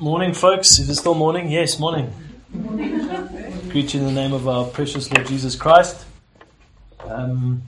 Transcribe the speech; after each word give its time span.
Morning, 0.00 0.32
folks. 0.32 0.78
Is 0.78 0.88
it 0.88 0.94
still 0.94 1.16
morning? 1.16 1.50
Yes, 1.50 1.80
morning. 1.80 2.12
Greet 3.68 3.94
you 3.94 4.00
in 4.00 4.06
the 4.06 4.12
name 4.12 4.32
of 4.32 4.46
our 4.46 4.64
precious 4.66 5.12
Lord 5.12 5.26
Jesus 5.26 5.56
Christ. 5.56 6.06
Um, 7.04 7.62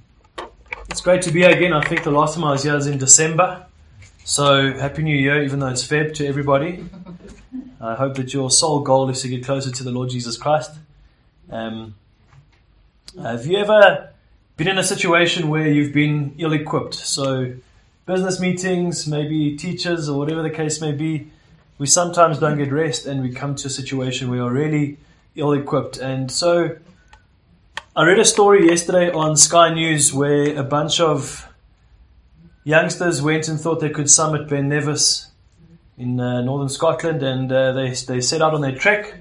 it's 0.88 1.00
great 1.00 1.22
to 1.22 1.32
be 1.32 1.40
here 1.40 1.50
again. 1.50 1.72
I 1.72 1.80
think 1.80 2.04
the 2.04 2.12
last 2.12 2.36
time 2.36 2.44
I 2.44 2.52
was 2.52 2.62
here 2.62 2.74
was 2.74 2.86
in 2.86 2.98
December. 2.98 3.66
So, 4.22 4.72
Happy 4.74 5.02
New 5.02 5.16
Year, 5.16 5.42
even 5.42 5.58
though 5.58 5.66
it's 5.66 5.84
Feb, 5.84 6.14
to 6.14 6.26
everybody. 6.26 6.84
I 7.80 7.96
hope 7.96 8.14
that 8.14 8.32
your 8.32 8.48
sole 8.48 8.78
goal 8.78 9.10
is 9.10 9.22
to 9.22 9.28
get 9.28 9.44
closer 9.44 9.72
to 9.72 9.82
the 9.82 9.90
Lord 9.90 10.10
Jesus 10.10 10.36
Christ. 10.36 10.70
Um, 11.50 11.96
have 13.20 13.44
you 13.44 13.58
ever 13.58 14.10
been 14.56 14.68
in 14.68 14.78
a 14.78 14.84
situation 14.84 15.48
where 15.48 15.66
you've 15.66 15.92
been 15.92 16.36
ill 16.38 16.52
equipped? 16.52 16.94
So, 16.94 17.54
business 18.06 18.38
meetings, 18.38 19.08
maybe 19.08 19.56
teachers, 19.56 20.08
or 20.08 20.16
whatever 20.16 20.42
the 20.42 20.50
case 20.50 20.80
may 20.80 20.92
be, 20.92 21.32
we 21.80 21.86
sometimes 21.86 22.38
don't 22.38 22.58
get 22.58 22.70
rest 22.70 23.06
and 23.06 23.22
we 23.22 23.32
come 23.32 23.54
to 23.54 23.66
a 23.66 23.70
situation 23.70 24.30
where 24.30 24.44
we're 24.44 24.52
really 24.52 24.98
ill 25.34 25.54
equipped. 25.54 25.96
And 25.96 26.30
so 26.30 26.76
I 27.96 28.04
read 28.04 28.18
a 28.18 28.24
story 28.26 28.66
yesterday 28.66 29.10
on 29.10 29.34
Sky 29.34 29.72
News 29.72 30.12
where 30.12 30.58
a 30.58 30.62
bunch 30.62 31.00
of 31.00 31.48
youngsters 32.64 33.22
went 33.22 33.48
and 33.48 33.58
thought 33.58 33.80
they 33.80 33.88
could 33.88 34.10
summit 34.10 34.46
Ben 34.46 34.68
Nevis 34.68 35.30
in 35.96 36.20
uh, 36.20 36.42
northern 36.42 36.68
Scotland 36.68 37.22
and 37.22 37.50
uh, 37.50 37.72
they, 37.72 37.92
they 37.92 38.20
set 38.20 38.42
out 38.42 38.52
on 38.52 38.60
their 38.60 38.76
trek 38.76 39.14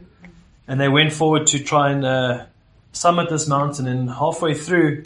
and 0.67 0.81
they 0.81 0.89
went 0.89 1.13
forward 1.13 1.47
to 1.47 1.59
try 1.63 1.91
and 1.91 2.03
uh, 2.03 2.45
summit 2.91 3.29
this 3.29 3.47
mountain. 3.47 3.87
And 3.87 4.09
halfway 4.09 4.53
through, 4.53 5.05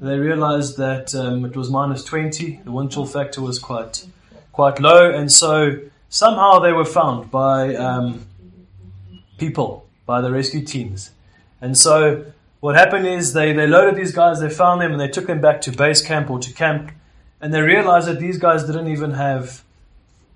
they 0.00 0.16
realized 0.16 0.78
that 0.78 1.14
um, 1.14 1.44
it 1.44 1.54
was 1.54 1.68
minus 1.68 2.02
20. 2.02 2.62
The 2.64 2.72
wind 2.72 2.92
chill 2.92 3.04
factor 3.04 3.42
was 3.42 3.58
quite, 3.58 4.06
quite 4.52 4.80
low. 4.80 5.10
And 5.10 5.30
so 5.30 5.80
somehow 6.08 6.58
they 6.58 6.72
were 6.72 6.84
found 6.84 7.30
by 7.30 7.74
um, 7.74 8.26
people, 9.38 9.86
by 10.06 10.20
the 10.20 10.30
rescue 10.30 10.64
teams. 10.64 11.10
And 11.60 11.76
so 11.76 12.26
what 12.60 12.76
happened 12.76 13.06
is 13.06 13.32
they, 13.32 13.52
they 13.52 13.66
loaded 13.66 13.96
these 13.96 14.12
guys, 14.12 14.40
they 14.40 14.50
found 14.50 14.80
them, 14.80 14.92
and 14.92 15.00
they 15.00 15.08
took 15.08 15.26
them 15.26 15.40
back 15.40 15.60
to 15.62 15.72
base 15.72 16.02
camp 16.02 16.30
or 16.30 16.38
to 16.38 16.52
camp. 16.52 16.92
And 17.40 17.52
they 17.52 17.60
realized 17.60 18.08
that 18.08 18.20
these 18.20 18.38
guys 18.38 18.64
didn't 18.64 18.88
even 18.88 19.12
have 19.12 19.62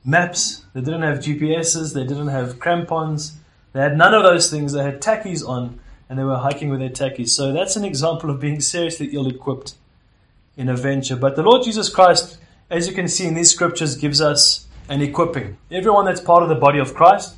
maps, 0.04 0.64
they 0.74 0.80
didn't 0.80 1.02
have 1.02 1.18
GPSs, 1.18 1.94
they 1.94 2.04
didn't 2.04 2.28
have 2.28 2.58
crampons, 2.58 3.38
they 3.72 3.80
had 3.80 3.96
none 3.96 4.14
of 4.14 4.22
those 4.22 4.50
things. 4.50 4.72
They 4.72 4.82
had 4.82 5.00
tackies 5.00 5.46
on, 5.46 5.78
and 6.08 6.18
they 6.18 6.24
were 6.24 6.38
hiking 6.38 6.70
with 6.70 6.80
their 6.80 6.88
tackies. 6.88 7.28
So 7.30 7.52
that's 7.52 7.76
an 7.76 7.84
example 7.84 8.30
of 8.30 8.40
being 8.40 8.60
seriously 8.60 9.08
ill 9.12 9.28
equipped 9.28 9.74
in 10.56 10.68
a 10.68 10.76
venture. 10.76 11.16
But 11.16 11.36
the 11.36 11.42
Lord 11.42 11.62
Jesus 11.62 11.88
Christ, 11.88 12.38
as 12.70 12.88
you 12.88 12.94
can 12.94 13.08
see 13.08 13.26
in 13.26 13.34
these 13.34 13.50
scriptures, 13.50 13.96
gives 13.96 14.20
us 14.20 14.66
and 14.88 15.02
equipping. 15.02 15.56
Everyone 15.70 16.04
that's 16.04 16.20
part 16.20 16.42
of 16.42 16.48
the 16.48 16.54
body 16.54 16.78
of 16.78 16.94
Christ, 16.94 17.36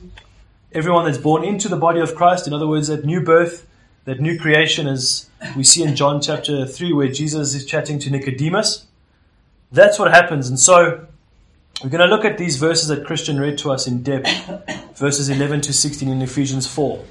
everyone 0.72 1.04
that's 1.04 1.18
born 1.18 1.44
into 1.44 1.68
the 1.68 1.76
body 1.76 2.00
of 2.00 2.14
Christ, 2.14 2.46
in 2.46 2.52
other 2.52 2.66
words, 2.66 2.88
that 2.88 3.04
new 3.04 3.22
birth, 3.22 3.66
that 4.04 4.20
new 4.20 4.38
creation, 4.38 4.86
as 4.86 5.28
we 5.56 5.64
see 5.64 5.82
in 5.82 5.96
John 5.96 6.20
chapter 6.20 6.64
3, 6.66 6.92
where 6.92 7.08
Jesus 7.08 7.54
is 7.54 7.66
chatting 7.66 7.98
to 8.00 8.10
Nicodemus. 8.10 8.86
That's 9.72 9.98
what 9.98 10.10
happens. 10.10 10.48
And 10.48 10.58
so 10.58 11.06
we're 11.82 11.90
going 11.90 12.08
to 12.08 12.14
look 12.14 12.24
at 12.24 12.38
these 12.38 12.56
verses 12.56 12.88
that 12.88 13.04
Christian 13.04 13.40
read 13.40 13.58
to 13.58 13.70
us 13.70 13.86
in 13.86 14.02
depth, 14.02 14.28
verses 14.98 15.28
11 15.28 15.62
to 15.62 15.72
16 15.72 16.08
in 16.08 16.22
Ephesians 16.22 16.66
4. 16.66 17.04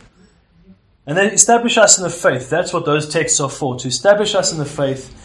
And 1.05 1.17
they 1.17 1.31
establish 1.31 1.77
us 1.77 1.97
in 1.97 2.03
the 2.03 2.09
faith. 2.09 2.49
That's 2.49 2.71
what 2.71 2.85
those 2.85 3.09
texts 3.09 3.39
are 3.39 3.49
for, 3.49 3.77
to 3.79 3.87
establish 3.87 4.35
us 4.35 4.51
in 4.51 4.59
the 4.59 4.65
faith. 4.65 5.15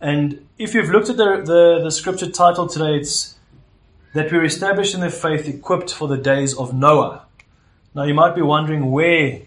And 0.00 0.46
if 0.58 0.74
you've 0.74 0.90
looked 0.90 1.10
at 1.10 1.16
the, 1.16 1.42
the, 1.44 1.80
the 1.84 1.90
scripture 1.90 2.30
title 2.30 2.66
today, 2.66 2.96
it's 2.96 3.35
that 4.16 4.32
we're 4.32 4.44
established 4.44 4.94
in 4.94 5.00
the 5.00 5.10
faith 5.10 5.48
equipped 5.48 5.92
for 5.92 6.08
the 6.08 6.16
days 6.16 6.54
of 6.54 6.74
Noah. 6.74 7.26
Now 7.94 8.04
you 8.04 8.14
might 8.14 8.34
be 8.34 8.42
wondering 8.42 8.90
where 8.90 9.42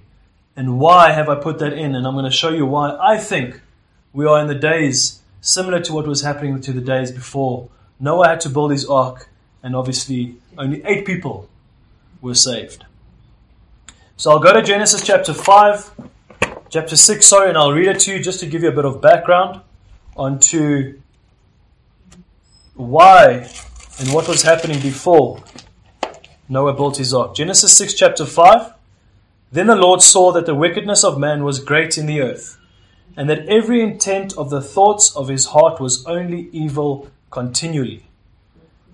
and 0.56 0.80
why 0.80 1.12
have 1.12 1.30
I 1.30 1.36
put 1.36 1.60
that 1.60 1.74
in, 1.74 1.96
and 1.96 2.06
I'm 2.06 2.16
going 2.16 2.26
to 2.26 2.32
show 2.32 2.50
you 2.50 2.66
why 2.66 2.98
I 3.00 3.18
think 3.18 3.62
we 4.12 4.26
are 4.26 4.42
in 4.42 4.48
the 4.48 4.56
days 4.56 5.22
similar 5.40 5.80
to 5.82 5.94
what 5.94 6.06
was 6.06 6.22
happening 6.22 6.60
to 6.62 6.74
the 6.74 6.82
days 6.82 7.12
before. 7.12 7.70
Noah 8.00 8.28
had 8.28 8.42
to 8.42 8.50
build 8.50 8.72
his 8.72 8.86
ark, 8.86 9.30
and 9.64 9.76
obviously 9.76 10.36
only 10.58 10.84
eight 10.84 11.06
people 11.06 11.50
were 12.22 12.36
saved. 12.36 12.86
So 14.18 14.32
I'll 14.32 14.40
go 14.40 14.52
to 14.52 14.62
Genesis 14.62 15.06
chapter 15.06 15.34
5, 15.34 15.92
chapter 16.70 16.98
6, 16.98 17.26
sorry, 17.26 17.50
and 17.50 17.58
I'll 17.58 17.72
read 17.72 17.88
it 17.88 18.00
to 18.02 18.12
you 18.12 18.22
just 18.22 18.42
to 18.42 18.46
give 18.46 18.64
you 18.64 18.70
a 18.70 18.74
bit 18.74 18.84
of 18.84 19.02
background 19.02 19.62
onto 20.18 21.00
why 22.76 23.50
and 24.00 24.14
what 24.14 24.30
was 24.30 24.44
happening 24.44 24.80
before 24.80 25.44
Noah 26.48 26.74
built 26.74 26.98
his 26.98 27.14
ark. 27.14 27.36
Genesis 27.36 27.78
6, 27.78 27.94
chapter 27.94 28.26
5. 28.26 28.74
Then 29.52 29.68
the 29.68 29.76
Lord 29.76 30.02
saw 30.02 30.32
that 30.32 30.46
the 30.46 30.56
wickedness 30.56 31.04
of 31.04 31.20
man 31.20 31.44
was 31.44 31.64
great 31.64 31.98
in 31.98 32.06
the 32.06 32.22
earth, 32.22 32.58
and 33.18 33.30
that 33.30 33.48
every 33.48 33.82
intent 33.82 34.38
of 34.38 34.50
the 34.50 34.62
thoughts 34.62 35.16
of 35.16 35.28
his 35.28 35.48
heart 35.48 35.82
was 35.82 36.06
only 36.06 36.50
evil 36.54 37.10
continually. 37.30 38.06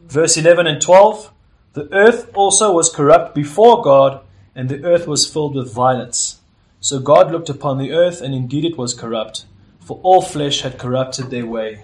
Verse 0.07 0.38
11 0.38 0.65
and 0.65 0.81
12 0.81 1.31
The 1.73 1.94
earth 1.94 2.31
also 2.33 2.73
was 2.73 2.89
corrupt 2.89 3.35
before 3.35 3.83
God, 3.83 4.21
and 4.55 4.69
the 4.69 4.83
earth 4.83 5.07
was 5.07 5.31
filled 5.31 5.55
with 5.55 5.71
violence. 5.71 6.39
So 6.79 6.99
God 6.99 7.31
looked 7.31 7.49
upon 7.49 7.77
the 7.77 7.91
earth, 7.91 8.21
and 8.21 8.33
indeed 8.33 8.65
it 8.65 8.77
was 8.77 8.94
corrupt, 8.94 9.45
for 9.79 9.99
all 10.01 10.21
flesh 10.21 10.61
had 10.61 10.79
corrupted 10.79 11.29
their 11.29 11.45
way 11.45 11.83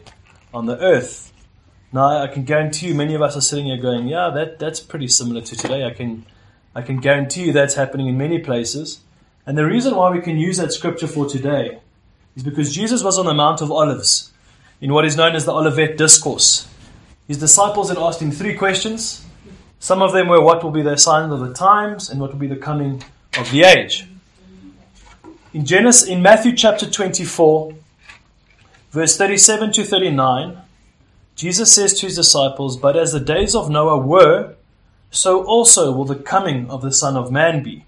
on 0.54 0.66
the 0.66 0.80
earth. 0.80 1.31
Now, 1.94 2.24
I 2.24 2.28
can 2.28 2.44
guarantee 2.44 2.88
you, 2.88 2.96
many 2.96 3.16
of 3.16 3.22
us 3.22 3.36
are 3.36 3.42
sitting 3.42 3.66
here 3.66 3.78
going, 3.78 4.08
"Yeah, 4.08 4.30
that 4.30 4.60
that's 4.60 4.80
pretty 4.80 5.10
similar 5.10 5.42
to 5.42 5.56
today." 5.56 5.86
I 5.86 5.92
can, 5.92 6.26
I 6.74 6.82
can 6.82 7.02
guarantee 7.02 7.46
you 7.48 7.52
that's 7.52 7.76
happening 7.76 8.08
in 8.08 8.18
many 8.18 8.40
places. 8.40 9.02
And 9.46 9.58
the 9.58 9.66
reason 9.66 9.96
why 9.96 10.10
we 10.10 10.22
can 10.22 10.38
use 10.38 10.58
that 10.58 10.72
scripture 10.72 11.08
for 11.08 11.26
today 11.28 11.80
is 12.38 12.44
because 12.44 12.74
Jesus 12.74 13.04
was 13.04 13.20
on 13.20 13.26
the 13.26 13.34
Mount 13.34 13.60
of 13.60 13.72
Olives 13.72 14.32
in 14.80 14.94
what 14.94 15.04
is 15.04 15.18
known 15.18 15.36
as 15.36 15.44
the 15.44 15.52
Olivet 15.52 15.98
Discourse. 15.98 16.66
His 17.28 17.38
disciples 17.38 17.90
had 17.90 17.98
asked 17.98 18.22
him 18.22 18.32
three 18.32 18.54
questions. 18.54 19.26
Some 19.80 20.02
of 20.02 20.14
them 20.14 20.30
were, 20.30 20.40
"What 20.42 20.64
will 20.64 20.72
be 20.72 20.84
the 20.84 20.96
signs 20.96 21.34
of 21.34 21.42
the 21.42 21.54
times, 21.54 22.10
and 22.10 22.22
what 22.22 22.32
will 22.32 22.40
be 22.40 22.48
the 22.48 22.56
coming 22.56 23.04
of 23.38 23.52
the 23.52 23.64
age?" 23.64 24.08
In 25.54 25.66
Genesis, 25.66 26.08
in 26.08 26.22
Matthew 26.22 26.56
chapter 26.56 26.90
twenty-four, 26.90 27.74
verse 28.92 29.18
thirty-seven 29.18 29.74
to 29.74 29.84
thirty-nine. 29.84 30.58
Jesus 31.42 31.74
says 31.74 31.96
to 31.96 32.06
his 32.06 32.18
disciples, 32.18 32.78
But 32.78 32.96
as 32.96 33.14
the 33.14 33.20
days 33.20 33.56
of 33.56 33.68
Noah 33.68 33.98
were, 33.98 34.54
so 35.10 35.44
also 35.44 35.92
will 35.92 36.06
the 36.06 36.14
coming 36.14 36.70
of 36.70 36.84
the 36.84 36.92
Son 36.92 37.18
of 37.18 37.32
Man 37.32 37.64
be. 37.64 37.84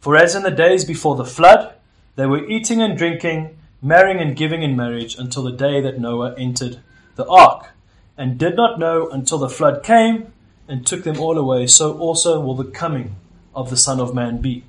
For 0.00 0.18
as 0.18 0.34
in 0.34 0.42
the 0.42 0.50
days 0.50 0.84
before 0.84 1.16
the 1.16 1.24
flood, 1.24 1.72
they 2.16 2.26
were 2.26 2.46
eating 2.46 2.82
and 2.82 2.98
drinking, 2.98 3.56
marrying 3.80 4.20
and 4.20 4.36
giving 4.36 4.62
in 4.62 4.76
marriage 4.76 5.16
until 5.16 5.44
the 5.44 5.50
day 5.50 5.80
that 5.80 5.98
Noah 5.98 6.34
entered 6.36 6.80
the 7.16 7.26
ark, 7.26 7.70
and 8.18 8.36
did 8.36 8.54
not 8.54 8.78
know 8.78 9.08
until 9.08 9.38
the 9.38 9.48
flood 9.48 9.82
came 9.82 10.30
and 10.68 10.86
took 10.86 11.04
them 11.04 11.18
all 11.18 11.38
away, 11.38 11.66
so 11.68 11.96
also 11.96 12.38
will 12.38 12.54
the 12.54 12.64
coming 12.64 13.16
of 13.54 13.70
the 13.70 13.78
Son 13.78 13.98
of 13.98 14.14
Man 14.14 14.42
be. 14.42 14.62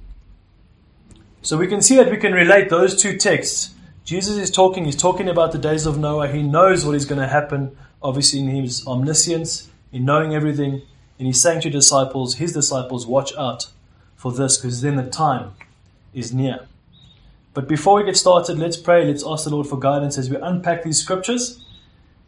So 1.41 1.57
we 1.57 1.67
can 1.67 1.81
see 1.81 1.97
that 1.97 2.09
we 2.09 2.15
can 2.15 2.31
relate 2.31 2.69
those 2.69 2.95
two 2.95 3.17
texts. 3.17 3.75
Jesus 4.05 4.37
is 4.37 4.49
talking, 4.49 4.85
he's 4.85 4.95
talking 4.95 5.27
about 5.27 5.51
the 5.51 5.57
days 5.57 5.85
of 5.85 5.97
Noah. 5.97 6.29
He 6.29 6.43
knows 6.43 6.85
what 6.85 6.95
is 6.95 7.03
going 7.03 7.19
to 7.19 7.27
happen 7.27 7.75
obviously 8.01 8.39
in 8.39 8.47
his 8.47 8.85
omniscience, 8.87 9.69
in 9.91 10.05
knowing 10.05 10.33
everything, 10.33 10.81
and 11.17 11.27
he's 11.27 11.41
saying 11.41 11.61
to 11.61 11.69
disciples, 11.69 12.35
his 12.35 12.53
disciples, 12.53 13.05
watch 13.05 13.35
out 13.37 13.69
for 14.15 14.31
this, 14.31 14.57
because 14.57 14.81
then 14.81 14.95
the 14.95 15.09
time 15.09 15.51
is 16.13 16.33
near. 16.33 16.67
But 17.53 17.67
before 17.67 17.95
we 17.95 18.03
get 18.05 18.15
started, 18.15 18.57
let's 18.57 18.77
pray. 18.77 19.05
Let's 19.05 19.23
ask 19.25 19.43
the 19.43 19.49
Lord 19.49 19.67
for 19.67 19.77
guidance 19.77 20.17
as 20.17 20.29
we 20.29 20.37
unpack 20.37 20.83
these 20.83 21.01
scriptures 21.01 21.63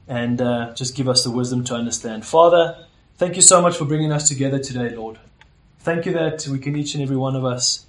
and 0.08 0.42
uh, 0.42 0.74
just 0.74 0.96
give 0.96 1.08
us 1.08 1.24
the 1.24 1.32
wisdom 1.32 1.64
to 1.66 1.76
understand. 1.76 2.26
Father, 2.26 2.86
thank 3.16 3.36
you 3.36 3.42
so 3.42 3.62
much 3.62 3.78
for 3.78 3.86
bringing 3.86 4.12
us 4.12 4.28
together 4.28 4.60
today, 4.60 4.94
Lord. 4.96 5.20
Thank 5.80 6.06
you 6.06 6.14
that 6.14 6.48
we 6.48 6.60
can 6.60 6.76
each 6.76 6.96
and 6.96 7.04
every 7.04 7.16
one 7.16 7.36
of 7.36 7.46
us 7.46 7.86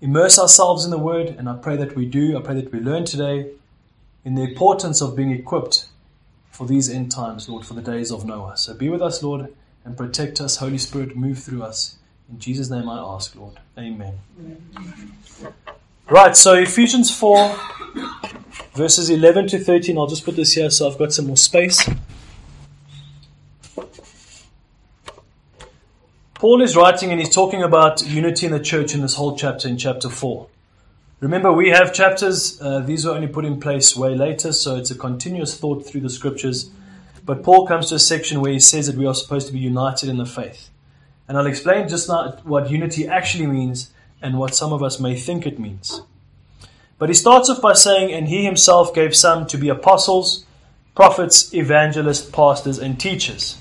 immerse 0.00 0.38
ourselves 0.38 0.84
in 0.84 0.90
the 0.90 0.98
Word, 0.98 1.28
and 1.28 1.48
I 1.48 1.56
pray 1.56 1.76
that 1.76 1.96
we 1.96 2.06
do. 2.06 2.36
I 2.38 2.42
pray 2.42 2.54
that 2.54 2.72
we 2.72 2.78
learn 2.78 3.04
today 3.04 3.50
in 4.24 4.34
the 4.34 4.42
importance 4.42 5.00
of 5.00 5.16
being 5.16 5.32
equipped 5.32 5.88
for 6.56 6.66
these 6.66 6.88
end 6.88 7.12
times, 7.12 7.50
Lord, 7.50 7.66
for 7.66 7.74
the 7.74 7.82
days 7.82 8.10
of 8.10 8.24
Noah. 8.24 8.56
So 8.56 8.72
be 8.72 8.88
with 8.88 9.02
us, 9.02 9.22
Lord, 9.22 9.52
and 9.84 9.94
protect 9.94 10.40
us. 10.40 10.56
Holy 10.56 10.78
Spirit, 10.78 11.14
move 11.14 11.38
through 11.38 11.62
us. 11.62 11.98
In 12.30 12.38
Jesus' 12.38 12.70
name 12.70 12.88
I 12.88 12.98
ask, 12.98 13.36
Lord. 13.36 13.60
Amen. 13.76 14.14
Right, 16.08 16.34
so 16.34 16.54
Ephesians 16.54 17.14
4, 17.14 17.54
verses 18.72 19.10
11 19.10 19.48
to 19.48 19.58
13. 19.58 19.98
I'll 19.98 20.06
just 20.06 20.24
put 20.24 20.34
this 20.34 20.54
here 20.54 20.70
so 20.70 20.90
I've 20.90 20.96
got 20.98 21.12
some 21.12 21.26
more 21.26 21.36
space. 21.36 21.86
Paul 26.36 26.62
is 26.62 26.74
writing 26.74 27.10
and 27.10 27.20
he's 27.20 27.34
talking 27.34 27.62
about 27.62 28.02
unity 28.06 28.46
in 28.46 28.52
the 28.52 28.60
church 28.60 28.94
in 28.94 29.02
this 29.02 29.14
whole 29.14 29.36
chapter, 29.36 29.68
in 29.68 29.76
chapter 29.76 30.08
4. 30.08 30.46
Remember, 31.20 31.50
we 31.50 31.70
have 31.70 31.94
chapters, 31.94 32.60
uh, 32.60 32.80
these 32.80 33.06
were 33.06 33.12
only 33.12 33.26
put 33.26 33.46
in 33.46 33.58
place 33.58 33.96
way 33.96 34.14
later, 34.14 34.52
so 34.52 34.76
it's 34.76 34.90
a 34.90 34.94
continuous 34.94 35.58
thought 35.58 35.86
through 35.86 36.02
the 36.02 36.10
scriptures. 36.10 36.70
But 37.24 37.42
Paul 37.42 37.66
comes 37.66 37.88
to 37.88 37.94
a 37.94 37.98
section 37.98 38.42
where 38.42 38.52
he 38.52 38.60
says 38.60 38.86
that 38.86 38.96
we 38.96 39.06
are 39.06 39.14
supposed 39.14 39.46
to 39.46 39.52
be 39.52 39.58
united 39.58 40.10
in 40.10 40.18
the 40.18 40.26
faith. 40.26 40.68
And 41.26 41.38
I'll 41.38 41.46
explain 41.46 41.88
just 41.88 42.08
now 42.08 42.32
what 42.44 42.70
unity 42.70 43.08
actually 43.08 43.46
means 43.46 43.90
and 44.20 44.38
what 44.38 44.54
some 44.54 44.74
of 44.74 44.82
us 44.82 45.00
may 45.00 45.16
think 45.16 45.46
it 45.46 45.58
means. 45.58 46.02
But 46.98 47.08
he 47.08 47.14
starts 47.14 47.48
off 47.48 47.62
by 47.62 47.72
saying, 47.72 48.12
And 48.12 48.28
he 48.28 48.44
himself 48.44 48.94
gave 48.94 49.16
some 49.16 49.46
to 49.48 49.56
be 49.56 49.70
apostles, 49.70 50.44
prophets, 50.94 51.52
evangelists, 51.54 52.28
pastors, 52.28 52.78
and 52.78 53.00
teachers. 53.00 53.56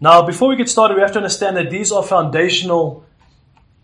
Now, 0.00 0.22
before 0.22 0.48
we 0.48 0.56
get 0.56 0.68
started, 0.68 0.94
we 0.94 1.00
have 1.00 1.12
to 1.12 1.18
understand 1.18 1.56
that 1.56 1.70
these 1.70 1.92
are 1.92 2.02
foundational 2.02 3.04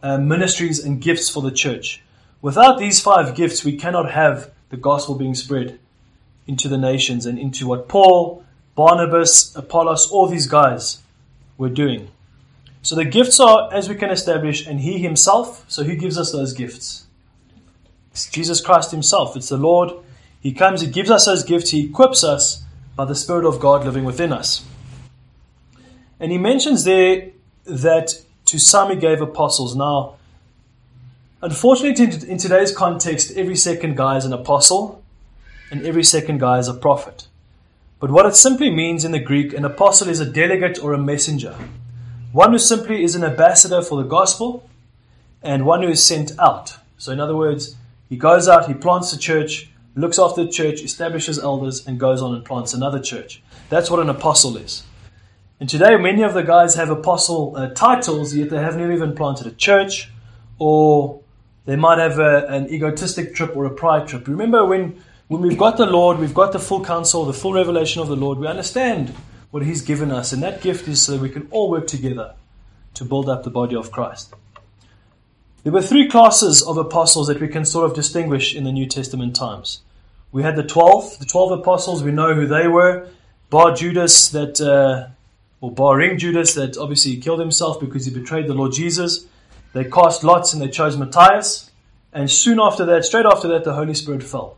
uh, 0.02 0.18
ministries 0.18 0.84
and 0.84 1.00
gifts 1.00 1.30
for 1.30 1.42
the 1.42 1.52
church. 1.52 2.02
Without 2.40 2.78
these 2.78 3.00
five 3.00 3.34
gifts, 3.34 3.64
we 3.64 3.76
cannot 3.76 4.12
have 4.12 4.50
the 4.70 4.76
gospel 4.76 5.14
being 5.14 5.34
spread 5.34 5.78
into 6.46 6.68
the 6.68 6.78
nations 6.78 7.26
and 7.26 7.38
into 7.38 7.66
what 7.66 7.88
Paul, 7.88 8.44
Barnabas, 8.74 9.54
Apollos, 9.56 10.10
all 10.10 10.28
these 10.28 10.46
guys 10.46 10.98
were 11.56 11.68
doing. 11.68 12.08
So 12.82 12.94
the 12.94 13.04
gifts 13.04 13.40
are, 13.40 13.72
as 13.72 13.88
we 13.88 13.96
can 13.96 14.10
establish, 14.10 14.66
and 14.66 14.80
He 14.80 14.98
Himself. 14.98 15.64
So 15.68 15.82
who 15.82 15.96
gives 15.96 16.16
us 16.16 16.30
those 16.30 16.52
gifts? 16.52 17.06
It's 18.12 18.30
Jesus 18.30 18.60
Christ 18.60 18.92
Himself. 18.92 19.36
It's 19.36 19.48
the 19.48 19.56
Lord. 19.56 19.92
He 20.40 20.52
comes, 20.52 20.80
He 20.80 20.86
gives 20.86 21.10
us 21.10 21.26
those 21.26 21.42
gifts, 21.42 21.70
He 21.70 21.86
equips 21.86 22.22
us 22.22 22.62
by 22.94 23.04
the 23.04 23.16
Spirit 23.16 23.44
of 23.44 23.60
God 23.60 23.84
living 23.84 24.04
within 24.04 24.32
us. 24.32 24.64
And 26.20 26.30
He 26.30 26.38
mentions 26.38 26.84
there 26.84 27.30
that 27.64 28.22
to 28.46 28.58
some 28.58 28.90
He 28.90 28.96
gave 28.96 29.20
apostles. 29.20 29.74
Now, 29.74 30.17
unfortunately, 31.42 32.04
in 32.28 32.38
today's 32.38 32.72
context, 32.72 33.32
every 33.36 33.56
second 33.56 33.96
guy 33.96 34.16
is 34.16 34.24
an 34.24 34.32
apostle, 34.32 35.02
and 35.70 35.84
every 35.84 36.04
second 36.04 36.40
guy 36.40 36.58
is 36.58 36.68
a 36.68 36.74
prophet. 36.74 37.28
But 38.00 38.10
what 38.10 38.26
it 38.26 38.36
simply 38.36 38.70
means 38.70 39.04
in 39.04 39.12
the 39.12 39.18
Greek, 39.18 39.52
an 39.52 39.64
apostle 39.64 40.08
is 40.08 40.20
a 40.20 40.30
delegate 40.30 40.82
or 40.82 40.92
a 40.92 40.98
messenger. 40.98 41.56
One 42.32 42.52
who 42.52 42.58
simply 42.58 43.02
is 43.02 43.14
an 43.14 43.24
ambassador 43.24 43.82
for 43.82 44.00
the 44.00 44.08
gospel, 44.08 44.68
and 45.42 45.64
one 45.66 45.82
who 45.82 45.88
is 45.88 46.02
sent 46.02 46.38
out. 46.38 46.76
So, 46.96 47.12
in 47.12 47.20
other 47.20 47.36
words, 47.36 47.76
he 48.08 48.16
goes 48.16 48.48
out, 48.48 48.68
he 48.68 48.74
plants 48.74 49.12
a 49.12 49.18
church, 49.18 49.70
looks 49.94 50.18
after 50.18 50.44
the 50.44 50.50
church, 50.50 50.82
establishes 50.82 51.38
elders, 51.38 51.86
and 51.86 51.98
goes 51.98 52.22
on 52.22 52.34
and 52.34 52.44
plants 52.44 52.72
another 52.72 53.00
church. 53.00 53.42
That's 53.68 53.90
what 53.90 54.00
an 54.00 54.08
apostle 54.08 54.56
is. 54.56 54.84
And 55.60 55.68
today, 55.68 55.96
many 55.96 56.22
of 56.22 56.34
the 56.34 56.42
guys 56.42 56.76
have 56.76 56.88
apostle 56.88 57.54
uh, 57.56 57.70
titles, 57.70 58.34
yet 58.34 58.50
they 58.50 58.58
haven't 58.58 58.92
even 58.92 59.14
planted 59.14 59.46
a 59.46 59.50
church, 59.50 60.08
or 60.58 61.20
they 61.68 61.76
might 61.76 61.98
have 61.98 62.18
a, 62.18 62.46
an 62.46 62.70
egotistic 62.70 63.34
trip 63.34 63.54
or 63.54 63.66
a 63.66 63.70
pride 63.70 64.08
trip. 64.08 64.26
Remember, 64.26 64.64
when, 64.64 65.02
when 65.26 65.42
we've 65.42 65.58
got 65.58 65.76
the 65.76 65.84
Lord, 65.84 66.18
we've 66.18 66.32
got 66.32 66.52
the 66.52 66.58
full 66.58 66.82
counsel, 66.82 67.26
the 67.26 67.34
full 67.34 67.52
revelation 67.52 68.00
of 68.00 68.08
the 68.08 68.16
Lord, 68.16 68.38
we 68.38 68.46
understand 68.46 69.12
what 69.50 69.62
He's 69.62 69.82
given 69.82 70.10
us. 70.10 70.32
And 70.32 70.42
that 70.42 70.62
gift 70.62 70.88
is 70.88 71.02
so 71.02 71.12
that 71.12 71.20
we 71.20 71.28
can 71.28 71.46
all 71.50 71.68
work 71.68 71.86
together 71.86 72.34
to 72.94 73.04
build 73.04 73.28
up 73.28 73.44
the 73.44 73.50
body 73.50 73.76
of 73.76 73.92
Christ. 73.92 74.32
There 75.62 75.72
were 75.74 75.82
three 75.82 76.08
classes 76.08 76.62
of 76.62 76.78
apostles 76.78 77.26
that 77.26 77.38
we 77.38 77.48
can 77.48 77.66
sort 77.66 77.84
of 77.84 77.94
distinguish 77.94 78.54
in 78.54 78.64
the 78.64 78.72
New 78.72 78.86
Testament 78.86 79.36
times. 79.36 79.82
We 80.32 80.42
had 80.42 80.56
the 80.56 80.62
twelve, 80.62 81.18
the 81.18 81.26
twelve 81.26 81.52
apostles. 81.52 82.02
We 82.02 82.12
know 82.12 82.32
who 82.32 82.46
they 82.46 82.66
were. 82.66 83.10
Bar 83.50 83.74
Judas, 83.74 84.30
that 84.30 84.58
uh, 84.58 85.08
or 85.60 85.70
barring 85.70 86.16
Judas, 86.16 86.54
that 86.54 86.78
obviously 86.78 87.18
killed 87.18 87.40
himself 87.40 87.78
because 87.78 88.06
he 88.06 88.10
betrayed 88.10 88.46
the 88.46 88.54
Lord 88.54 88.72
Jesus. 88.72 89.26
They 89.78 89.88
cast 89.88 90.24
lots 90.24 90.52
and 90.52 90.60
they 90.60 90.66
chose 90.66 90.96
Matthias. 90.96 91.70
And 92.12 92.28
soon 92.28 92.58
after 92.58 92.84
that, 92.86 93.04
straight 93.04 93.26
after 93.26 93.46
that, 93.46 93.62
the 93.62 93.74
Holy 93.74 93.94
Spirit 93.94 94.24
fell. 94.24 94.56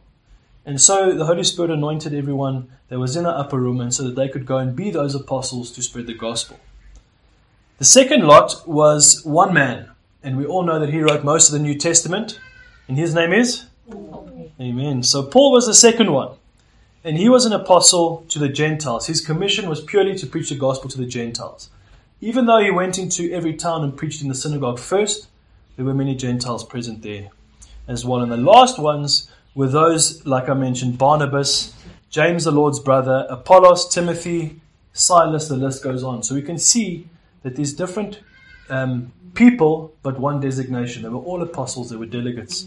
And 0.64 0.80
so 0.80 1.12
the 1.12 1.26
Holy 1.26 1.44
Spirit 1.44 1.70
anointed 1.70 2.14
everyone 2.14 2.72
that 2.88 2.98
was 2.98 3.16
in 3.16 3.24
the 3.24 3.30
upper 3.30 3.60
room, 3.60 3.82
and 3.82 3.92
so 3.92 4.02
that 4.04 4.16
they 4.16 4.30
could 4.30 4.46
go 4.46 4.56
and 4.56 4.74
be 4.74 4.90
those 4.90 5.14
apostles 5.14 5.72
to 5.72 5.82
spread 5.82 6.06
the 6.06 6.14
gospel. 6.14 6.58
The 7.76 7.84
second 7.84 8.26
lot 8.26 8.66
was 8.66 9.22
one 9.22 9.52
man, 9.52 9.90
and 10.22 10.38
we 10.38 10.46
all 10.46 10.62
know 10.62 10.78
that 10.78 10.88
he 10.88 11.02
wrote 11.02 11.22
most 11.22 11.48
of 11.48 11.52
the 11.52 11.58
New 11.58 11.74
Testament, 11.74 12.40
and 12.88 12.96
his 12.96 13.14
name 13.14 13.34
is? 13.34 13.66
Amen. 14.58 15.02
So 15.02 15.22
Paul 15.22 15.52
was 15.52 15.66
the 15.66 15.74
second 15.74 16.12
one, 16.12 16.32
and 17.04 17.18
he 17.18 17.28
was 17.28 17.44
an 17.44 17.52
apostle 17.52 18.24
to 18.30 18.38
the 18.38 18.48
Gentiles. 18.48 19.06
His 19.06 19.20
commission 19.20 19.68
was 19.68 19.82
purely 19.82 20.16
to 20.16 20.26
preach 20.26 20.48
the 20.48 20.56
gospel 20.56 20.88
to 20.88 20.96
the 20.96 21.04
Gentiles. 21.04 21.68
Even 22.20 22.46
though 22.46 22.58
he 22.58 22.70
went 22.70 22.98
into 22.98 23.32
every 23.32 23.54
town 23.54 23.82
and 23.82 23.96
preached 23.96 24.22
in 24.22 24.28
the 24.28 24.34
synagogue 24.34 24.78
first, 24.78 25.28
there 25.76 25.84
were 25.84 25.94
many 25.94 26.14
Gentiles 26.14 26.64
present 26.64 27.02
there 27.02 27.28
as 27.88 28.04
well. 28.04 28.20
And 28.20 28.30
the 28.30 28.36
last 28.36 28.78
ones 28.78 29.30
were 29.54 29.68
those, 29.68 30.24
like 30.26 30.48
I 30.48 30.54
mentioned, 30.54 30.98
Barnabas, 30.98 31.74
James, 32.10 32.44
the 32.44 32.50
Lord's 32.50 32.78
brother, 32.78 33.26
Apollos, 33.30 33.88
Timothy, 33.88 34.60
Silas, 34.92 35.48
the 35.48 35.56
list 35.56 35.82
goes 35.82 36.02
on. 36.02 36.22
So 36.22 36.34
we 36.34 36.42
can 36.42 36.58
see 36.58 37.06
that 37.42 37.56
there's 37.56 37.72
different 37.72 38.20
um, 38.68 39.12
people, 39.34 39.94
but 40.02 40.18
one 40.18 40.40
designation. 40.40 41.02
They 41.02 41.08
were 41.08 41.18
all 41.18 41.42
apostles, 41.42 41.90
they 41.90 41.96
were 41.96 42.06
delegates 42.06 42.66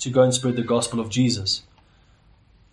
to 0.00 0.10
go 0.10 0.22
and 0.22 0.32
spread 0.32 0.56
the 0.56 0.62
gospel 0.62 1.00
of 1.00 1.08
Jesus. 1.08 1.62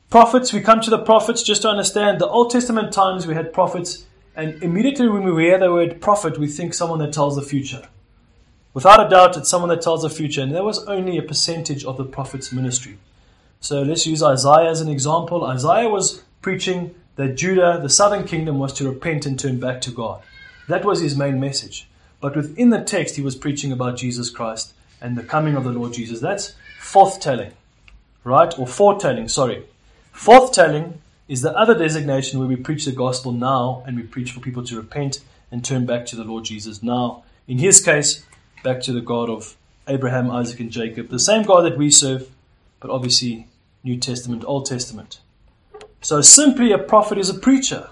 Prophets, 0.09 0.53
we 0.53 0.61
come 0.61 0.81
to 0.81 0.89
the 0.89 0.99
prophets 0.99 1.43
just 1.43 1.63
to 1.63 1.69
understand 1.69 2.19
the 2.19 2.27
Old 2.27 2.51
Testament 2.51 2.93
times 2.93 3.25
we 3.25 3.33
had 3.33 3.51
prophets, 3.51 4.05
and 4.35 4.61
immediately 4.61 5.07
when 5.07 5.23
we 5.23 5.43
hear 5.43 5.59
the 5.59 5.71
word 5.71 6.01
prophet, 6.01 6.37
we 6.37 6.47
think 6.47 6.73
someone 6.73 6.99
that 6.99 7.13
tells 7.13 7.35
the 7.35 7.41
future. 7.41 7.87
Without 8.73 9.05
a 9.05 9.09
doubt, 9.09 9.37
it's 9.37 9.49
someone 9.49 9.69
that 9.69 9.81
tells 9.81 10.01
the 10.01 10.09
future, 10.09 10.41
and 10.41 10.53
there 10.53 10.63
was 10.63 10.83
only 10.85 11.17
a 11.17 11.21
percentage 11.21 11.85
of 11.85 11.95
the 11.97 12.03
prophet's 12.03 12.51
ministry. 12.51 12.97
So 13.61 13.81
let's 13.81 14.05
use 14.05 14.21
Isaiah 14.21 14.69
as 14.69 14.81
an 14.81 14.89
example. 14.89 15.45
Isaiah 15.45 15.87
was 15.87 16.23
preaching 16.41 16.93
that 17.15 17.35
Judah, 17.35 17.79
the 17.81 17.89
southern 17.89 18.27
kingdom, 18.27 18.59
was 18.59 18.73
to 18.73 18.89
repent 18.89 19.25
and 19.25 19.39
turn 19.39 19.59
back 19.59 19.79
to 19.81 19.91
God. 19.91 20.21
That 20.67 20.83
was 20.83 20.99
his 20.99 21.15
main 21.15 21.39
message. 21.39 21.87
But 22.19 22.35
within 22.35 22.69
the 22.69 22.83
text, 22.83 23.15
he 23.15 23.21
was 23.21 23.35
preaching 23.35 23.71
about 23.71 23.97
Jesus 23.97 24.29
Christ 24.29 24.73
and 24.99 25.17
the 25.17 25.23
coming 25.23 25.55
of 25.55 25.63
the 25.63 25.71
Lord 25.71 25.93
Jesus. 25.93 26.19
That's 26.19 26.55
forthtelling, 26.81 27.51
right? 28.23 28.57
Or 28.59 28.67
foretelling, 28.67 29.29
sorry. 29.29 29.63
Forthtelling 30.13 30.95
is 31.27 31.41
the 31.41 31.55
other 31.57 31.77
designation 31.77 32.39
where 32.39 32.47
we 32.47 32.55
preach 32.55 32.85
the 32.85 32.91
gospel 32.91 33.31
now 33.31 33.83
and 33.85 33.97
we 33.97 34.03
preach 34.03 34.31
for 34.31 34.39
people 34.39 34.63
to 34.63 34.75
repent 34.75 35.21
and 35.51 35.63
turn 35.63 35.85
back 35.85 36.05
to 36.07 36.15
the 36.15 36.23
Lord 36.23 36.45
Jesus 36.45 36.83
now. 36.83 37.23
In 37.47 37.57
his 37.57 37.83
case, 37.83 38.23
back 38.63 38.81
to 38.81 38.91
the 38.91 39.01
God 39.01 39.29
of 39.29 39.55
Abraham, 39.87 40.29
Isaac, 40.29 40.59
and 40.59 40.71
Jacob. 40.71 41.09
The 41.09 41.19
same 41.19 41.43
God 41.43 41.61
that 41.61 41.77
we 41.77 41.89
serve, 41.89 42.29
but 42.79 42.89
obviously 42.89 43.47
New 43.83 43.97
Testament, 43.97 44.43
Old 44.45 44.65
Testament. 44.65 45.19
So 46.01 46.21
simply 46.21 46.71
a 46.71 46.77
prophet 46.77 47.17
is 47.17 47.29
a 47.29 47.33
preacher. 47.33 47.89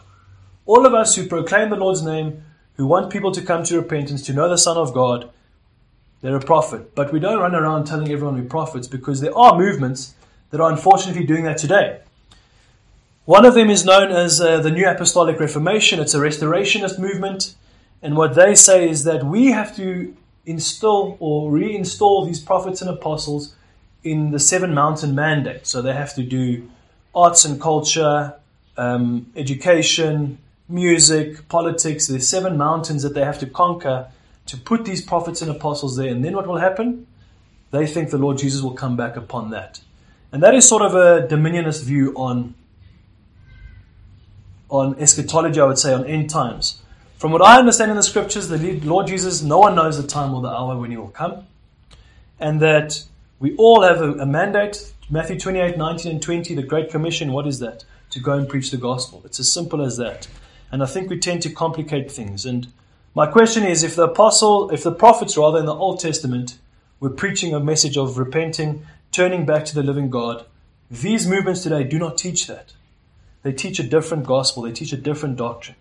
All 0.65 0.85
of 0.85 0.93
us 0.93 1.15
who 1.15 1.27
proclaim 1.27 1.69
the 1.69 1.75
Lord's 1.75 2.03
name, 2.03 2.43
who 2.75 2.87
want 2.87 3.11
people 3.11 3.31
to 3.31 3.41
come 3.41 3.63
to 3.63 3.77
repentance, 3.77 4.23
to 4.23 4.33
know 4.33 4.49
the 4.49 4.57
Son 4.57 4.77
of 4.77 4.93
God, 4.93 5.29
they're 6.21 6.35
a 6.35 6.39
prophet. 6.39 6.95
But 6.95 7.11
we 7.11 7.19
don't 7.19 7.39
run 7.39 7.53
around 7.53 7.85
telling 7.85 8.11
everyone 8.11 8.35
we're 8.35 8.47
prophets 8.47 8.87
because 8.87 9.21
there 9.21 9.37
are 9.37 9.57
movements 9.57 10.15
that 10.51 10.61
are 10.61 10.71
unfortunately 10.71 11.25
doing 11.25 11.43
that 11.43 11.57
today. 11.57 11.99
One 13.25 13.45
of 13.45 13.53
them 13.53 13.69
is 13.69 13.85
known 13.85 14.11
as 14.11 14.41
uh, 14.41 14.59
the 14.59 14.69
New 14.69 14.85
Apostolic 14.85 15.39
Reformation. 15.39 16.01
It's 16.01 16.13
a 16.13 16.19
restorationist 16.19 16.99
movement. 16.99 17.55
And 18.01 18.17
what 18.17 18.35
they 18.35 18.53
say 18.53 18.89
is 18.89 19.05
that 19.05 19.23
we 19.23 19.51
have 19.51 19.73
to 19.77 20.13
install 20.45 21.15
or 21.21 21.49
reinstall 21.49 22.25
these 22.25 22.41
prophets 22.41 22.81
and 22.81 22.89
apostles 22.89 23.55
in 24.03 24.31
the 24.31 24.39
Seven 24.39 24.73
Mountain 24.73 25.15
Mandate. 25.15 25.65
So 25.65 25.81
they 25.81 25.93
have 25.93 26.13
to 26.15 26.23
do 26.23 26.69
arts 27.15 27.45
and 27.45 27.61
culture, 27.61 28.33
um, 28.75 29.31
education, 29.37 30.37
music, 30.67 31.47
politics. 31.47 32.07
There's 32.07 32.27
seven 32.27 32.57
mountains 32.57 33.03
that 33.03 33.13
they 33.13 33.23
have 33.23 33.39
to 33.39 33.45
conquer 33.45 34.07
to 34.47 34.57
put 34.57 34.83
these 34.83 35.01
prophets 35.01 35.41
and 35.41 35.49
apostles 35.49 35.95
there. 35.95 36.09
And 36.09 36.25
then 36.25 36.35
what 36.35 36.45
will 36.45 36.57
happen? 36.57 37.07
They 37.71 37.87
think 37.87 38.09
the 38.09 38.17
Lord 38.17 38.37
Jesus 38.37 38.61
will 38.61 38.73
come 38.73 38.97
back 38.97 39.15
upon 39.15 39.51
that. 39.51 39.79
And 40.33 40.43
that 40.43 40.53
is 40.53 40.67
sort 40.67 40.81
of 40.81 40.93
a 40.93 41.25
dominionist 41.25 41.83
view 41.83 42.11
on, 42.17 42.55
on 44.73 44.99
eschatology, 44.99 45.59
I 45.61 45.65
would 45.65 45.77
say, 45.77 45.93
on 45.93 46.03
end 46.05 46.31
times. 46.31 46.81
From 47.17 47.31
what 47.31 47.43
I 47.43 47.59
understand 47.59 47.91
in 47.91 47.95
the 47.95 48.03
scriptures, 48.03 48.49
the 48.49 48.79
Lord 48.79 49.05
Jesus, 49.05 49.43
no 49.43 49.59
one 49.59 49.75
knows 49.75 50.01
the 50.01 50.07
time 50.07 50.33
or 50.33 50.41
the 50.41 50.49
hour 50.49 50.75
when 50.75 50.89
he 50.89 50.97
will 50.97 51.09
come. 51.09 51.45
And 52.39 52.59
that 52.59 53.05
we 53.39 53.55
all 53.55 53.83
have 53.83 54.01
a, 54.01 54.13
a 54.13 54.25
mandate. 54.25 54.91
Matthew 55.11 55.39
28, 55.39 55.77
19 55.77 56.11
and 56.11 56.21
20, 56.21 56.55
the 56.55 56.63
Great 56.63 56.89
Commission, 56.89 57.31
what 57.31 57.45
is 57.45 57.59
that? 57.59 57.85
To 58.09 58.19
go 58.19 58.33
and 58.33 58.49
preach 58.49 58.71
the 58.71 58.77
gospel. 58.77 59.21
It's 59.25 59.39
as 59.39 59.51
simple 59.51 59.81
as 59.81 59.97
that. 59.97 60.27
And 60.71 60.81
I 60.81 60.87
think 60.87 61.09
we 61.09 61.19
tend 61.19 61.43
to 61.43 61.51
complicate 61.51 62.11
things. 62.11 62.43
And 62.43 62.67
my 63.13 63.27
question 63.27 63.63
is 63.63 63.83
if 63.83 63.95
the 63.95 64.05
apostle, 64.05 64.71
if 64.71 64.81
the 64.81 64.91
prophets 64.91 65.37
rather 65.37 65.59
in 65.59 65.67
the 65.67 65.75
Old 65.75 65.99
Testament 65.99 66.57
were 66.99 67.11
preaching 67.11 67.53
a 67.53 67.59
message 67.59 67.95
of 67.95 68.17
repenting, 68.17 68.87
turning 69.11 69.45
back 69.45 69.65
to 69.65 69.75
the 69.75 69.83
living 69.83 70.09
God, 70.09 70.45
these 70.89 71.27
movements 71.27 71.61
today 71.61 71.83
do 71.83 71.99
not 71.99 72.17
teach 72.17 72.47
that. 72.47 72.73
They 73.43 73.51
teach 73.51 73.79
a 73.79 73.83
different 73.83 74.25
gospel, 74.25 74.63
they 74.63 74.71
teach 74.71 74.93
a 74.93 74.97
different 74.97 75.35
doctrine. 75.35 75.77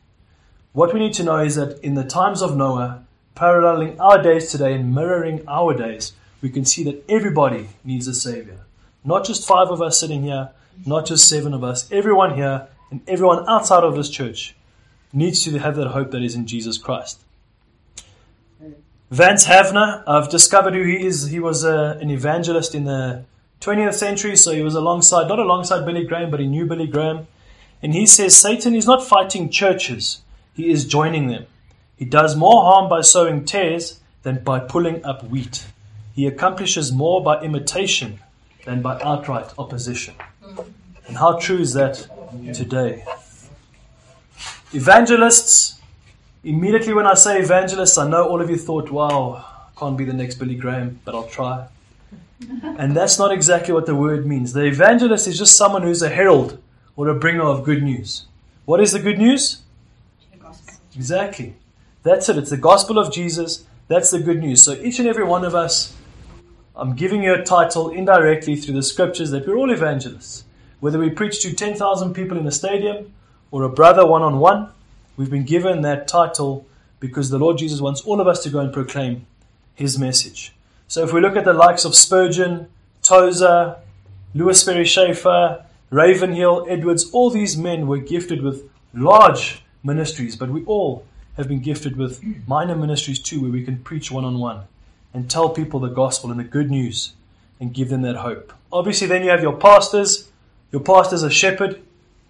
What 0.73 0.92
we 0.92 1.00
need 1.00 1.14
to 1.14 1.25
know 1.25 1.38
is 1.38 1.57
that 1.57 1.83
in 1.83 1.95
the 1.95 2.04
times 2.04 2.42
of 2.42 2.57
Noah, 2.57 3.04
paralleling 3.35 4.00
our 4.00 4.23
days 4.23 4.50
today 4.50 4.75
and 4.75 4.95
mirroring 4.95 5.42
our 5.49 5.75
days, 5.75 6.12
we 6.40 6.50
can 6.50 6.64
see 6.64 6.83
that 6.85 7.04
everybody 7.09 7.69
needs 7.85 8.09
a 8.09 8.14
Savior. 8.14 8.59
Not 9.04 9.25
just 9.25 9.47
five 9.47 9.69
of 9.69 9.81
us 9.81 9.99
sitting 9.99 10.23
here, 10.23 10.50
not 10.87 11.07
just 11.07 11.28
seven 11.28 11.54
of 11.54 11.62
us. 11.62 11.90
Everyone 11.92 12.35
here 12.35 12.69
and 12.90 13.00
everyone 13.07 13.45
outside 13.49 13.85
of 13.85 13.97
this 13.97 14.09
church 14.09 14.54
needs 15.12 15.45
to 15.45 15.59
have 15.59 15.76
that 15.76 15.88
hope 15.88 16.11
that 16.11 16.23
is 16.23 16.35
in 16.35 16.47
Jesus 16.47 16.78
Christ. 16.78 17.21
Vance 19.11 19.47
Havner, 19.47 20.02
I've 20.07 20.31
discovered 20.31 20.75
who 20.75 20.85
he 20.85 21.04
is. 21.04 21.26
He 21.26 21.38
was 21.38 21.64
uh, 21.64 21.99
an 22.00 22.11
evangelist 22.11 22.75
in 22.75 22.85
the 22.85 23.25
20th 23.61 23.95
century, 23.95 24.37
so 24.37 24.52
he 24.52 24.62
was 24.62 24.75
alongside, 24.75 25.28
not 25.28 25.38
alongside 25.38 25.85
Billy 25.85 26.04
Graham, 26.04 26.31
but 26.31 26.40
he 26.40 26.47
knew 26.47 26.64
Billy 26.64 26.87
Graham. 26.87 27.26
And 27.83 27.95
he 27.95 28.07
says 28.07 28.37
Satan 28.37 28.75
is 28.75 28.87
not 28.87 29.07
fighting 29.07 29.51
churches, 29.51 30.21
he 30.55 30.71
is 30.71 30.87
joining 30.87 31.29
them. 31.29 31.47
He 31.97 32.05
does 32.05 32.37
more 32.37 32.62
harm 32.62 32.89
by 32.89 33.01
sowing 33.01 33.45
tares 33.45 34.01
than 34.23 34.43
by 34.43 34.61
pulling 34.61 35.05
up 35.05 35.25
wheat. 35.25 35.67
He 36.15 36.27
accomplishes 36.27 36.93
more 36.93 37.23
by 37.23 37.41
imitation 37.43 38.21
than 38.65 38.83
by 38.83 39.01
outright 39.01 39.53
opposition. 39.59 40.15
And 41.07 41.17
how 41.17 41.39
true 41.39 41.59
is 41.59 41.75
that 41.75 42.07
today? 42.53 43.05
Evangelists 44.73 45.81
Immediately 46.45 46.93
when 46.93 47.07
I 47.07 47.15
say 47.15 47.39
evangelist, 47.39 47.97
I 47.99 48.09
know 48.09 48.25
all 48.25 48.41
of 48.41 48.51
you 48.51 48.57
thought, 48.57 48.91
wow, 48.91 49.45
can't 49.79 49.97
be 49.97 50.05
the 50.05 50.12
next 50.12 50.37
Billy 50.41 50.57
Graham, 50.57 50.99
but 51.05 51.15
I'll 51.15 51.29
try. 51.29 51.69
and 52.79 52.97
that's 52.97 53.17
not 53.17 53.31
exactly 53.31 53.73
what 53.73 53.87
the 53.87 53.95
word 53.95 54.27
means. 54.27 54.53
The 54.53 54.65
evangelist 54.65 55.29
is 55.29 55.39
just 55.39 55.57
someone 55.57 55.83
who's 55.83 56.03
a 56.03 56.09
herald 56.09 56.61
or 56.96 57.08
a 57.08 57.14
bringer 57.14 57.42
of 57.42 57.64
good 57.64 57.82
news. 57.82 58.26
What 58.64 58.80
is 58.80 58.92
the 58.92 58.99
good 58.99 59.18
news? 59.18 59.62
The 60.32 60.38
Exactly. 60.94 61.56
That's 62.02 62.28
it. 62.28 62.38
It's 62.38 62.50
the 62.50 62.56
gospel 62.56 62.99
of 62.99 63.12
Jesus. 63.12 63.64
That's 63.88 64.11
the 64.11 64.20
good 64.20 64.40
news. 64.40 64.62
So 64.62 64.72
each 64.75 64.99
and 64.99 65.08
every 65.08 65.25
one 65.25 65.44
of 65.44 65.54
us, 65.54 65.94
I'm 66.76 66.94
giving 66.94 67.22
you 67.22 67.34
a 67.34 67.42
title 67.42 67.90
indirectly 67.90 68.56
through 68.56 68.75
the 68.75 68.82
scriptures 68.82 69.30
that 69.30 69.46
we're 69.46 69.56
all 69.56 69.70
evangelists. 69.70 70.44
Whether 70.80 70.99
we 70.99 71.11
preach 71.11 71.40
to 71.42 71.52
10,000 71.54 72.14
people 72.14 72.38
in 72.38 72.46
a 72.46 72.52
stadium 72.52 73.12
or 73.50 73.62
a 73.62 73.68
brother 73.68 74.06
one 74.06 74.22
on 74.22 74.38
one, 74.38 74.70
We've 75.16 75.30
been 75.30 75.44
given 75.44 75.82
that 75.82 76.08
title 76.08 76.66
because 76.99 77.28
the 77.28 77.38
Lord 77.38 77.58
Jesus 77.58 77.80
wants 77.80 78.00
all 78.02 78.20
of 78.20 78.26
us 78.26 78.42
to 78.44 78.50
go 78.50 78.61
and 78.61 78.72
proclaim 78.72 79.26
his 79.75 79.99
message. 79.99 80.54
So 80.88 81.04
if 81.04 81.12
we 81.12 81.20
look 81.20 81.37
at 81.37 81.44
the 81.44 81.52
likes 81.52 81.84
of 81.84 81.94
Spurgeon, 81.94 82.68
Tozer, 83.02 83.76
Lewis 84.34 84.61
Sperry 84.61 84.84
Chafer, 84.84 85.64
Ravenhill, 85.92 86.64
Edwards, 86.70 87.11
all 87.11 87.28
these 87.28 87.54
men 87.58 87.87
were 87.87 87.99
gifted 87.99 88.40
with 88.40 88.66
large 88.94 89.62
ministries, 89.84 90.37
but 90.37 90.49
we 90.49 90.64
all 90.64 91.04
have 91.37 91.49
been 91.49 91.61
gifted 91.61 91.96
with 91.96 92.25
minor 92.49 92.75
ministries 92.75 93.18
too, 93.18 93.42
where 93.42 93.50
we 93.50 93.62
can 93.62 93.76
preach 93.76 94.11
one 94.11 94.25
on 94.25 94.38
one 94.38 94.62
and 95.12 95.30
tell 95.30 95.50
people 95.50 95.80
the 95.80 95.88
gospel 95.88 96.30
and 96.30 96.40
the 96.40 96.44
good 96.44 96.70
news 96.70 97.12
and 97.61 97.75
give 97.75 97.90
them 97.90 98.00
that 98.02 98.16
hope. 98.16 98.54
Obviously, 98.72 99.06
then 99.06 99.22
you 99.22 99.28
have 99.28 99.42
your 99.42 99.56
pastors. 99.56 100.30
Your 100.72 100.80
pastor's 100.80 101.22
a 101.22 101.30
shepherd. 101.30 101.82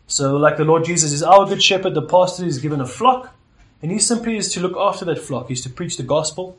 So, 0.08 0.36
like 0.36 0.56
the 0.56 0.64
Lord 0.64 0.84
Jesus 0.84 1.12
is 1.12 1.22
our 1.22 1.46
good 1.46 1.62
shepherd, 1.62 1.94
the 1.94 2.02
pastor 2.02 2.44
is 2.44 2.58
given 2.58 2.80
a 2.80 2.86
flock, 2.86 3.32
and 3.80 3.92
he 3.92 4.00
simply 4.00 4.36
is 4.36 4.52
to 4.54 4.60
look 4.60 4.76
after 4.76 5.04
that 5.04 5.20
flock. 5.20 5.48
He's 5.48 5.62
to 5.62 5.70
preach 5.70 5.96
the 5.96 6.02
gospel, 6.02 6.58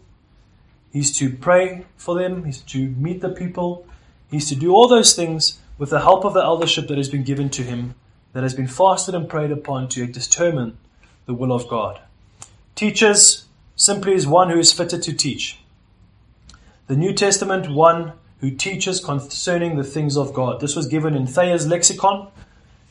he's 0.93 1.15
to 1.17 1.29
pray 1.29 1.85
for 1.97 2.15
them, 2.15 2.45
he's 2.45 2.61
to 2.61 2.87
meet 2.91 3.19
the 3.19 3.29
people, 3.29 3.85
he's 4.31 4.47
to 4.47 4.55
do 4.55 4.71
all 4.71 4.87
those 4.87 5.13
things 5.13 5.59
with 5.77 5.89
the 5.89 6.01
help 6.01 6.25
of 6.25 6.33
the 6.33 6.43
eldership 6.43 6.87
that 6.87 6.97
has 6.97 7.09
been 7.09 7.23
given 7.23 7.49
to 7.49 7.63
him, 7.63 7.95
that 8.33 8.43
has 8.43 8.53
been 8.53 8.67
fasted 8.67 9.15
and 9.15 9.29
prayed 9.29 9.51
upon 9.51 9.87
to 9.89 10.05
determine 10.07 10.77
the 11.25 11.33
will 11.33 11.51
of 11.51 11.67
God. 11.67 11.99
Teachers 12.75 13.45
simply 13.75 14.13
is 14.13 14.27
one 14.27 14.49
who 14.49 14.59
is 14.59 14.73
fitted 14.73 15.01
to 15.03 15.13
teach. 15.13 15.59
The 16.87 16.95
New 16.95 17.13
Testament, 17.13 17.71
one 17.71 18.13
who 18.39 18.51
teaches 18.51 18.99
concerning 18.99 19.77
the 19.77 19.83
things 19.83 20.17
of 20.17 20.33
God. 20.33 20.59
This 20.59 20.75
was 20.75 20.87
given 20.87 21.15
in 21.15 21.25
Thayer's 21.25 21.65
lexicon, 21.65 22.27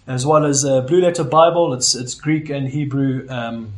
as 0.07 0.25
well 0.25 0.47
as 0.47 0.65
a 0.65 0.83
Blue 0.83 1.01
Letter 1.01 1.25
Bible. 1.25 1.75
It's 1.75 1.95
it's 1.95 2.15
Greek 2.15 2.49
and 2.49 2.69
Hebrew 2.69 3.29
um, 3.29 3.75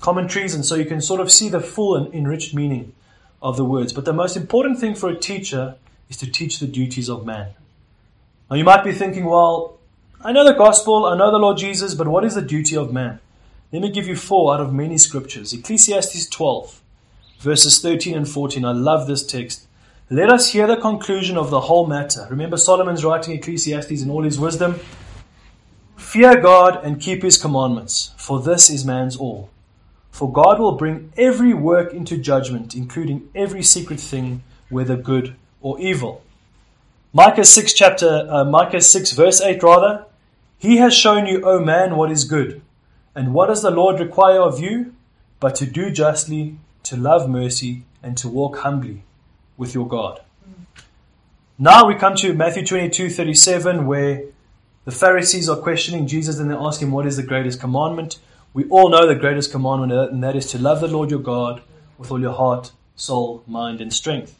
commentaries, 0.00 0.54
and 0.54 0.64
so 0.64 0.74
you 0.74 0.84
can 0.84 1.00
sort 1.00 1.20
of 1.20 1.32
see 1.32 1.48
the 1.48 1.60
full 1.60 1.96
and 1.96 2.12
enriched 2.14 2.54
meaning 2.54 2.92
of 3.40 3.56
the 3.56 3.64
words. 3.64 3.92
But 3.92 4.04
the 4.04 4.12
most 4.12 4.36
important 4.36 4.78
thing 4.78 4.94
for 4.94 5.08
a 5.08 5.16
teacher 5.16 5.76
is 6.10 6.16
to 6.18 6.30
teach 6.30 6.58
the 6.58 6.66
duties 6.66 7.08
of 7.08 7.24
man. 7.24 7.54
Now 8.54 8.58
you 8.58 8.64
might 8.64 8.84
be 8.84 8.92
thinking, 8.92 9.24
well, 9.24 9.80
I 10.20 10.30
know 10.30 10.44
the 10.44 10.52
gospel, 10.52 11.06
I 11.06 11.16
know 11.16 11.32
the 11.32 11.40
Lord 11.40 11.56
Jesus, 11.56 11.92
but 11.96 12.06
what 12.06 12.24
is 12.24 12.36
the 12.36 12.40
duty 12.40 12.76
of 12.76 12.92
man? 12.92 13.18
Let 13.72 13.82
me 13.82 13.90
give 13.90 14.06
you 14.06 14.14
four 14.14 14.54
out 14.54 14.60
of 14.60 14.72
many 14.72 14.96
scriptures. 14.96 15.52
Ecclesiastes 15.52 16.28
12, 16.28 16.80
verses 17.40 17.82
13 17.82 18.16
and 18.16 18.28
14. 18.28 18.64
I 18.64 18.70
love 18.70 19.08
this 19.08 19.26
text. 19.26 19.66
Let 20.08 20.30
us 20.30 20.52
hear 20.52 20.68
the 20.68 20.76
conclusion 20.76 21.36
of 21.36 21.50
the 21.50 21.62
whole 21.62 21.88
matter. 21.88 22.28
Remember, 22.30 22.56
Solomon's 22.56 23.04
writing 23.04 23.34
Ecclesiastes 23.36 24.02
in 24.02 24.08
all 24.08 24.22
his 24.22 24.38
wisdom. 24.38 24.78
Fear 25.96 26.40
God 26.40 26.78
and 26.84 27.00
keep 27.00 27.24
his 27.24 27.36
commandments, 27.36 28.12
for 28.16 28.40
this 28.40 28.70
is 28.70 28.84
man's 28.84 29.16
all. 29.16 29.50
For 30.12 30.32
God 30.32 30.60
will 30.60 30.76
bring 30.76 31.12
every 31.16 31.54
work 31.54 31.92
into 31.92 32.16
judgment, 32.16 32.76
including 32.76 33.28
every 33.34 33.64
secret 33.64 33.98
thing, 33.98 34.44
whether 34.68 34.96
good 34.96 35.34
or 35.60 35.80
evil. 35.80 36.22
Micah 37.16 37.44
6 37.44 37.72
chapter 37.74 38.26
uh, 38.28 38.44
Micah 38.44 38.80
6 38.80 39.12
verse 39.12 39.40
8 39.40 39.62
rather 39.62 40.06
He 40.58 40.78
has 40.78 40.92
shown 40.92 41.26
you 41.26 41.42
O 41.44 41.60
man 41.60 41.94
what 41.96 42.10
is 42.10 42.24
good 42.24 42.60
and 43.14 43.32
what 43.32 43.46
does 43.46 43.62
the 43.62 43.70
Lord 43.70 44.00
require 44.00 44.40
of 44.40 44.58
you 44.58 44.96
but 45.38 45.54
to 45.56 45.64
do 45.64 45.92
justly 45.92 46.58
to 46.82 46.96
love 46.96 47.30
mercy 47.30 47.84
and 48.02 48.16
to 48.18 48.28
walk 48.28 48.58
humbly 48.58 49.04
with 49.56 49.74
your 49.74 49.86
God. 49.86 50.22
Now 51.56 51.86
we 51.86 51.94
come 51.94 52.16
to 52.16 52.34
Matthew 52.34 52.66
22 52.66 53.10
37, 53.10 53.86
where 53.86 54.24
the 54.84 54.90
Pharisees 54.90 55.48
are 55.48 55.56
questioning 55.56 56.08
Jesus 56.08 56.40
and 56.40 56.50
they 56.50 56.54
ask 56.54 56.82
him, 56.82 56.90
What 56.90 57.06
is 57.06 57.16
the 57.16 57.22
greatest 57.22 57.60
commandment? 57.60 58.18
We 58.52 58.64
all 58.64 58.90
know 58.90 59.06
the 59.06 59.14
greatest 59.14 59.52
commandment, 59.52 59.92
and 59.92 60.22
that 60.24 60.34
is 60.34 60.46
to 60.46 60.58
love 60.58 60.80
the 60.80 60.88
Lord 60.88 61.10
your 61.10 61.20
God 61.20 61.62
with 61.96 62.10
all 62.10 62.20
your 62.20 62.32
heart, 62.32 62.72
soul, 62.96 63.44
mind, 63.46 63.80
and 63.80 63.92
strength. 63.92 64.36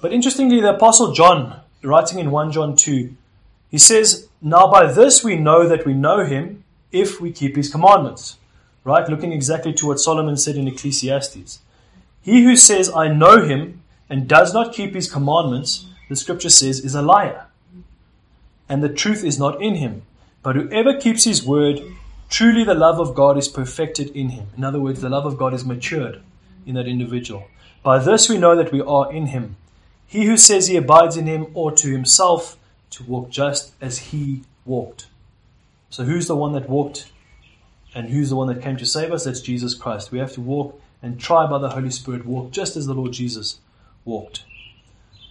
But 0.00 0.12
interestingly, 0.12 0.60
the 0.60 0.74
Apostle 0.74 1.12
John, 1.12 1.60
writing 1.82 2.18
in 2.18 2.30
1 2.30 2.52
John 2.52 2.76
2, 2.76 3.14
he 3.70 3.78
says, 3.78 4.28
Now 4.40 4.70
by 4.70 4.90
this 4.90 5.22
we 5.22 5.36
know 5.36 5.68
that 5.68 5.84
we 5.86 5.94
know 5.94 6.24
him 6.24 6.64
if 6.90 7.20
we 7.20 7.32
keep 7.32 7.56
his 7.56 7.70
commandments. 7.70 8.36
Right? 8.82 9.08
Looking 9.08 9.32
exactly 9.32 9.72
to 9.74 9.86
what 9.86 10.00
Solomon 10.00 10.36
said 10.36 10.56
in 10.56 10.66
Ecclesiastes. 10.66 11.60
He 12.22 12.42
who 12.44 12.56
says, 12.56 12.90
I 12.94 13.08
know 13.08 13.42
him, 13.42 13.82
and 14.08 14.28
does 14.28 14.52
not 14.52 14.74
keep 14.74 14.94
his 14.94 15.10
commandments, 15.10 15.86
the 16.08 16.16
scripture 16.16 16.50
says, 16.50 16.80
is 16.80 16.94
a 16.94 17.02
liar. 17.02 17.46
And 18.68 18.82
the 18.82 18.88
truth 18.88 19.22
is 19.22 19.38
not 19.38 19.62
in 19.62 19.76
him. 19.76 20.02
But 20.42 20.56
whoever 20.56 20.98
keeps 20.98 21.24
his 21.24 21.44
word, 21.44 21.80
truly 22.28 22.64
the 22.64 22.74
love 22.74 22.98
of 22.98 23.14
God 23.14 23.38
is 23.38 23.48
perfected 23.48 24.08
in 24.16 24.30
him. 24.30 24.48
In 24.56 24.64
other 24.64 24.80
words, 24.80 25.00
the 25.00 25.08
love 25.08 25.26
of 25.26 25.38
God 25.38 25.54
is 25.54 25.64
matured 25.64 26.20
in 26.66 26.74
that 26.74 26.88
individual. 26.88 27.46
By 27.82 27.98
this 27.98 28.28
we 28.28 28.38
know 28.38 28.56
that 28.56 28.72
we 28.72 28.80
are 28.80 29.12
in 29.12 29.26
him. 29.26 29.56
He 30.10 30.24
who 30.24 30.36
says 30.36 30.66
he 30.66 30.74
abides 30.74 31.16
in 31.16 31.26
him 31.26 31.46
ought 31.54 31.76
to 31.76 31.92
himself 31.92 32.58
to 32.90 33.04
walk 33.04 33.30
just 33.30 33.74
as 33.80 33.98
he 34.10 34.42
walked. 34.64 35.06
So 35.88 36.02
who's 36.02 36.26
the 36.26 36.34
one 36.34 36.52
that 36.54 36.68
walked 36.68 37.12
and 37.94 38.08
who's 38.08 38.28
the 38.28 38.34
one 38.34 38.48
that 38.48 38.60
came 38.60 38.76
to 38.78 38.86
save 38.86 39.12
us? 39.12 39.22
That's 39.22 39.40
Jesus 39.40 39.72
Christ. 39.72 40.10
We 40.10 40.18
have 40.18 40.32
to 40.32 40.40
walk 40.40 40.82
and 41.00 41.20
try 41.20 41.46
by 41.46 41.58
the 41.58 41.70
Holy 41.70 41.90
Spirit 41.90 42.26
walk 42.26 42.50
just 42.50 42.76
as 42.76 42.86
the 42.86 42.92
Lord 42.92 43.12
Jesus 43.12 43.60
walked. 44.04 44.42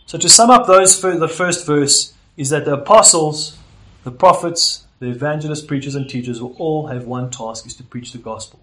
So 0.05 0.17
to 0.17 0.29
sum 0.29 0.49
up 0.49 0.65
those 0.65 1.01
the 1.01 1.27
first 1.27 1.65
verse 1.65 2.13
is 2.37 2.49
that 2.49 2.63
the 2.63 2.75
apostles, 2.75 3.57
the 4.05 4.11
prophets, 4.11 4.85
the 4.99 5.09
evangelists, 5.09 5.61
preachers, 5.61 5.95
and 5.95 6.09
teachers 6.09 6.41
will 6.41 6.55
all 6.57 6.87
have 6.87 7.03
one 7.03 7.29
task: 7.29 7.67
is 7.67 7.75
to 7.75 7.83
preach 7.83 8.13
the 8.13 8.17
gospel. 8.17 8.61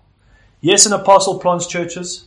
Yes, 0.62 0.87
an 0.87 0.94
apostle 0.94 1.38
plants 1.38 1.66
churches. 1.66 2.25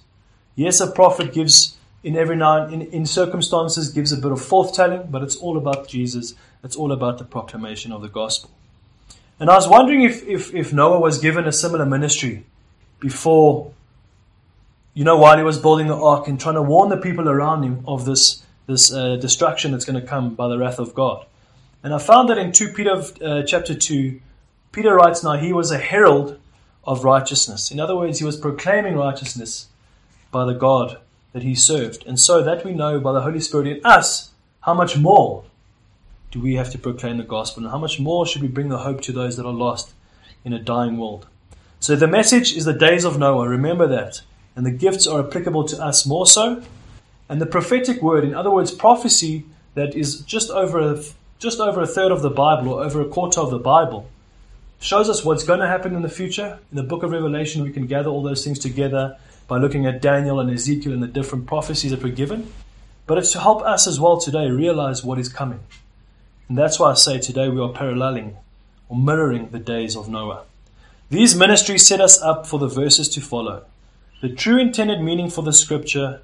Yes, 0.56 0.80
a 0.80 0.92
prophet 0.92 1.34
gives 1.34 1.76
in 2.04 2.16
every 2.16 2.36
now 2.36 2.68
in, 2.68 2.82
in 2.82 3.06
circumstances 3.06 3.90
gives 3.90 4.12
a 4.12 4.18
bit 4.18 4.32
of 4.32 4.40
forthtelling, 4.40 5.12
but 5.12 5.22
it's 5.22 5.36
all 5.36 5.58
about 5.58 5.88
Jesus. 5.88 6.34
It's 6.64 6.76
all 6.76 6.92
about 6.92 7.18
the 7.18 7.26
proclamation 7.26 7.92
of 7.92 8.02
the 8.02 8.10
gospel. 8.10 8.52
And 9.40 9.50
I 9.50 9.56
was 9.56 9.68
wondering 9.68 10.02
if, 10.04 10.26
if, 10.28 10.54
if 10.54 10.74
Noah 10.74 11.00
was 11.00 11.18
given 11.18 11.48
a 11.48 11.52
similar 11.52 11.86
ministry 11.86 12.46
before 13.00 13.72
you 14.94 15.06
know, 15.06 15.18
while 15.18 15.38
he 15.38 15.44
was 15.44 15.58
building 15.58 15.88
the 15.88 15.96
ark 15.96 16.28
and 16.28 16.38
trying 16.38 16.56
to 16.56 16.62
warn 16.62 16.90
the 16.90 16.98
people 16.98 17.30
around 17.30 17.64
him 17.64 17.84
of 17.88 18.04
this, 18.04 18.44
this 18.68 18.92
uh, 18.92 19.16
destruction 19.16 19.72
that's 19.72 19.86
going 19.86 20.00
to 20.00 20.06
come 20.06 20.36
by 20.36 20.48
the 20.50 20.58
wrath 20.58 20.78
of 20.78 20.94
God. 20.94 21.26
And 21.84 21.94
I 21.94 22.00
found 22.00 22.30
that 22.30 22.38
in 22.38 22.52
2 22.52 22.74
Peter 22.74 23.02
uh, 23.24 23.44
chapter 23.44 23.74
2, 23.74 24.20
Peter 24.74 24.94
writes 24.94 25.24
now 25.24 25.38
he 25.38 25.54
was 25.54 25.72
a 25.72 25.78
herald 25.78 26.38
of 26.84 27.06
righteousness. 27.06 27.72
In 27.72 27.80
other 27.80 27.96
words, 27.96 28.20
he 28.20 28.26
was 28.26 28.36
proclaiming 28.36 28.98
righteousness 28.98 29.68
by 30.32 30.44
the 30.44 30.54
God 30.54 30.98
that 31.34 31.44
he 31.44 31.56
served. 31.56 32.06
And 32.06 32.20
so 32.20 32.42
that 32.44 32.66
we 32.66 32.74
know 32.74 33.00
by 33.00 33.12
the 33.12 33.22
Holy 33.22 33.40
Spirit 33.40 33.68
in 33.68 33.86
us, 33.86 34.32
how 34.62 34.74
much 34.74 34.98
more 34.98 35.44
do 36.32 36.40
we 36.40 36.56
have 36.56 36.70
to 36.72 36.78
proclaim 36.78 37.18
the 37.18 37.24
gospel 37.24 37.64
and 37.64 37.72
how 37.72 37.78
much 37.78 38.00
more 38.00 38.26
should 38.26 38.42
we 38.42 38.48
bring 38.48 38.70
the 38.70 38.80
hope 38.80 39.02
to 39.02 39.12
those 39.12 39.38
that 39.38 39.46
are 39.46 39.54
lost 39.54 39.94
in 40.46 40.54
a 40.54 40.60
dying 40.60 40.98
world. 40.98 41.28
So 41.80 41.96
the 41.96 42.08
message 42.08 42.56
is 42.56 42.66
the 42.66 42.74
days 42.74 43.04
of 43.04 43.18
Noah. 43.18 43.48
Remember 43.48 43.88
that 43.88 44.22
and 44.56 44.66
the 44.66 44.72
gifts 44.72 45.08
are 45.08 45.26
applicable 45.26 45.64
to 45.66 45.82
us 45.82 46.06
more 46.06 46.28
so. 46.28 46.62
And 47.30 47.40
the 47.40 47.46
prophetic 47.46 48.02
word, 48.02 48.24
in 48.24 48.34
other 48.34 48.52
words, 48.52 48.72
prophecy 48.72 49.46
that 49.76 49.96
is 49.96 50.22
just 50.22 50.50
over 50.50 50.80
a, 50.80 51.02
just 51.38 51.60
over 51.60 51.82
a 51.82 51.88
third 51.88 52.12
of 52.12 52.22
the 52.22 52.30
Bible 52.30 52.74
or 52.74 52.84
over 52.84 53.02
a 53.02 53.08
quarter 53.08 53.40
of 53.40 53.52
the 53.52 53.60
Bible, 53.60 54.10
shows 54.80 55.10
us 55.10 55.24
what's 55.24 55.44
going 55.44 55.60
to 55.60 55.68
happen 55.68 55.96
in 55.96 56.02
the 56.02 56.10
future. 56.10 56.60
In 56.72 56.76
the 56.76 56.84
book 56.84 57.04
of 57.04 57.12
Revelation, 57.12 57.64
we 57.64 57.72
can 57.72 57.86
gather 57.86 58.10
all 58.10 58.24
those 58.24 58.44
things 58.44 58.60
together 58.60 59.18
by 59.50 59.58
looking 59.58 59.88
at 59.88 60.00
Daniel 60.02 60.40
and 60.40 60.50
Ezekiel 60.52 60.94
and 60.94 61.02
the 61.02 61.08
different 61.08 61.48
prophecies 61.48 61.90
that 61.90 62.04
were 62.04 62.10
given, 62.10 62.54
but 63.08 63.18
it's 63.18 63.32
to 63.32 63.40
help 63.40 63.64
us 63.64 63.88
as 63.88 64.00
well 64.00 64.20
today 64.20 64.48
realize 64.48 65.04
what 65.04 65.18
is 65.18 65.28
coming. 65.28 65.60
And 66.48 66.56
that's 66.56 66.80
why 66.80 66.92
I 66.92 66.94
say 66.94 67.18
today 67.18 67.50
we 67.50 67.60
are 67.60 67.74
paralleling 67.74 68.38
or 68.88 68.96
mirroring 68.96 69.50
the 69.50 69.58
days 69.58 69.96
of 69.96 70.08
Noah. 70.08 70.44
These 71.10 71.36
ministries 71.36 71.88
set 71.88 72.00
us 72.00 72.22
up 72.22 72.46
for 72.46 72.60
the 72.60 72.68
verses 72.68 73.10
to 73.10 73.22
follow. 73.22 73.66
The 74.22 74.30
true 74.30 74.60
intended 74.60 75.02
meaning 75.02 75.32
for 75.32 75.42
the 75.42 75.52
scripture 75.52 76.22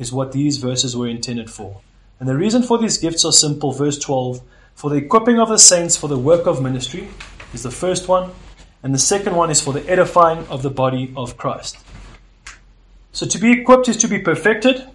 is 0.00 0.12
what 0.12 0.32
these 0.32 0.56
verses 0.56 0.96
were 0.96 1.06
intended 1.06 1.50
for. 1.50 1.80
And 2.18 2.28
the 2.28 2.36
reason 2.36 2.64
for 2.64 2.76
these 2.76 2.98
gifts 2.98 3.24
are 3.24 3.32
simple. 3.32 3.70
Verse 3.70 4.00
12 4.00 4.40
For 4.74 4.90
the 4.90 4.96
equipping 4.96 5.38
of 5.38 5.48
the 5.48 5.58
saints 5.58 5.96
for 5.96 6.08
the 6.08 6.18
work 6.18 6.46
of 6.48 6.60
ministry 6.60 7.08
is 7.52 7.62
the 7.62 7.70
first 7.70 8.08
one, 8.08 8.32
and 8.82 8.92
the 8.92 8.98
second 8.98 9.36
one 9.36 9.50
is 9.50 9.60
for 9.60 9.72
the 9.72 9.88
edifying 9.88 10.44
of 10.48 10.62
the 10.62 10.70
body 10.70 11.12
of 11.16 11.36
Christ. 11.36 11.83
So 13.14 13.26
to 13.26 13.38
be 13.38 13.52
equipped 13.52 13.88
is 13.88 13.96
to 13.98 14.08
be 14.08 14.18
perfected, 14.18 14.88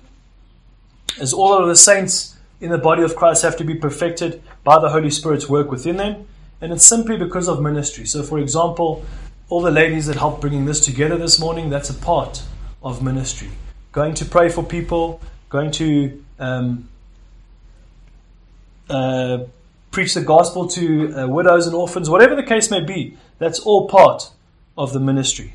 as 1.21 1.31
all 1.31 1.53
of 1.53 1.67
the 1.69 1.75
saints 1.75 2.35
in 2.59 2.69
the 2.69 2.77
body 2.77 3.01
of 3.01 3.15
Christ 3.15 3.43
have 3.43 3.55
to 3.57 3.63
be 3.63 3.75
perfected 3.75 4.43
by 4.65 4.77
the 4.77 4.89
Holy 4.89 5.09
Spirit's 5.09 5.47
work 5.47 5.71
within 5.71 5.95
them, 5.95 6.27
and 6.59 6.73
it's 6.73 6.85
simply 6.85 7.15
because 7.15 7.47
of 7.47 7.61
ministry. 7.61 8.05
So, 8.05 8.21
for 8.21 8.37
example, 8.37 9.05
all 9.47 9.61
the 9.61 9.71
ladies 9.71 10.07
that 10.07 10.17
helped 10.17 10.41
bringing 10.41 10.65
this 10.65 10.83
together 10.83 11.17
this 11.17 11.39
morning, 11.39 11.69
that's 11.69 11.89
a 11.89 11.93
part 11.93 12.43
of 12.83 13.01
ministry. 13.01 13.51
Going 13.93 14.15
to 14.15 14.25
pray 14.25 14.49
for 14.49 14.65
people, 14.65 15.21
going 15.47 15.71
to 15.71 16.21
um, 16.39 16.89
uh, 18.89 19.45
preach 19.91 20.13
the 20.13 20.21
gospel 20.21 20.67
to 20.67 21.13
uh, 21.13 21.27
widows 21.29 21.67
and 21.67 21.73
orphans, 21.73 22.09
whatever 22.09 22.35
the 22.35 22.43
case 22.43 22.69
may 22.69 22.83
be, 22.83 23.15
that's 23.37 23.61
all 23.61 23.87
part 23.87 24.29
of 24.77 24.91
the 24.91 24.99
ministry. 24.99 25.53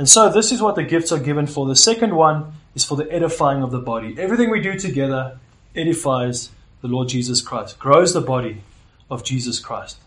And 0.00 0.08
so, 0.08 0.30
this 0.30 0.50
is 0.50 0.62
what 0.62 0.76
the 0.76 0.82
gifts 0.82 1.12
are 1.12 1.18
given 1.18 1.46
for. 1.46 1.66
The 1.66 1.76
second 1.76 2.14
one 2.16 2.54
is 2.74 2.86
for 2.86 2.96
the 2.96 3.12
edifying 3.12 3.62
of 3.62 3.70
the 3.70 3.80
body. 3.80 4.16
Everything 4.18 4.48
we 4.48 4.62
do 4.62 4.78
together 4.78 5.38
edifies 5.76 6.48
the 6.80 6.88
Lord 6.88 7.08
Jesus 7.08 7.42
Christ, 7.42 7.78
grows 7.78 8.14
the 8.14 8.22
body 8.22 8.62
of 9.10 9.22
Jesus 9.22 9.60
Christ. 9.60 9.98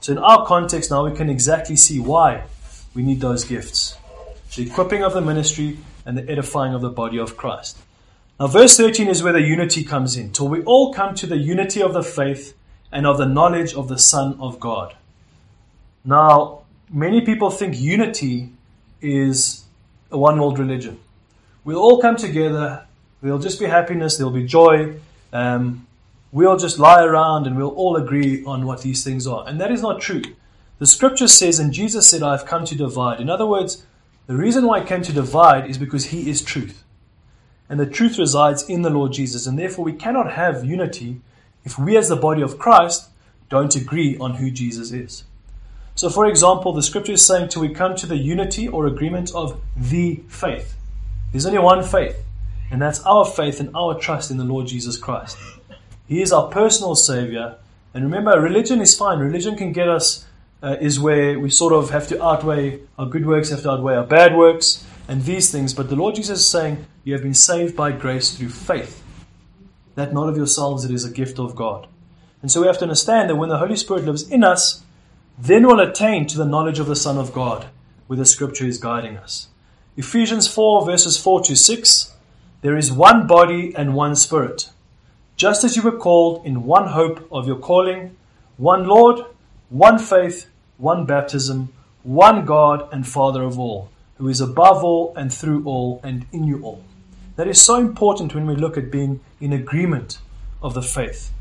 So, 0.00 0.12
in 0.12 0.18
our 0.18 0.46
context 0.46 0.90
now, 0.90 1.04
we 1.04 1.14
can 1.14 1.28
exactly 1.28 1.76
see 1.76 2.00
why 2.00 2.44
we 2.94 3.02
need 3.02 3.20
those 3.20 3.44
gifts 3.44 3.98
the 4.56 4.62
equipping 4.62 5.04
of 5.04 5.12
the 5.12 5.20
ministry 5.20 5.76
and 6.06 6.16
the 6.16 6.26
edifying 6.30 6.72
of 6.72 6.80
the 6.80 6.88
body 6.88 7.18
of 7.18 7.36
Christ. 7.36 7.76
Now, 8.40 8.46
verse 8.46 8.78
13 8.78 9.08
is 9.08 9.22
where 9.22 9.34
the 9.34 9.42
unity 9.42 9.84
comes 9.84 10.16
in. 10.16 10.32
Till 10.32 10.48
we 10.48 10.62
all 10.62 10.94
come 10.94 11.14
to 11.16 11.26
the 11.26 11.36
unity 11.36 11.82
of 11.82 11.92
the 11.92 12.02
faith 12.02 12.56
and 12.90 13.06
of 13.06 13.18
the 13.18 13.26
knowledge 13.26 13.74
of 13.74 13.88
the 13.88 13.98
Son 13.98 14.38
of 14.40 14.58
God. 14.58 14.96
Now, 16.02 16.62
many 16.90 17.20
people 17.20 17.50
think 17.50 17.78
unity 17.78 18.52
is 19.02 19.64
a 20.10 20.18
one 20.18 20.40
world 20.40 20.58
religion. 20.58 20.98
We'll 21.64 21.78
all 21.78 22.00
come 22.00 22.16
together, 22.16 22.86
there'll 23.20 23.38
just 23.38 23.60
be 23.60 23.66
happiness, 23.66 24.16
there'll 24.16 24.32
be 24.32 24.46
joy. 24.46 24.94
Um, 25.32 25.86
we'll 26.32 26.56
just 26.56 26.78
lie 26.78 27.02
around 27.02 27.46
and 27.46 27.56
we'll 27.56 27.68
all 27.68 27.96
agree 27.96 28.44
on 28.44 28.66
what 28.66 28.82
these 28.82 29.04
things 29.04 29.26
are. 29.26 29.46
And 29.46 29.60
that 29.60 29.70
is 29.70 29.82
not 29.82 30.00
true. 30.00 30.22
The 30.78 30.86
scripture 30.86 31.28
says, 31.28 31.58
and 31.58 31.72
Jesus 31.72 32.08
said, 32.08 32.22
I've 32.22 32.46
come 32.46 32.64
to 32.64 32.74
divide. 32.74 33.20
In 33.20 33.30
other 33.30 33.46
words, 33.46 33.86
the 34.26 34.36
reason 34.36 34.66
why 34.66 34.78
I 34.80 34.84
came 34.84 35.02
to 35.02 35.12
divide 35.12 35.68
is 35.68 35.78
because 35.78 36.06
He 36.06 36.28
is 36.28 36.42
truth. 36.42 36.82
And 37.68 37.78
the 37.78 37.86
truth 37.86 38.18
resides 38.18 38.68
in 38.68 38.82
the 38.82 38.90
Lord 38.90 39.12
Jesus. 39.12 39.46
And 39.46 39.58
therefore, 39.58 39.84
we 39.84 39.92
cannot 39.92 40.32
have 40.32 40.64
unity 40.64 41.20
if 41.64 41.78
we, 41.78 41.96
as 41.96 42.08
the 42.08 42.16
body 42.16 42.42
of 42.42 42.58
Christ, 42.58 43.08
don't 43.48 43.74
agree 43.76 44.16
on 44.18 44.34
who 44.34 44.50
Jesus 44.50 44.90
is. 44.90 45.24
So, 46.02 46.10
for 46.10 46.26
example, 46.26 46.72
the 46.72 46.82
scripture 46.82 47.12
is 47.12 47.24
saying 47.24 47.50
till 47.50 47.62
we 47.62 47.68
come 47.68 47.94
to 47.94 48.08
the 48.08 48.16
unity 48.16 48.66
or 48.66 48.88
agreement 48.88 49.32
of 49.36 49.60
the 49.76 50.16
faith. 50.26 50.74
There's 51.30 51.46
only 51.46 51.60
one 51.60 51.84
faith, 51.84 52.24
and 52.72 52.82
that's 52.82 52.98
our 53.04 53.24
faith 53.24 53.60
and 53.60 53.70
our 53.72 53.96
trust 53.96 54.28
in 54.32 54.36
the 54.36 54.42
Lord 54.42 54.66
Jesus 54.66 54.96
Christ. 54.96 55.38
He 56.08 56.20
is 56.20 56.32
our 56.32 56.48
personal 56.48 56.96
Savior. 56.96 57.54
And 57.94 58.02
remember, 58.02 58.40
religion 58.40 58.80
is 58.80 58.96
fine. 58.96 59.20
Religion 59.20 59.54
can 59.54 59.72
get 59.72 59.88
us, 59.88 60.26
uh, 60.60 60.74
is 60.80 60.98
where 60.98 61.38
we 61.38 61.50
sort 61.50 61.72
of 61.72 61.90
have 61.90 62.08
to 62.08 62.20
outweigh 62.20 62.80
our 62.98 63.06
good 63.06 63.24
works, 63.24 63.50
have 63.50 63.62
to 63.62 63.70
outweigh 63.70 63.94
our 63.94 64.04
bad 64.04 64.36
works, 64.36 64.84
and 65.06 65.22
these 65.22 65.52
things. 65.52 65.72
But 65.72 65.88
the 65.88 65.94
Lord 65.94 66.16
Jesus 66.16 66.40
is 66.40 66.48
saying, 66.48 66.84
You 67.04 67.12
have 67.12 67.22
been 67.22 67.32
saved 67.32 67.76
by 67.76 67.92
grace 67.92 68.36
through 68.36 68.48
faith. 68.48 69.04
That 69.94 70.12
not 70.12 70.28
of 70.28 70.36
yourselves, 70.36 70.84
it 70.84 70.90
is 70.90 71.04
a 71.04 71.12
gift 71.12 71.38
of 71.38 71.54
God. 71.54 71.86
And 72.40 72.50
so 72.50 72.60
we 72.60 72.66
have 72.66 72.78
to 72.78 72.86
understand 72.86 73.30
that 73.30 73.36
when 73.36 73.50
the 73.50 73.58
Holy 73.58 73.76
Spirit 73.76 74.04
lives 74.04 74.28
in 74.28 74.42
us, 74.42 74.82
then 75.42 75.66
we'll 75.66 75.80
attain 75.80 76.24
to 76.24 76.38
the 76.38 76.44
knowledge 76.44 76.78
of 76.78 76.86
the 76.86 76.94
Son 76.94 77.18
of 77.18 77.32
God, 77.32 77.66
where 78.06 78.16
the 78.16 78.24
Scripture 78.24 78.64
is 78.64 78.78
guiding 78.78 79.16
us. 79.16 79.48
Ephesians 79.96 80.46
4, 80.46 80.86
verses 80.86 81.18
4 81.18 81.42
to 81.42 81.56
6 81.56 82.14
There 82.60 82.76
is 82.76 82.92
one 82.92 83.26
body 83.26 83.74
and 83.74 83.96
one 83.96 84.14
Spirit, 84.14 84.70
just 85.34 85.64
as 85.64 85.74
you 85.74 85.82
were 85.82 85.98
called 85.98 86.46
in 86.46 86.62
one 86.62 86.86
hope 86.86 87.26
of 87.32 87.48
your 87.48 87.58
calling, 87.58 88.16
one 88.56 88.86
Lord, 88.86 89.24
one 89.68 89.98
faith, 89.98 90.46
one 90.78 91.06
baptism, 91.06 91.72
one 92.04 92.44
God 92.44 92.88
and 92.92 93.04
Father 93.04 93.42
of 93.42 93.58
all, 93.58 93.90
who 94.18 94.28
is 94.28 94.40
above 94.40 94.84
all 94.84 95.12
and 95.16 95.34
through 95.34 95.64
all 95.64 96.00
and 96.04 96.24
in 96.30 96.44
you 96.44 96.62
all. 96.62 96.84
That 97.34 97.48
is 97.48 97.60
so 97.60 97.80
important 97.80 98.32
when 98.32 98.46
we 98.46 98.54
look 98.54 98.76
at 98.76 98.92
being 98.92 99.18
in 99.40 99.52
agreement 99.52 100.18
of 100.62 100.74
the 100.74 100.82
faith. 100.82 101.32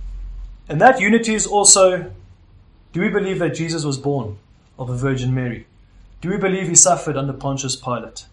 And 0.67 0.81
that 0.81 0.99
unity 0.99 1.35
is 1.35 1.45
also 1.45 2.11
do 2.93 3.01
we 3.01 3.09
believe 3.09 3.39
that 3.39 3.55
Jesus 3.55 3.85
was 3.85 3.97
born 3.97 4.37
of 4.77 4.89
a 4.89 4.97
Virgin 4.97 5.33
Mary? 5.33 5.65
Do 6.19 6.29
we 6.29 6.37
believe 6.37 6.67
he 6.67 6.75
suffered 6.75 7.15
under 7.15 7.33
Pontius 7.33 7.75
Pilate? 7.75 8.25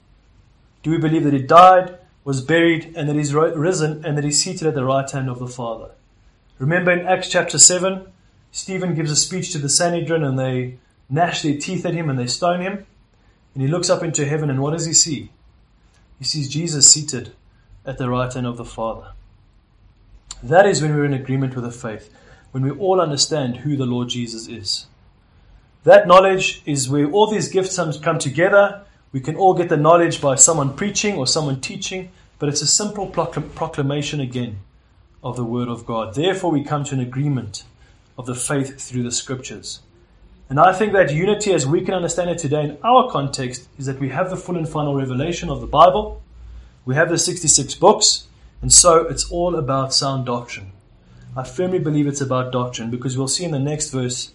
Do 0.83 0.91
we 0.91 0.99
believe 0.99 1.25
that 1.25 1.33
he 1.33 1.43
died, 1.43 1.97
was 2.25 2.41
buried, 2.41 2.93
and 2.97 3.09
that 3.09 3.17
he's 3.17 3.35
risen, 3.35 4.05
and 4.05 4.17
that 4.17 4.25
he's 4.25 4.43
seated 4.43 4.67
at 4.67 4.75
the 4.75 4.85
right 4.85 5.09
hand 5.11 5.31
of 5.31 5.39
the 5.39 5.47
Father? 5.47 5.91
Remember 6.59 6.91
in 6.91 7.07
Acts 7.07 7.29
chapter 7.29 7.59
7, 7.59 8.07
Stephen 8.51 8.95
gives 8.95 9.11
a 9.11 9.17
speech 9.17 9.53
to 9.53 9.59
the 9.59 9.69
Sanhedrin, 9.69 10.25
and 10.25 10.39
they 10.39 10.79
gnash 11.09 11.43
their 11.43 11.57
teeth 11.57 11.87
at 11.87 11.95
him 11.95 12.11
and 12.11 12.19
they 12.19 12.27
stone 12.27 12.61
him. 12.61 12.87
And 13.55 13.63
he 13.63 13.69
looks 13.69 13.89
up 13.89 14.03
into 14.03 14.27
heaven, 14.27 14.51
and 14.51 14.61
what 14.61 14.73
does 14.73 14.87
he 14.87 14.93
see? 14.93 15.31
He 16.19 16.25
sees 16.25 16.49
Jesus 16.49 16.91
seated 16.91 17.33
at 17.87 17.97
the 17.97 18.11
right 18.11 18.33
hand 18.33 18.47
of 18.47 18.57
the 18.57 18.65
Father. 18.65 19.13
That 20.43 20.67
is 20.67 20.83
when 20.83 20.95
we're 20.95 21.05
in 21.05 21.15
agreement 21.15 21.55
with 21.55 21.65
the 21.65 21.71
faith 21.71 22.13
when 22.59 22.73
we 22.73 22.79
all 22.81 23.01
understand 23.01 23.59
who 23.59 23.77
the 23.77 23.87
Lord 23.87 24.09
Jesus 24.09 24.49
is. 24.49 24.87
That 25.85 26.09
knowledge 26.09 26.61
is 26.67 26.89
where 26.89 27.09
all 27.09 27.29
these 27.29 27.49
gifts 27.49 27.77
come 27.99 28.19
together. 28.19 28.83
We 29.13 29.21
can 29.21 29.37
all 29.37 29.55
get 29.55 29.69
the 29.69 29.77
knowledge 29.77 30.21
by 30.21 30.35
someone 30.35 30.75
preaching 30.75 31.17
or 31.17 31.25
someone 31.25 31.61
teaching, 31.61 32.11
but 32.41 32.49
it's 32.49 32.61
a 32.61 32.67
simple 32.67 33.07
proclamation 33.07 34.21
again 34.21 34.59
of 35.23 35.37
the 35.37 35.45
Word 35.45 35.69
of 35.69 35.87
God. 35.87 36.17
Therefore, 36.17 36.51
we 36.51 36.65
come 36.65 36.83
to 36.85 36.95
an 36.95 37.01
agreement 37.01 37.63
of 38.19 38.27
the 38.27 38.35
faith 38.35 38.81
through 38.81 39.05
the 39.05 39.13
Scriptures. 39.13 39.81
And 40.51 40.59
I 40.59 40.73
think 40.73 40.93
that 40.95 41.13
unity, 41.13 41.53
as 41.53 41.65
we 41.65 41.83
can 41.83 41.95
understand 41.95 42.31
it 42.31 42.39
today 42.39 42.65
in 42.65 42.79
our 42.83 43.09
context, 43.09 43.69
is 43.79 43.87
that 43.87 44.01
we 44.01 44.09
have 44.09 44.31
the 44.31 44.37
full 44.37 44.57
and 44.57 44.69
final 44.69 44.97
revelation 44.97 45.49
of 45.49 45.61
the 45.61 45.67
Bible, 45.69 46.23
we 46.85 46.97
have 46.97 47.09
the 47.09 47.19
66 47.19 47.77
books, 47.77 48.27
and 48.61 48.73
so 48.73 49.07
it's 49.07 49.31
all 49.31 49.55
about 49.55 49.95
sound 49.95 50.27
doctrine. 50.27 50.73
I 51.39 51.45
firmly 51.45 51.79
believe 51.79 52.09
it's 52.09 52.21
about 52.21 52.51
doctrine 52.51 52.91
because 52.91 53.17
we'll 53.17 53.29
see 53.29 53.45
in 53.45 53.53
the 53.53 53.61
next 53.61 53.91
verse, 53.91 54.33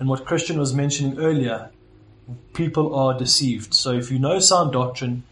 and 0.00 0.08
what 0.08 0.24
Christian 0.24 0.58
was 0.58 0.74
mentioning 0.74 1.16
earlier, 1.16 1.70
people 2.54 2.92
are 2.96 3.16
deceived. 3.16 3.72
So 3.72 3.92
if 3.92 4.10
you 4.10 4.18
know 4.18 4.40
sound 4.40 4.72
doctrine, 4.72 5.22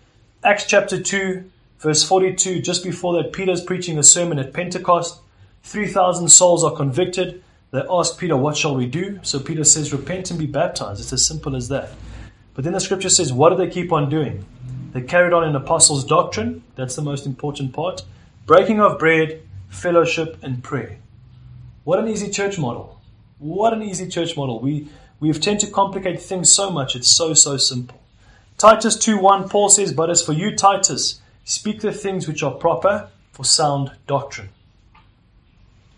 Acts 0.44 0.66
chapter 0.66 1.02
2, 1.02 1.42
verse 1.80 2.04
42, 2.04 2.62
just 2.62 2.84
before 2.84 3.20
that, 3.20 3.32
Peter's 3.32 3.64
preaching 3.64 3.98
a 3.98 4.04
sermon 4.04 4.38
at 4.38 4.52
Pentecost. 4.52 5.18
3,000 5.64 6.28
souls 6.28 6.62
are 6.62 6.70
convicted. 6.70 7.42
They 7.72 7.82
ask 7.90 8.16
Peter, 8.16 8.36
What 8.36 8.56
shall 8.56 8.76
we 8.76 8.86
do? 8.86 9.18
So 9.24 9.40
Peter 9.40 9.64
says, 9.64 9.92
Repent 9.92 10.30
and 10.30 10.38
be 10.38 10.46
baptized. 10.46 11.00
It's 11.00 11.12
as 11.12 11.26
simple 11.26 11.56
as 11.56 11.68
that. 11.68 11.90
But 12.54 12.62
then 12.62 12.74
the 12.74 12.80
scripture 12.80 13.10
says, 13.10 13.32
What 13.32 13.50
do 13.50 13.56
they 13.56 13.68
keep 13.68 13.92
on 13.92 14.08
doing? 14.08 14.44
They 14.92 15.00
carried 15.00 15.32
on 15.32 15.48
in 15.48 15.56
apostles' 15.56 16.04
doctrine. 16.04 16.62
That's 16.76 16.94
the 16.94 17.02
most 17.02 17.26
important 17.26 17.72
part. 17.72 18.04
Breaking 18.46 18.80
of 18.80 19.00
bread, 19.00 19.42
fellowship, 19.68 20.38
and 20.44 20.62
prayer. 20.62 20.98
What 21.88 22.00
an 22.00 22.08
easy 22.08 22.28
church 22.28 22.58
model. 22.58 23.00
What 23.38 23.72
an 23.72 23.82
easy 23.82 24.08
church 24.08 24.36
model. 24.36 24.60
We, 24.60 24.88
we 25.20 25.32
tend 25.32 25.60
to 25.60 25.66
complicate 25.66 26.20
things 26.20 26.52
so 26.52 26.70
much. 26.70 26.94
It's 26.94 27.08
so, 27.08 27.32
so 27.32 27.56
simple. 27.56 27.98
Titus 28.58 28.94
2.1, 28.98 29.48
Paul 29.48 29.70
says, 29.70 29.94
But 29.94 30.10
as 30.10 30.22
for 30.22 30.34
you, 30.34 30.54
Titus, 30.54 31.22
speak 31.44 31.80
the 31.80 31.90
things 31.90 32.28
which 32.28 32.42
are 32.42 32.50
proper 32.50 33.08
for 33.32 33.42
sound 33.42 33.92
doctrine. 34.06 34.50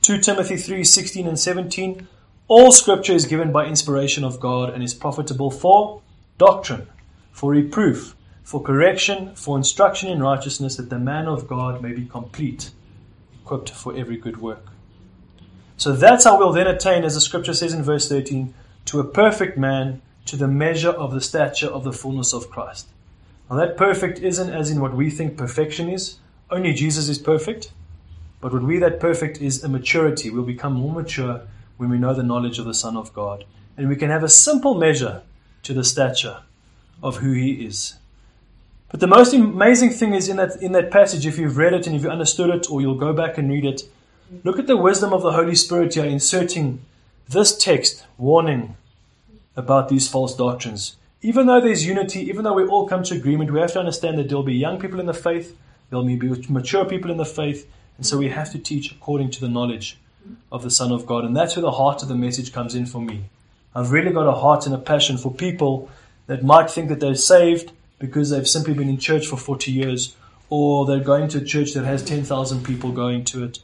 2 0.03 0.21
Timothy 0.21 0.55
3:16 0.55 1.27
and 1.27 1.37
17 1.37 2.07
All 2.47 2.71
scripture 2.71 3.15
is 3.15 3.27
given 3.27 3.51
by 3.51 3.67
inspiration 3.67 4.23
of 4.23 4.39
God 4.39 4.73
and 4.73 4.85
is 4.85 4.95
profitable 4.95 5.51
for 5.51 6.03
doctrine, 6.39 6.87
for 7.33 7.51
reproof, 7.51 8.15
for 8.45 8.63
correction, 8.63 9.35
for 9.35 9.57
instruction 9.57 10.09
in 10.09 10.23
righteousness 10.23 10.77
that 10.77 10.89
the 10.89 11.01
man 11.01 11.27
of 11.27 11.49
God 11.49 11.83
may 11.83 11.93
be 11.93 12.07
complete, 12.07 12.71
equipped 13.43 13.71
for 13.71 13.97
every 13.97 14.17
good 14.17 14.41
work. 14.41 14.71
So 15.81 15.93
that's 15.93 16.25
how 16.25 16.39
we'll 16.39 16.53
then 16.53 16.67
attain, 16.67 17.05
as 17.05 17.15
the 17.15 17.23
scripture 17.23 17.55
says 17.55 17.73
in 17.73 17.83
verse 17.83 18.07
13, 18.07 18.53
to 18.85 19.01
a 19.01 19.05
perfect 19.05 19.57
man, 19.57 20.03
to 20.27 20.37
the 20.37 20.47
measure 20.47 20.91
of 20.91 21.11
the 21.11 21.23
stature 21.23 21.69
of 21.69 21.85
the 21.85 21.93
fullness 21.93 22.35
of 22.35 22.51
Christ. 22.51 22.89
Now, 23.49 23.57
that 23.57 23.79
perfect 23.79 24.19
isn't 24.19 24.51
as 24.51 24.71
in 24.71 24.83
what 24.83 24.95
we 24.95 25.09
think 25.09 25.39
perfection 25.39 25.89
is. 25.89 26.19
Only 26.51 26.75
Jesus 26.75 27.09
is 27.09 27.19
perfect. 27.19 27.73
But 28.43 28.53
what 28.53 28.63
we 28.63 28.79
that 28.79 29.01
perfect 29.01 29.41
is 29.41 29.65
a 29.65 29.71
maturity. 29.71 30.29
We'll 30.29 30.43
become 30.43 30.75
more 30.75 30.93
mature 30.93 31.41
when 31.79 31.89
we 31.89 31.97
know 31.97 32.13
the 32.13 32.23
knowledge 32.23 32.59
of 32.59 32.67
the 32.67 32.75
Son 32.75 32.95
of 32.95 33.15
God. 33.15 33.47
And 33.79 33.89
we 33.89 33.97
can 33.97 34.11
have 34.11 34.23
a 34.23 34.29
simple 34.29 34.75
measure 34.75 35.23
to 35.63 35.73
the 35.73 35.83
stature 35.83 36.43
of 37.03 37.17
who 37.17 37.33
He 37.33 37.65
is. 37.65 37.95
But 38.91 39.01
the 39.01 39.07
most 39.07 39.33
amazing 39.33 39.93
thing 39.93 40.13
is 40.13 40.29
in 40.29 40.37
that, 40.37 40.61
in 40.61 40.73
that 40.73 40.91
passage, 40.91 41.25
if 41.25 41.39
you've 41.39 41.57
read 41.57 41.73
it 41.73 41.87
and 41.87 41.97
if 41.97 42.03
you 42.03 42.11
understood 42.11 42.51
it, 42.51 42.71
or 42.71 42.83
you'll 42.83 42.97
go 42.97 43.15
back 43.15 43.39
and 43.39 43.51
read 43.51 43.65
it, 43.65 43.85
look 44.45 44.59
at 44.59 44.67
the 44.67 44.77
wisdom 44.77 45.13
of 45.13 45.23
the 45.23 45.33
Holy 45.33 45.55
Spirit 45.55 45.95
here 45.95 46.05
inserting 46.05 46.81
this 47.29 47.57
text 47.57 48.07
warning 48.19 48.77
about 49.57 49.89
these 49.89 50.09
false 50.09 50.35
doctrines. 50.35 50.97
Even 51.23 51.47
though 51.47 51.61
there's 51.61 51.87
unity, 51.87 52.21
even 52.21 52.45
though 52.45 52.55
we 52.55 52.65
all 52.65 52.89
come 52.89 53.03
to 53.03 53.15
agreement, 53.15 53.53
we 53.53 53.61
have 53.61 53.73
to 53.73 53.79
understand 53.79 54.19
that 54.19 54.29
there'll 54.29 54.43
be 54.43 54.55
young 54.55 54.81
people 54.81 55.01
in 55.01 55.07
the 55.07 55.15
faith, 55.15 55.57
there'll 55.89 56.05
be 56.05 56.17
mature 56.49 56.85
people 56.85 57.11
in 57.11 57.19
the 57.19 57.25
faith, 57.25 57.71
and 57.97 58.07
so 58.07 58.17
we 58.17 58.29
have 58.29 58.51
to 58.53 58.59
teach 58.59 58.91
according 58.91 59.31
to 59.31 59.41
the 59.41 59.49
knowledge 59.49 59.99
of 60.51 60.63
the 60.63 60.71
Son 60.71 60.93
of 60.93 61.07
God. 61.07 61.25
And 61.25 61.37
that's 61.37 61.57
where 61.57 61.63
the 61.63 61.73
heart 61.73 62.03
of 62.03 62.09
the 62.09 62.15
message 62.15 62.53
comes 62.53 62.75
in 62.75 62.87
for 62.87 63.01
me. 63.01 63.25
I've 63.75 63.93
really 63.93 64.13
got 64.13 64.27
a 64.27 64.33
heart 64.33 64.65
and 64.67 64.75
a 64.75 64.79
passion 64.79 65.19
for 65.19 65.33
people 65.33 65.91
that 66.27 66.43
might 66.43 66.71
think 66.71 66.89
that 66.89 67.01
they're 67.01 67.15
saved 67.15 67.73
because 67.99 68.31
they've 68.31 68.49
simply 68.49 68.75
been 68.75 68.89
in 68.89 68.99
church 68.99 69.27
for 69.27 69.37
40 69.37 69.71
years, 69.71 70.17
or 70.49 70.87
they're 70.87 71.01
going 71.01 71.29
to 71.29 71.39
a 71.39 71.45
church 71.45 71.75
that 71.75 71.85
has 71.85 72.03
10,000 72.03 72.65
people 72.65 72.93
going 72.93 73.25
to 73.25 73.45
it, 73.45 73.59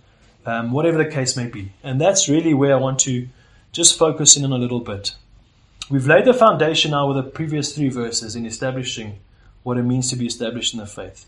um, 0.47 0.73
whatever 0.73 0.99
the 0.99 1.11
case 1.11 1.37
may 1.37 1.47
be. 1.47 1.73
And 1.83 2.01
that's 2.01 2.29
really 2.29 2.55
where 2.55 2.75
I 2.75 2.81
want 2.81 2.99
to 3.01 3.29
just 3.73 3.99
focus 3.99 4.37
in 4.37 4.45
on 4.45 4.53
a 4.53 4.59
little 4.59 4.81
bit. 4.81 5.15
We've 5.91 6.07
laid 6.07 6.25
the 6.25 6.35
foundation 6.35 6.93
now 6.93 7.07
with 7.09 7.17
the 7.17 7.31
previous 7.31 7.75
three 7.75 7.89
verses 7.89 8.35
in 8.35 8.47
establishing 8.47 9.19
what 9.63 9.79
it 9.79 9.83
means 9.83 10.11
to 10.11 10.17
be 10.17 10.27
established 10.27 10.73
in 10.73 10.81
the 10.81 10.87
faith. 10.87 11.27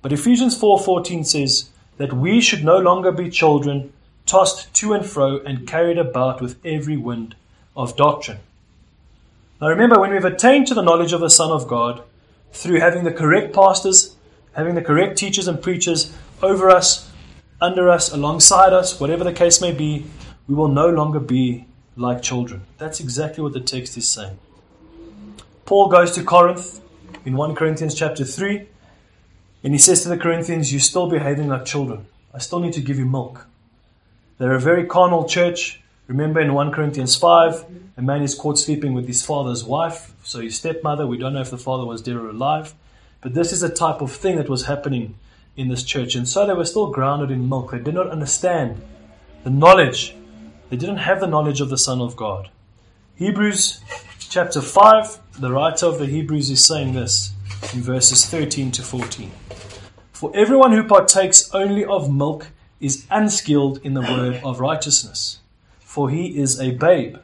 But 0.00 0.12
Ephesians 0.12 0.58
4:14 0.58 1.24
says 1.24 1.70
that 1.96 2.12
we 2.12 2.40
should 2.40 2.64
no 2.64 2.78
longer 2.78 3.12
be 3.12 3.30
children 3.30 3.92
tossed 4.26 4.72
to 4.74 4.92
and 4.92 5.04
fro 5.04 5.38
and 5.38 5.66
carried 5.66 5.98
about 5.98 6.40
with 6.40 6.58
every 6.64 6.96
wind 6.96 7.34
of 7.76 7.96
doctrine 7.96 8.38
now 9.62 9.68
remember, 9.68 10.00
when 10.00 10.10
we've 10.10 10.24
attained 10.24 10.66
to 10.66 10.74
the 10.74 10.82
knowledge 10.82 11.12
of 11.12 11.20
the 11.20 11.30
Son 11.30 11.52
of 11.52 11.68
God 11.68 12.02
through 12.52 12.80
having 12.80 13.04
the 13.04 13.12
correct 13.12 13.54
pastors, 13.54 14.16
having 14.54 14.74
the 14.74 14.82
correct 14.82 15.16
teachers 15.16 15.46
and 15.46 15.62
preachers 15.62 16.12
over 16.42 16.68
us, 16.68 17.08
under 17.62 17.88
us, 17.88 18.12
alongside 18.12 18.72
us, 18.72 18.98
whatever 18.98 19.22
the 19.22 19.32
case 19.32 19.60
may 19.60 19.72
be, 19.72 20.04
we 20.48 20.54
will 20.54 20.68
no 20.68 20.88
longer 20.88 21.20
be 21.20 21.64
like 21.96 22.20
children. 22.20 22.62
That's 22.78 22.98
exactly 22.98 23.42
what 23.42 23.52
the 23.52 23.60
text 23.60 23.96
is 23.96 24.08
saying. 24.08 24.36
Paul 25.64 25.88
goes 25.88 26.10
to 26.12 26.24
Corinth 26.24 26.80
in 27.24 27.36
1 27.36 27.54
Corinthians 27.54 27.94
chapter 27.94 28.24
3, 28.24 28.66
and 29.62 29.72
he 29.72 29.78
says 29.78 30.02
to 30.02 30.08
the 30.08 30.18
Corinthians, 30.18 30.72
You're 30.72 30.80
still 30.80 31.08
behaving 31.08 31.48
like 31.48 31.64
children. 31.64 32.06
I 32.34 32.38
still 32.38 32.58
need 32.58 32.72
to 32.72 32.80
give 32.80 32.98
you 32.98 33.06
milk. 33.06 33.46
They're 34.38 34.54
a 34.54 34.60
very 34.60 34.84
carnal 34.84 35.28
church. 35.28 35.80
Remember 36.08 36.40
in 36.40 36.54
1 36.54 36.72
Corinthians 36.72 37.14
5, 37.14 37.64
a 37.96 38.02
man 38.02 38.22
is 38.22 38.34
caught 38.34 38.58
sleeping 38.58 38.92
with 38.92 39.06
his 39.06 39.24
father's 39.24 39.62
wife, 39.62 40.12
so 40.24 40.40
his 40.40 40.56
stepmother. 40.56 41.06
We 41.06 41.16
don't 41.16 41.34
know 41.34 41.40
if 41.40 41.50
the 41.50 41.58
father 41.58 41.84
was 41.84 42.02
dead 42.02 42.16
or 42.16 42.28
alive. 42.28 42.74
But 43.20 43.34
this 43.34 43.52
is 43.52 43.62
a 43.62 43.72
type 43.72 44.00
of 44.00 44.10
thing 44.10 44.36
that 44.36 44.48
was 44.48 44.66
happening 44.66 45.14
in 45.56 45.68
this 45.68 45.82
church. 45.82 46.14
And 46.14 46.28
so 46.28 46.46
they 46.46 46.54
were 46.54 46.64
still 46.64 46.90
grounded 46.90 47.30
in 47.30 47.48
milk. 47.48 47.70
They 47.70 47.78
did 47.78 47.94
not 47.94 48.10
understand 48.10 48.82
the 49.44 49.50
knowledge. 49.50 50.14
They 50.70 50.76
didn't 50.76 50.98
have 50.98 51.20
the 51.20 51.26
knowledge 51.26 51.60
of 51.60 51.68
the 51.68 51.78
Son 51.78 52.00
of 52.00 52.16
God. 52.16 52.50
Hebrews 53.16 53.80
chapter 54.18 54.62
5, 54.62 55.40
the 55.40 55.52
writer 55.52 55.86
of 55.86 55.98
the 55.98 56.06
Hebrews 56.06 56.50
is 56.50 56.64
saying 56.64 56.94
this 56.94 57.32
in 57.74 57.80
verses 57.82 58.26
13 58.26 58.70
to 58.72 58.82
14. 58.82 59.30
For 60.12 60.30
everyone 60.34 60.72
who 60.72 60.84
partakes 60.84 61.52
only 61.54 61.84
of 61.84 62.12
milk 62.12 62.48
is 62.80 63.06
unskilled 63.10 63.80
in 63.84 63.94
the 63.94 64.00
word 64.00 64.40
of 64.42 64.60
righteousness 64.60 65.40
for 65.92 66.08
he 66.08 66.38
is 66.40 66.58
a 66.58 66.70
babe. 66.70 67.18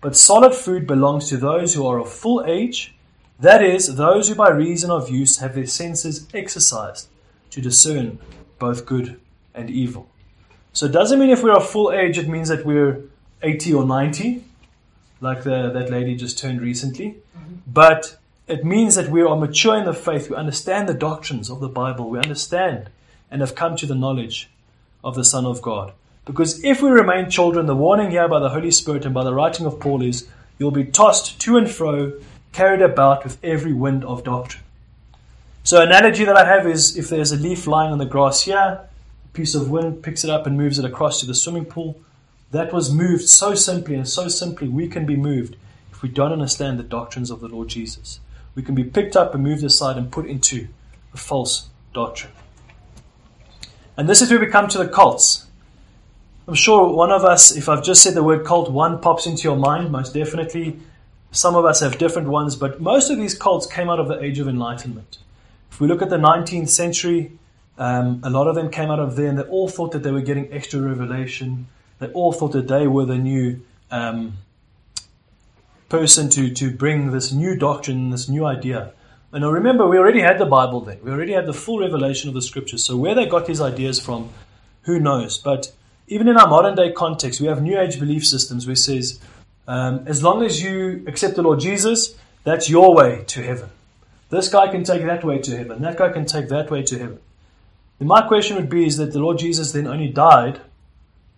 But 0.00 0.16
solid 0.16 0.52
food 0.52 0.88
belongs 0.88 1.28
to 1.28 1.36
those 1.36 1.74
who 1.74 1.86
are 1.86 2.00
of 2.00 2.12
full 2.12 2.44
age, 2.44 2.96
that 3.38 3.62
is, 3.62 3.94
those 3.94 4.28
who 4.28 4.34
by 4.34 4.50
reason 4.50 4.90
of 4.90 5.08
use 5.08 5.38
have 5.38 5.54
their 5.54 5.68
senses 5.68 6.26
exercised 6.34 7.07
to 7.50 7.60
discern 7.60 8.18
both 8.58 8.86
good 8.86 9.20
and 9.54 9.70
evil. 9.70 10.08
So 10.72 10.86
it 10.86 10.92
doesn't 10.92 11.18
mean 11.18 11.30
if 11.30 11.42
we're 11.42 11.58
full 11.60 11.92
age, 11.92 12.18
it 12.18 12.28
means 12.28 12.48
that 12.48 12.64
we're 12.64 13.02
80 13.42 13.74
or 13.74 13.84
90, 13.84 14.44
like 15.20 15.42
the, 15.42 15.70
that 15.70 15.90
lady 15.90 16.14
just 16.14 16.38
turned 16.38 16.60
recently. 16.60 17.16
Mm-hmm. 17.36 17.54
But 17.66 18.18
it 18.46 18.64
means 18.64 18.94
that 18.94 19.10
we 19.10 19.22
are 19.22 19.36
mature 19.36 19.76
in 19.76 19.84
the 19.84 19.92
faith. 19.92 20.30
We 20.30 20.36
understand 20.36 20.88
the 20.88 20.94
doctrines 20.94 21.50
of 21.50 21.60
the 21.60 21.68
Bible. 21.68 22.08
We 22.08 22.18
understand 22.18 22.90
and 23.30 23.40
have 23.40 23.54
come 23.54 23.76
to 23.76 23.86
the 23.86 23.94
knowledge 23.94 24.48
of 25.04 25.14
the 25.14 25.24
Son 25.24 25.44
of 25.44 25.60
God. 25.62 25.92
Because 26.24 26.62
if 26.62 26.82
we 26.82 26.90
remain 26.90 27.30
children, 27.30 27.66
the 27.66 27.74
warning 27.74 28.10
here 28.10 28.28
by 28.28 28.38
the 28.38 28.50
Holy 28.50 28.70
Spirit 28.70 29.04
and 29.04 29.14
by 29.14 29.24
the 29.24 29.34
writing 29.34 29.66
of 29.66 29.80
Paul 29.80 30.02
is 30.02 30.28
you'll 30.58 30.70
be 30.70 30.84
tossed 30.84 31.40
to 31.40 31.56
and 31.56 31.70
fro, 31.70 32.12
carried 32.52 32.82
about 32.82 33.24
with 33.24 33.42
every 33.42 33.72
wind 33.72 34.04
of 34.04 34.24
doctrine. 34.24 34.64
So, 35.68 35.82
analogy 35.82 36.24
that 36.24 36.34
I 36.34 36.46
have 36.46 36.66
is 36.66 36.96
if 36.96 37.10
there's 37.10 37.30
a 37.30 37.36
leaf 37.36 37.66
lying 37.66 37.92
on 37.92 37.98
the 37.98 38.06
grass 38.06 38.44
here, 38.44 38.56
a 38.56 38.88
piece 39.34 39.54
of 39.54 39.68
wind 39.68 40.02
picks 40.02 40.24
it 40.24 40.30
up 40.30 40.46
and 40.46 40.56
moves 40.56 40.78
it 40.78 40.86
across 40.86 41.20
to 41.20 41.26
the 41.26 41.34
swimming 41.34 41.66
pool. 41.66 42.00
That 42.52 42.72
was 42.72 42.90
moved 42.90 43.28
so 43.28 43.54
simply, 43.54 43.94
and 43.94 44.08
so 44.08 44.28
simply 44.28 44.66
we 44.66 44.88
can 44.88 45.04
be 45.04 45.14
moved 45.14 45.56
if 45.92 46.00
we 46.00 46.08
don't 46.08 46.32
understand 46.32 46.78
the 46.78 46.84
doctrines 46.84 47.30
of 47.30 47.40
the 47.40 47.48
Lord 47.48 47.68
Jesus. 47.68 48.18
We 48.54 48.62
can 48.62 48.74
be 48.74 48.82
picked 48.82 49.14
up 49.14 49.34
and 49.34 49.44
moved 49.44 49.62
aside 49.62 49.98
and 49.98 50.10
put 50.10 50.24
into 50.24 50.68
a 51.12 51.18
false 51.18 51.68
doctrine. 51.92 52.32
And 53.94 54.08
this 54.08 54.22
is 54.22 54.30
where 54.30 54.40
we 54.40 54.46
come 54.46 54.68
to 54.68 54.78
the 54.78 54.88
cults. 54.88 55.48
I'm 56.46 56.54
sure 56.54 56.88
one 56.88 57.12
of 57.12 57.26
us, 57.26 57.54
if 57.54 57.68
I've 57.68 57.84
just 57.84 58.02
said 58.02 58.14
the 58.14 58.24
word 58.24 58.46
cult, 58.46 58.70
one 58.70 59.02
pops 59.02 59.26
into 59.26 59.42
your 59.42 59.58
mind, 59.58 59.92
most 59.92 60.14
definitely. 60.14 60.80
Some 61.30 61.56
of 61.56 61.66
us 61.66 61.80
have 61.80 61.98
different 61.98 62.28
ones, 62.28 62.56
but 62.56 62.80
most 62.80 63.10
of 63.10 63.18
these 63.18 63.34
cults 63.34 63.66
came 63.66 63.90
out 63.90 64.00
of 64.00 64.08
the 64.08 64.18
Age 64.18 64.38
of 64.38 64.48
Enlightenment. 64.48 65.18
If 65.70 65.80
we 65.80 65.86
look 65.86 66.02
at 66.02 66.10
the 66.10 66.16
19th 66.16 66.68
century, 66.68 67.38
um, 67.78 68.20
a 68.24 68.30
lot 68.30 68.48
of 68.48 68.54
them 68.54 68.70
came 68.70 68.90
out 68.90 68.98
of 68.98 69.16
there, 69.16 69.28
and 69.28 69.38
they 69.38 69.44
all 69.44 69.68
thought 69.68 69.92
that 69.92 70.02
they 70.02 70.10
were 70.10 70.20
getting 70.20 70.52
extra 70.52 70.80
revelation. 70.80 71.68
They 71.98 72.08
all 72.08 72.32
thought 72.32 72.52
that 72.52 72.68
they 72.68 72.86
were 72.86 73.04
the 73.04 73.18
new 73.18 73.60
um, 73.90 74.34
person 75.88 76.28
to, 76.30 76.50
to 76.50 76.70
bring 76.70 77.10
this 77.10 77.32
new 77.32 77.56
doctrine, 77.56 78.10
this 78.10 78.28
new 78.28 78.44
idea. 78.44 78.92
And 79.32 79.42
now 79.42 79.50
remember, 79.50 79.86
we 79.86 79.98
already 79.98 80.20
had 80.20 80.38
the 80.38 80.46
Bible 80.46 80.80
then. 80.80 80.98
We 81.02 81.10
already 81.10 81.32
had 81.32 81.46
the 81.46 81.52
full 81.52 81.80
revelation 81.80 82.28
of 82.28 82.34
the 82.34 82.42
Scriptures. 82.42 82.84
So 82.84 82.96
where 82.96 83.14
they 83.14 83.26
got 83.26 83.46
these 83.46 83.60
ideas 83.60 84.00
from, 84.00 84.30
who 84.82 84.98
knows? 84.98 85.38
But 85.38 85.72
even 86.06 86.28
in 86.28 86.36
our 86.36 86.48
modern 86.48 86.74
day 86.74 86.92
context, 86.92 87.40
we 87.40 87.46
have 87.46 87.62
New 87.62 87.78
Age 87.78 88.00
belief 88.00 88.26
systems 88.26 88.66
where 88.66 88.72
it 88.72 88.78
says, 88.78 89.20
um, 89.66 90.02
as 90.06 90.22
long 90.22 90.42
as 90.42 90.62
you 90.62 91.04
accept 91.06 91.36
the 91.36 91.42
Lord 91.42 91.60
Jesus, 91.60 92.14
that's 92.44 92.70
your 92.70 92.94
way 92.94 93.24
to 93.28 93.42
heaven. 93.42 93.68
This 94.30 94.48
guy 94.48 94.68
can 94.68 94.84
take 94.84 95.04
that 95.04 95.24
way 95.24 95.38
to 95.38 95.56
heaven. 95.56 95.80
That 95.82 95.96
guy 95.96 96.10
can 96.10 96.26
take 96.26 96.48
that 96.48 96.70
way 96.70 96.82
to 96.82 96.98
heaven. 96.98 97.18
And 97.98 98.08
my 98.08 98.22
question 98.22 98.56
would 98.56 98.68
be 98.68 98.86
is 98.86 98.96
that 98.98 99.12
the 99.12 99.18
Lord 99.18 99.38
Jesus 99.38 99.72
then 99.72 99.86
only 99.86 100.08
died 100.08 100.60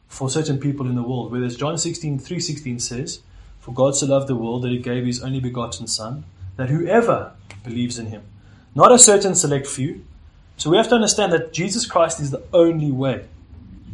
for 0.08 0.28
certain 0.28 0.58
people 0.58 0.86
in 0.86 0.96
the 0.96 1.02
world. 1.02 1.30
Whereas 1.30 1.56
John 1.56 1.78
16, 1.78 2.18
3.16 2.18 2.80
says, 2.80 3.20
For 3.60 3.72
God 3.72 3.96
so 3.96 4.06
loved 4.06 4.26
the 4.26 4.34
world 4.34 4.62
that 4.62 4.72
he 4.72 4.78
gave 4.78 5.06
his 5.06 5.22
only 5.22 5.40
begotten 5.40 5.86
Son, 5.86 6.24
that 6.56 6.68
whoever 6.68 7.32
believes 7.64 7.98
in 7.98 8.06
him, 8.06 8.22
not 8.74 8.92
a 8.92 8.98
certain 8.98 9.34
select 9.34 9.66
few. 9.66 10.04
So 10.56 10.68
we 10.68 10.76
have 10.76 10.88
to 10.88 10.94
understand 10.94 11.32
that 11.32 11.52
Jesus 11.52 11.86
Christ 11.86 12.20
is 12.20 12.30
the 12.30 12.42
only 12.52 12.90
way. 12.90 13.24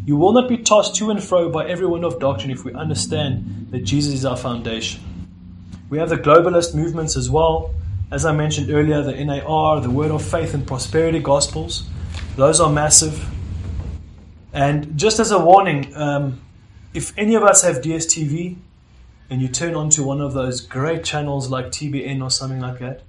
You 0.04 0.16
will 0.16 0.32
not 0.32 0.48
be 0.48 0.58
tossed 0.58 0.96
to 0.96 1.10
and 1.10 1.22
fro 1.22 1.50
by 1.50 1.68
every 1.68 1.86
wind 1.86 2.04
of 2.04 2.18
doctrine 2.18 2.50
if 2.50 2.64
we 2.64 2.72
understand 2.72 3.68
that 3.70 3.84
Jesus 3.84 4.14
is 4.14 4.24
our 4.24 4.36
foundation. 4.36 5.02
We 5.90 5.98
have 5.98 6.08
the 6.08 6.16
globalist 6.16 6.74
movements 6.74 7.16
as 7.16 7.30
well. 7.30 7.74
As 8.10 8.24
I 8.24 8.32
mentioned 8.32 8.70
earlier, 8.70 9.02
the 9.02 9.24
NAR, 9.24 9.80
the 9.80 9.90
Word 9.90 10.12
of 10.12 10.24
Faith 10.24 10.54
and 10.54 10.64
Prosperity 10.64 11.18
Gospels, 11.18 11.88
those 12.36 12.60
are 12.60 12.70
massive. 12.70 13.28
And 14.52 14.96
just 14.96 15.18
as 15.18 15.32
a 15.32 15.38
warning, 15.38 15.94
um, 15.96 16.40
if 16.94 17.12
any 17.18 17.34
of 17.34 17.42
us 17.42 17.62
have 17.62 17.78
DSTV 17.78 18.56
and 19.28 19.42
you 19.42 19.48
turn 19.48 19.74
on 19.74 19.90
to 19.90 20.04
one 20.04 20.20
of 20.20 20.34
those 20.34 20.60
great 20.60 21.02
channels 21.02 21.50
like 21.50 21.66
TBN 21.66 22.22
or 22.22 22.30
something 22.30 22.60
like 22.60 22.78
that, 22.78 23.02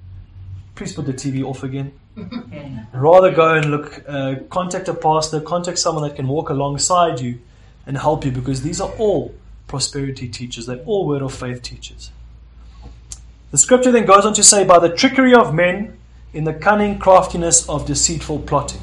please 0.74 0.94
put 0.94 1.06
the 1.06 1.14
TV 1.14 1.44
off 1.44 1.64
again. 1.64 1.92
Rather 2.92 3.32
go 3.32 3.54
and 3.54 3.70
look, 3.70 4.04
uh, 4.08 4.36
contact 4.50 4.88
a 4.88 4.96
pastor, 4.96 5.40
contact 5.42 5.78
someone 5.78 6.10
that 6.10 6.16
can 6.16 6.28
walk 6.28 6.50
alongside 6.50 7.20
you 7.20 7.40
and 7.86 8.00
help 8.00 8.26
you 8.26 8.32
because 8.32 8.64
these 8.64 8.82
are 8.82 8.90
all 8.98 9.36
prosperity 9.68 10.28
teachers. 10.28 10.66
They're 10.66 10.84
all 10.86 11.06
word 11.06 11.22
of 11.22 11.36
faith 11.36 11.62
teachers. 11.62 12.10
The 13.52 13.58
scripture 13.58 13.92
then 13.92 14.06
goes 14.06 14.26
on 14.26 14.34
to 14.34 14.44
say, 14.44 14.64
by 14.66 14.80
the 14.80 14.94
trickery 14.94 15.34
of 15.34 15.54
men 15.54 15.98
in 16.34 16.44
the 16.44 16.54
cunning 16.54 17.00
craftiness 17.00 17.68
of 17.70 17.86
deceitful 17.86 18.40
plotting. 18.40 18.82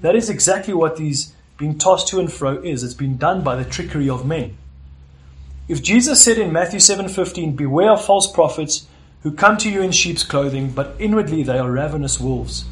That 0.00 0.14
is 0.14 0.30
exactly 0.30 0.74
what 0.74 0.96
these 0.96 1.34
being 1.58 1.78
tossed 1.78 2.08
to 2.08 2.20
and 2.20 2.32
fro 2.32 2.62
is. 2.62 2.82
It's 2.82 2.94
been 2.94 3.16
done 3.16 3.42
by 3.42 3.56
the 3.56 3.64
trickery 3.64 4.08
of 4.08 4.26
men. 4.26 4.56
If 5.68 5.82
Jesus 5.82 6.22
said 6.22 6.38
in 6.38 6.52
Matthew 6.52 6.78
7:15, 6.78 7.56
"Beware 7.56 7.92
of 7.92 8.04
false 8.04 8.30
prophets 8.30 8.86
who 9.26 9.32
come 9.32 9.56
to 9.56 9.68
you 9.68 9.82
in 9.82 9.90
sheep's 9.90 10.22
clothing, 10.22 10.70
but 10.70 10.94
inwardly 11.00 11.42
they 11.42 11.58
are 11.58 11.68
ravenous 11.68 12.20
wolves. 12.20 12.64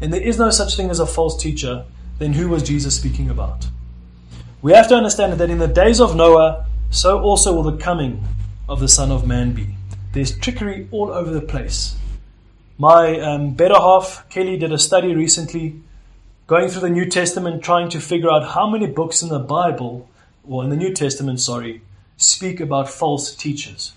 And 0.00 0.12
there 0.12 0.20
is 0.20 0.40
no 0.40 0.50
such 0.50 0.76
thing 0.76 0.90
as 0.90 0.98
a 0.98 1.06
false 1.06 1.40
teacher, 1.40 1.84
then 2.18 2.32
who 2.32 2.48
was 2.48 2.64
Jesus 2.64 2.96
speaking 2.96 3.30
about? 3.30 3.68
We 4.60 4.72
have 4.72 4.88
to 4.88 4.96
understand 4.96 5.34
that 5.34 5.50
in 5.50 5.58
the 5.58 5.68
days 5.68 6.00
of 6.00 6.16
Noah, 6.16 6.66
so 6.90 7.20
also 7.20 7.54
will 7.54 7.62
the 7.62 7.76
coming 7.76 8.24
of 8.68 8.80
the 8.80 8.88
Son 8.88 9.12
of 9.12 9.24
Man 9.24 9.52
be. 9.52 9.76
There's 10.12 10.36
trickery 10.36 10.88
all 10.90 11.10
over 11.10 11.30
the 11.30 11.40
place. 11.40 11.96
My 12.78 13.20
um, 13.20 13.54
better 13.54 13.74
half, 13.74 14.28
Kelly, 14.28 14.56
did 14.56 14.72
a 14.72 14.78
study 14.78 15.14
recently 15.14 15.80
going 16.46 16.68
through 16.68 16.80
the 16.80 16.90
New 16.90 17.06
Testament 17.06 17.62
trying 17.62 17.88
to 17.90 18.00
figure 18.00 18.30
out 18.30 18.54
how 18.54 18.68
many 18.68 18.86
books 18.86 19.22
in 19.22 19.28
the 19.28 19.38
Bible, 19.38 20.08
or 20.42 20.64
in 20.64 20.70
the 20.70 20.76
New 20.76 20.92
Testament, 20.92 21.40
sorry, 21.40 21.82
speak 22.16 22.58
about 22.58 22.88
false 22.88 23.34
teachers. 23.34 23.92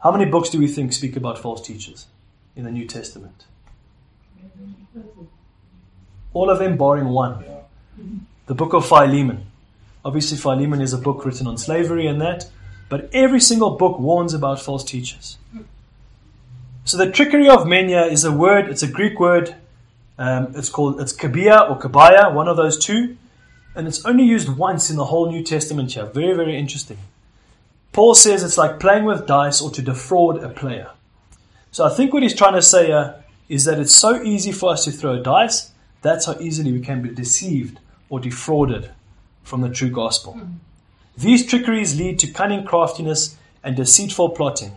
How 0.00 0.12
many 0.12 0.26
books 0.26 0.50
do 0.50 0.58
we 0.58 0.68
think 0.68 0.92
speak 0.92 1.16
about 1.16 1.38
false 1.38 1.66
teachers 1.66 2.06
in 2.56 2.64
the 2.64 2.70
New 2.70 2.86
Testament? 2.86 3.46
All 6.34 6.50
of 6.50 6.58
them, 6.58 6.76
barring 6.76 7.08
one. 7.08 7.44
The 8.46 8.54
book 8.54 8.74
of 8.74 8.86
Philemon. 8.86 9.46
Obviously, 10.04 10.36
Philemon 10.36 10.80
is 10.80 10.92
a 10.92 10.98
book 10.98 11.24
written 11.24 11.46
on 11.46 11.56
slavery 11.56 12.06
and 12.06 12.20
that, 12.20 12.50
but 12.90 13.08
every 13.14 13.40
single 13.40 13.70
book 13.70 13.98
warns 13.98 14.34
about 14.34 14.60
false 14.60 14.84
teachers. 14.84 15.38
So 16.84 16.98
the 16.98 17.10
trickery 17.10 17.48
of 17.48 17.60
menya 17.60 18.10
is 18.10 18.24
a 18.24 18.32
word, 18.32 18.68
it's 18.68 18.82
a 18.82 18.88
Greek 18.88 19.18
word. 19.18 19.54
Um, 20.18 20.52
it's 20.54 20.68
called, 20.68 21.00
it's 21.00 21.14
kabia 21.14 21.70
or 21.70 21.78
kabaya, 21.78 22.34
one 22.34 22.46
of 22.46 22.58
those 22.58 22.78
two. 22.78 23.16
And 23.74 23.88
it's 23.88 24.04
only 24.04 24.24
used 24.24 24.50
once 24.50 24.90
in 24.90 24.96
the 24.96 25.06
whole 25.06 25.30
New 25.30 25.42
Testament 25.42 25.92
here. 25.92 26.04
Very, 26.04 26.34
very 26.34 26.58
interesting. 26.58 26.98
Paul 27.92 28.14
says 28.14 28.42
it's 28.42 28.58
like 28.58 28.80
playing 28.80 29.04
with 29.04 29.26
dice 29.26 29.62
or 29.62 29.70
to 29.70 29.80
defraud 29.80 30.42
a 30.42 30.50
player. 30.50 30.90
So 31.70 31.86
I 31.86 31.90
think 31.90 32.12
what 32.12 32.22
he's 32.22 32.34
trying 32.34 32.54
to 32.54 32.62
say 32.62 32.92
uh, 32.92 33.14
is 33.48 33.64
that 33.64 33.78
it's 33.78 33.94
so 33.94 34.22
easy 34.22 34.52
for 34.52 34.72
us 34.72 34.84
to 34.84 34.90
throw 34.90 35.22
dice, 35.22 35.70
that's 36.02 36.26
how 36.26 36.36
easily 36.40 36.72
we 36.72 36.80
can 36.80 37.00
be 37.02 37.10
deceived 37.10 37.78
or 38.08 38.20
defrauded 38.20 38.90
from 39.42 39.60
the 39.60 39.70
true 39.70 39.90
gospel. 39.90 40.34
Mm-hmm. 40.34 40.54
These 41.20 41.44
trickeries 41.44 41.98
lead 41.98 42.18
to 42.20 42.32
cunning 42.32 42.64
craftiness 42.64 43.36
and 43.62 43.76
deceitful 43.76 44.30
plotting. 44.30 44.76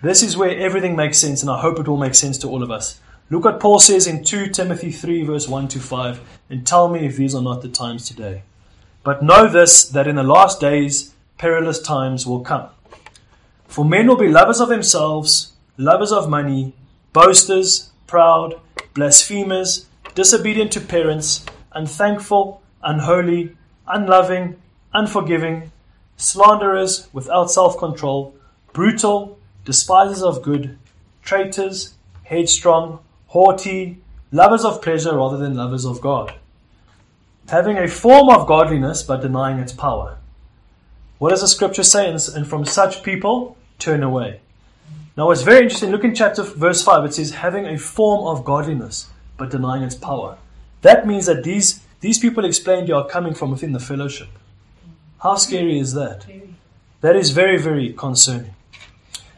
This 0.00 0.22
is 0.22 0.36
where 0.36 0.56
everything 0.56 0.94
makes 0.94 1.18
sense, 1.18 1.42
and 1.42 1.50
I 1.50 1.60
hope 1.60 1.80
it 1.80 1.88
will 1.88 1.96
make 1.96 2.14
sense 2.14 2.38
to 2.38 2.48
all 2.48 2.62
of 2.62 2.70
us. 2.70 3.00
Look 3.30 3.44
what 3.44 3.58
Paul 3.58 3.80
says 3.80 4.06
in 4.06 4.22
2 4.22 4.50
Timothy 4.50 4.92
3, 4.92 5.24
verse 5.24 5.48
1 5.48 5.66
to 5.68 5.80
5, 5.80 6.20
and 6.50 6.64
tell 6.64 6.86
me 6.86 7.04
if 7.04 7.16
these 7.16 7.34
are 7.34 7.42
not 7.42 7.62
the 7.62 7.68
times 7.68 8.06
today. 8.06 8.44
But 9.02 9.24
know 9.24 9.48
this, 9.48 9.88
that 9.88 10.06
in 10.06 10.14
the 10.14 10.22
last 10.22 10.60
days 10.60 11.14
perilous 11.36 11.82
times 11.82 12.24
will 12.24 12.40
come. 12.40 12.68
For 13.66 13.84
men 13.84 14.06
will 14.06 14.16
be 14.16 14.28
lovers 14.28 14.60
of 14.60 14.68
themselves, 14.68 15.54
lovers 15.76 16.12
of 16.12 16.30
money, 16.30 16.74
boasters, 17.12 17.90
proud, 18.06 18.60
blasphemers, 18.94 19.86
disobedient 20.14 20.70
to 20.72 20.80
parents, 20.80 21.44
unthankful, 21.72 22.62
unholy, 22.84 23.56
unloving, 23.88 24.60
unforgiving, 24.94 25.70
slanderers, 26.16 27.08
without 27.12 27.50
self 27.50 27.76
control, 27.76 28.34
brutal, 28.72 29.38
despisers 29.64 30.22
of 30.22 30.42
good, 30.42 30.78
traitors, 31.22 31.94
headstrong, 32.24 33.00
haughty, 33.28 33.98
lovers 34.30 34.64
of 34.64 34.80
pleasure 34.80 35.16
rather 35.16 35.36
than 35.36 35.54
lovers 35.54 35.84
of 35.84 36.00
God, 36.00 36.34
having 37.48 37.76
a 37.76 37.88
form 37.88 38.28
of 38.30 38.46
godliness 38.46 39.02
but 39.02 39.20
denying 39.20 39.58
its 39.58 39.72
power. 39.72 40.18
What 41.18 41.30
does 41.30 41.40
the 41.40 41.48
scripture 41.48 41.84
say? 41.84 42.08
And 42.10 42.46
from 42.46 42.64
such 42.64 43.02
people, 43.02 43.56
turn 43.78 44.02
away. 44.02 44.40
Now, 45.16 45.30
it's 45.30 45.42
very 45.42 45.62
interesting. 45.62 45.90
Look 45.90 46.04
in 46.04 46.14
chapter 46.14 46.42
verse 46.42 46.82
5. 46.82 47.04
It 47.04 47.14
says, 47.14 47.30
having 47.30 47.66
a 47.66 47.78
form 47.78 48.26
of 48.26 48.44
godliness, 48.44 49.08
but 49.36 49.50
denying 49.50 49.84
its 49.84 49.94
power. 49.94 50.38
That 50.82 51.06
means 51.06 51.26
that 51.26 51.44
these, 51.44 51.80
these 52.00 52.18
people 52.18 52.44
explained 52.44 52.88
you 52.88 52.96
are 52.96 53.06
coming 53.06 53.32
from 53.32 53.52
within 53.52 53.72
the 53.72 53.80
fellowship. 53.80 54.28
How 55.24 55.36
scary 55.36 55.78
is 55.78 55.94
that? 55.94 56.26
That 57.00 57.16
is 57.16 57.30
very, 57.30 57.56
very 57.56 57.94
concerning. 57.94 58.54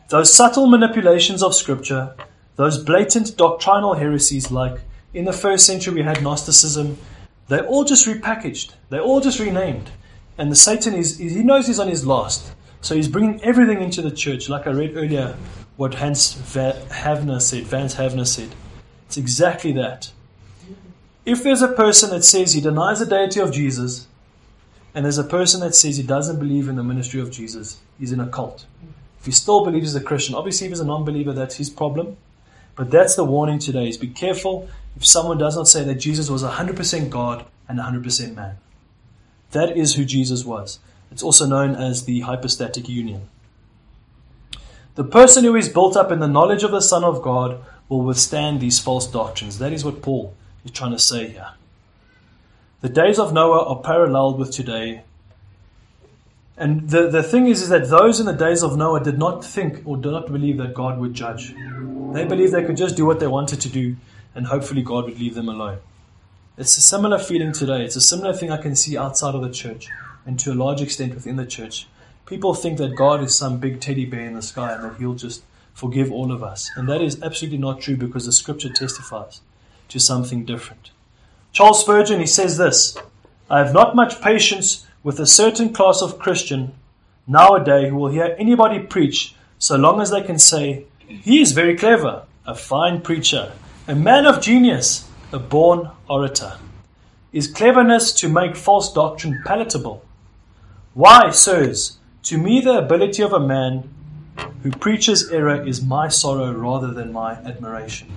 Those 0.09 0.35
subtle 0.35 0.67
manipulations 0.67 1.45
of 1.45 1.55
scripture, 1.55 2.17
those 2.57 2.83
blatant 2.83 3.37
doctrinal 3.37 3.95
heresies, 3.95 4.51
like 4.51 4.81
in 5.15 5.27
the 5.27 5.33
first 5.33 5.65
century 5.65 5.95
we 5.95 6.03
had 6.03 6.25
Gnosticism, 6.25 6.99
they're 7.47 7.65
all 7.65 7.85
just 7.85 8.05
repackaged, 8.05 8.75
they're 8.91 9.01
all 9.01 9.21
just 9.21 9.39
renamed. 9.39 9.91
And 10.37 10.51
the 10.51 10.57
Satan 10.57 10.93
is, 10.93 11.19
he 11.19 11.45
knows 11.45 11.69
he's 11.69 11.79
on 11.79 11.87
his 11.87 12.05
last. 12.05 12.53
So 12.81 12.97
he's 12.97 13.07
bringing 13.07 13.41
everything 13.45 13.81
into 13.81 14.03
the 14.03 14.11
church, 14.11 14.49
like 14.49 14.67
I 14.67 14.71
read 14.71 14.97
earlier 14.97 15.37
what 15.77 15.95
Hans 15.95 16.35
Havner 16.35 17.41
said, 17.41 17.63
Vance 17.63 17.95
Havner 17.95 18.27
said. 18.27 18.57
It's 19.07 19.19
exactly 19.19 19.71
that. 19.75 20.11
If 21.25 21.45
there's 21.45 21.63
a 21.63 21.69
person 21.69 22.11
that 22.11 22.25
says 22.25 22.55
he 22.55 22.61
denies 22.61 22.99
the 22.99 23.07
deity 23.07 23.39
of 23.39 23.53
Jesus, 23.53 24.09
and 24.97 25.05
there's 25.05 25.19
a 25.19 25.25
person 25.25 25.61
that 25.61 25.75
says 25.75 25.99
he 25.99 26.03
doesn't 26.03 26.39
believe 26.39 26.71
in 26.71 26.77
the 26.77 26.83
ministry 26.83 27.21
of 27.21 27.31
Jesus, 27.31 27.81
he's 27.99 28.13
in 28.13 28.19
a 28.19 28.27
cult. 28.27 28.65
If 29.21 29.27
he 29.27 29.31
still 29.31 29.63
believes 29.63 29.89
he's 29.93 29.95
a 29.95 30.01
Christian, 30.01 30.35
obviously 30.35 30.67
if 30.67 30.71
he's 30.71 30.81
a 30.81 30.87
non-believer, 30.87 31.35
that's 31.35 31.57
his 31.57 31.69
problem. 31.69 32.17
But 32.77 32.91
that's 32.91 33.15
the 33.15 33.23
warning 33.23 33.59
today 33.59 33.89
is 33.89 33.99
be 33.99 34.09
careful 34.09 34.71
if 34.97 35.05
someone 35.05 35.37
does 35.37 35.55
not 35.55 35.69
say 35.69 35.85
that 35.85 35.97
Jesus 35.97 36.31
was 36.31 36.43
100% 36.43 37.11
God 37.11 37.45
and 37.69 37.79
100% 37.79 38.35
man. 38.35 38.57
That 39.51 39.77
is 39.77 39.97
who 39.97 40.07
Jesus 40.07 40.47
was. 40.47 40.79
It's 41.11 41.23
also 41.23 41.45
known 41.45 41.75
as 41.75 42.07
the 42.07 42.21
hypostatic 42.21 42.89
union. 42.89 43.29
The 44.95 45.05
person 45.05 45.45
who 45.45 45.57
is 45.57 45.69
built 45.69 45.95
up 45.95 46.11
in 46.11 46.21
the 46.21 46.27
knowledge 46.27 46.63
of 46.63 46.71
the 46.71 46.81
Son 46.81 47.05
of 47.05 47.21
God 47.21 47.63
will 47.91 48.01
withstand 48.01 48.61
these 48.61 48.79
false 48.79 49.07
doctrines. 49.07 49.59
That 49.59 49.75
is 49.75 49.85
what 49.85 50.01
Paul 50.01 50.35
is 50.65 50.71
trying 50.71 50.93
to 50.93 50.99
say 50.99 51.29
here. 51.29 51.51
The 52.87 52.93
days 52.93 53.19
of 53.19 53.33
Noah 53.33 53.65
are 53.65 53.83
paralleled 53.83 54.39
with 54.39 54.53
today. 54.53 55.03
And 56.57 56.89
the, 56.89 57.11
the 57.11 57.21
thing 57.21 57.49
is, 57.49 57.61
is 57.63 57.69
that 57.71 57.89
those 57.89 58.21
in 58.21 58.27
the 58.27 58.33
days 58.33 58.63
of 58.63 58.77
Noah 58.77 59.03
did 59.03 59.19
not 59.19 59.45
think 59.45 59.83
or 59.85 59.97
did 59.97 60.13
not 60.13 60.31
believe 60.31 60.59
that 60.59 60.73
God 60.73 61.01
would 61.01 61.13
judge. 61.13 61.53
They 62.13 62.25
believed 62.25 62.53
they 62.53 62.65
could 62.65 62.77
just 62.77 62.95
do 62.95 63.05
what 63.05 63.19
they 63.19 63.27
wanted 63.27 63.61
to 63.63 63.69
do 63.69 63.97
and 64.37 64.47
hopefully 64.47 64.83
God 64.83 65.07
would 65.07 65.19
leave 65.19 65.35
them 65.35 65.49
alone. 65.49 65.79
It's 66.57 66.79
a 66.79 66.81
similar 66.81 67.19
feeling 67.19 67.51
today. 67.51 67.85
It's 67.85 67.97
a 67.97 68.01
similar 68.01 68.33
thing 68.33 68.53
I 68.53 68.63
can 68.63 68.77
see 68.77 68.97
outside 68.97 69.35
of 69.35 69.43
the 69.43 69.51
church 69.51 69.89
and 70.25 70.39
to 70.39 70.53
a 70.53 70.55
large 70.55 70.81
extent 70.81 71.13
within 71.13 71.35
the 71.35 71.45
church. 71.45 71.89
People 72.25 72.55
think 72.55 72.79
that 72.79 72.95
God 72.95 73.21
is 73.21 73.37
some 73.37 73.59
big 73.59 73.81
teddy 73.81 74.05
bear 74.05 74.27
in 74.27 74.35
the 74.35 74.43
sky 74.43 74.75
and 74.75 74.85
that 74.85 74.99
He'll 75.01 75.15
just 75.15 75.43
forgive 75.75 76.13
all 76.13 76.31
of 76.31 76.45
us. 76.45 76.71
And 76.77 76.89
that 76.89 77.03
is 77.03 77.21
absolutely 77.21 77.59
not 77.59 77.81
true 77.81 77.97
because 77.97 78.27
the 78.27 78.33
scripture 78.33 78.73
testifies 78.73 79.41
to 79.89 79.99
something 79.99 80.45
different. 80.45 80.93
Charles 81.57 81.81
Spurgeon, 81.81 82.21
he 82.21 82.27
says 82.27 82.59
this 82.59 82.99
I 83.49 83.61
have 83.61 83.73
not 83.73 83.97
much 83.97 84.21
patience 84.21 84.87
with 85.03 85.19
a 85.19 85.25
certain 85.25 85.73
class 85.73 86.03
of 86.03 86.19
Christian 86.19 86.75
nowadays 87.27 87.89
who 87.89 87.97
will 87.97 88.11
hear 88.11 88.37
anybody 88.39 88.79
preach 88.79 89.35
so 89.59 89.77
long 89.77 90.03
as 90.03 90.11
they 90.11 90.21
can 90.21 90.39
say, 90.39 90.85
He 91.09 91.41
is 91.41 91.53
very 91.53 91.75
clever, 91.75 92.25
a 92.47 92.55
fine 92.55 93.01
preacher, 93.01 93.55
a 93.89 93.95
man 93.95 94.27
of 94.27 94.43
genius, 94.43 95.09
a 95.33 95.39
born 95.39 95.89
orator? 96.11 96.59
Is 97.33 97.47
cleverness 97.47 98.13
to 98.21 98.29
make 98.29 98.55
false 98.55 98.93
doctrine 98.93 99.43
palatable? 99.47 100.05
Why, 100.93 101.31
sirs, 101.31 101.97
to 102.25 102.37
me 102.37 102.61
the 102.61 102.77
ability 102.77 103.23
of 103.23 103.33
a 103.33 103.41
man 103.41 103.89
who 104.63 104.73
preaches 104.73 105.31
error 105.31 105.67
is 105.67 105.81
my 105.81 106.09
sorrow 106.09 106.53
rather 106.53 106.93
than 106.93 107.15
my 107.15 107.33
admiration. 107.33 108.09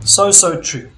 So, 0.00 0.30
so 0.30 0.62
true. 0.62 0.90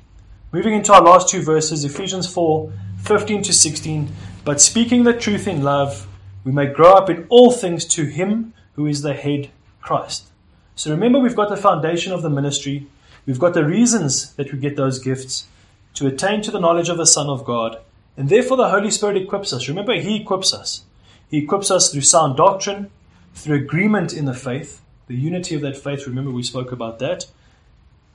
Moving 0.53 0.75
into 0.75 0.93
our 0.93 1.03
last 1.03 1.29
two 1.29 1.43
verses, 1.43 1.85
Ephesians 1.85 2.33
4 2.33 2.73
15 3.03 3.43
to 3.43 3.53
16. 3.53 4.09
But 4.45 4.61
speaking 4.61 5.05
the 5.05 5.13
truth 5.13 5.47
in 5.47 5.63
love, 5.63 6.09
we 6.45 6.53
may 6.53 6.67
grow 6.67 6.95
up 6.95 7.11
in 7.11 7.27
all 7.29 7.51
things 7.51 7.85
to 7.87 8.05
Him 8.05 8.53
who 8.75 8.87
is 8.87 9.03
the 9.03 9.15
head, 9.15 9.51
Christ. 9.81 10.29
So 10.75 10.91
remember, 10.91 11.19
we've 11.19 11.37
got 11.37 11.49
the 11.49 11.57
foundation 11.57 12.13
of 12.13 12.23
the 12.23 12.31
ministry, 12.31 12.87
We've 13.27 13.41
got 13.41 13.55
the 13.55 13.65
reasons 13.65 14.33
that 14.35 14.53
we 14.53 14.59
get 14.61 14.77
those 14.77 15.01
gifts 15.01 15.49
to 15.95 16.07
attain 16.07 16.43
to 16.43 16.53
the 16.53 16.61
knowledge 16.61 16.89
of 16.89 16.97
the 16.97 17.07
Son 17.07 17.27
of 17.27 17.45
God. 17.45 17.79
And 18.17 18.29
therefore, 18.29 18.57
the 18.57 18.69
Holy 18.69 18.91
Spirit 18.91 19.17
equips 19.17 19.53
us. 19.53 19.69
Remember, 19.69 19.95
He 19.95 20.21
equips 20.21 20.55
us. 20.55 20.85
He 21.29 21.39
equips 21.39 21.71
us 21.73 21.91
through 21.91 22.03
sound 22.03 22.37
doctrine, 22.37 22.89
through 23.35 23.57
agreement 23.57 24.13
in 24.13 24.27
the 24.27 24.33
faith, 24.33 24.81
the 25.09 25.17
unity 25.17 25.57
of 25.57 25.63
that 25.63 25.77
faith. 25.77 26.07
Remember, 26.07 26.31
we 26.31 26.45
spoke 26.45 26.71
about 26.71 27.01
that. 27.01 27.27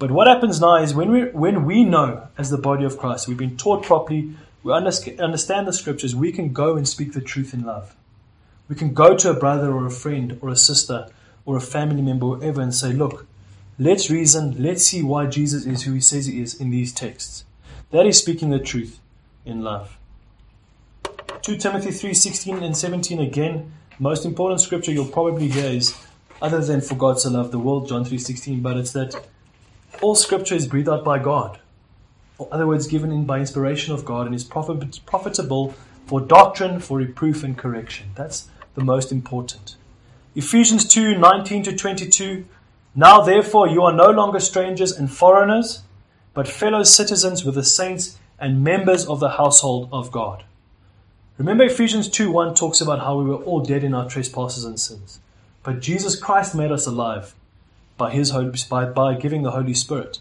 But 0.02 0.10
what 0.10 0.26
happens 0.26 0.60
now 0.60 0.78
is 0.78 0.96
when 0.96 1.12
we, 1.12 1.26
when 1.26 1.64
we 1.64 1.84
know, 1.84 2.28
as 2.36 2.50
the 2.50 2.58
body 2.58 2.86
of 2.86 2.98
Christ, 2.98 3.28
we've 3.28 3.38
been 3.38 3.56
taught 3.56 3.84
properly, 3.84 4.34
we 4.64 4.74
understand 4.74 5.68
the 5.68 5.74
scriptures, 5.74 6.16
we 6.16 6.32
can 6.32 6.54
go 6.54 6.76
and 6.76 6.88
speak 6.88 7.14
the 7.14 7.22
truth 7.22 7.54
in 7.54 7.64
love. 7.64 7.96
We 8.68 8.76
can 8.76 8.96
go 8.96 9.16
to 9.16 9.30
a 9.30 9.36
brother 9.36 9.72
or 9.72 9.86
a 9.86 9.92
friend 9.92 10.40
or 10.42 10.50
a 10.50 10.56
sister 10.56 11.08
or 11.46 11.56
a 11.56 11.62
family 11.62 12.02
member 12.02 12.26
or 12.26 12.38
whatever 12.38 12.62
and 12.62 12.74
say, 12.74 12.94
Look, 12.94 13.28
Let's 13.78 14.10
reason, 14.10 14.56
let's 14.58 14.84
see 14.84 15.04
why 15.04 15.28
Jesus 15.28 15.68
is 15.68 15.84
who 15.84 15.94
he 15.94 16.02
says 16.02 16.26
he 16.26 16.42
is 16.42 16.60
in 16.60 16.72
these 16.72 16.92
texts. 16.92 17.46
That 17.92 18.08
is 18.08 18.18
speaking 18.18 18.50
the 18.50 18.60
truth 18.60 19.00
in 19.46 19.62
love. 19.62 20.00
2 21.44 21.58
Timothy 21.58 21.90
3:16 21.90 22.64
and 22.64 22.76
17 22.76 23.20
again. 23.20 23.72
Most 24.00 24.26
important 24.26 24.62
scripture 24.62 24.92
you'll 24.92 25.06
probably 25.20 25.48
hear 25.48 25.66
is 25.66 25.96
other 26.42 26.60
than 26.60 26.82
for 26.82 26.96
God 26.96 27.20
to 27.20 27.30
love 27.30 27.52
the 27.52 27.60
world, 27.60 27.88
John 27.88 28.04
3.16, 28.04 28.64
but 28.64 28.78
it's 28.78 28.94
that 28.94 29.16
all 30.02 30.16
scripture 30.16 30.56
is 30.56 30.68
breathed 30.68 30.90
out 30.90 31.06
by 31.06 31.20
God. 31.20 31.60
In 32.40 32.48
other 32.52 32.68
words, 32.68 32.88
given 32.88 33.12
in 33.12 33.26
by 33.26 33.40
inspiration 33.40 33.94
of 33.94 34.04
God 34.04 34.26
and 34.26 34.36
is 34.36 34.44
profit, 34.44 35.00
profitable 35.06 35.76
for 36.08 36.20
doctrine, 36.20 36.80
for 36.80 36.98
reproof 36.98 37.44
and 37.44 37.58
correction. 37.58 38.10
That's 38.16 38.50
the 38.76 38.84
most 38.84 39.12
important. 39.12 39.76
Ephesians 40.36 40.88
2 40.88 41.18
19 41.18 41.64
to 41.64 41.76
22. 41.76 42.46
Now, 42.96 43.22
therefore, 43.22 43.68
you 43.68 43.84
are 43.84 43.94
no 43.94 44.10
longer 44.10 44.40
strangers 44.40 44.92
and 44.92 45.12
foreigners, 45.12 45.84
but 46.34 46.48
fellow 46.48 46.84
citizens 46.84 47.46
with 47.46 47.56
the 47.56 47.64
saints 47.64 48.18
and 48.40 48.64
members 48.64 49.06
of 49.06 49.20
the 49.20 49.30
household 49.30 49.88
of 49.92 50.12
God. 50.12 50.44
Remember, 51.38 51.64
Ephesians 51.64 52.10
2 52.10 52.32
1 52.32 52.56
talks 52.56 52.82
about 52.82 53.00
how 53.00 53.18
we 53.18 53.26
were 53.26 53.44
all 53.44 53.62
dead 53.62 53.84
in 53.84 53.94
our 53.94 54.10
trespasses 54.10 54.66
and 54.66 54.80
sins. 54.80 55.20
But 55.64 55.80
Jesus 55.80 56.16
Christ 56.16 56.56
made 56.56 56.72
us 56.72 56.88
alive 56.88 57.36
by, 57.98 58.12
his 58.12 58.32
Holy, 58.32 58.52
by, 58.70 58.86
by 58.86 59.16
giving 59.16 59.44
the 59.44 59.52
Holy 59.52 59.74
Spirit. 59.74 60.20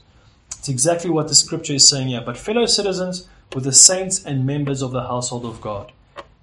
It's 0.58 0.68
exactly 0.68 1.10
what 1.10 1.28
the 1.28 1.34
scripture 1.34 1.74
is 1.74 1.88
saying 1.88 2.08
here. 2.08 2.20
But 2.20 2.36
fellow 2.36 2.66
citizens 2.66 3.28
with 3.54 3.64
the 3.64 3.72
saints 3.72 4.24
and 4.24 4.46
members 4.46 4.82
of 4.82 4.92
the 4.92 5.02
household 5.02 5.44
of 5.44 5.60
God, 5.60 5.92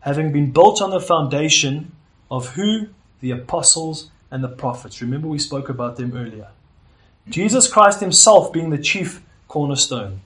having 0.02 0.32
been 0.32 0.52
built 0.52 0.82
on 0.82 0.90
the 0.90 1.00
foundation 1.00 1.92
of 2.30 2.56
who? 2.56 2.88
The 3.22 3.32
apostles 3.32 4.10
and 4.32 4.44
the 4.44 4.50
prophets. 4.50 5.02
Remember, 5.02 5.28
we 5.28 5.40
spoke 5.40 5.70
about 5.70 5.98
them 5.98 6.16
earlier. 6.16 6.48
Jesus 7.30 7.72
Christ 7.72 8.00
Himself 8.00 8.52
being 8.52 8.70
the 8.70 8.78
chief 8.78 9.22
cornerstone, 9.48 10.22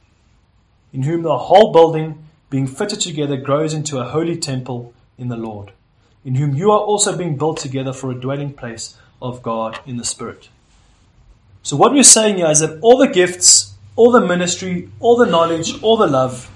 in 0.94 1.04
whom 1.04 1.24
the 1.24 1.38
whole 1.38 1.72
building, 1.72 2.24
being 2.50 2.68
fitted 2.68 3.00
together, 3.00 3.38
grows 3.38 3.74
into 3.74 4.00
a 4.00 4.10
holy 4.10 4.38
temple 4.38 4.94
in 5.18 5.30
the 5.30 5.38
Lord, 5.38 5.72
in 6.26 6.36
whom 6.36 6.56
you 6.56 6.72
are 6.72 6.80
also 6.80 7.18
being 7.18 7.38
built 7.38 7.58
together 7.58 7.94
for 7.94 8.12
a 8.12 8.20
dwelling 8.20 8.54
place 8.54 8.98
of 9.22 9.42
God 9.42 9.80
in 9.86 9.98
the 9.98 10.04
Spirit. 10.04 10.50
So, 11.63 11.78
what 11.78 11.93
we're 11.93 12.04
saying 12.04 12.38
here 12.38 12.50
is 12.50 12.60
that 12.60 12.80
all 12.82 12.97
the 12.97 13.08
gifts, 13.08 13.76
all 13.95 14.12
the 14.12 14.21
ministry, 14.21 14.89
all 15.00 15.15
the 15.15 15.26
knowledge, 15.26 15.82
all 15.84 15.97
the 15.97 16.08
love, 16.08 16.50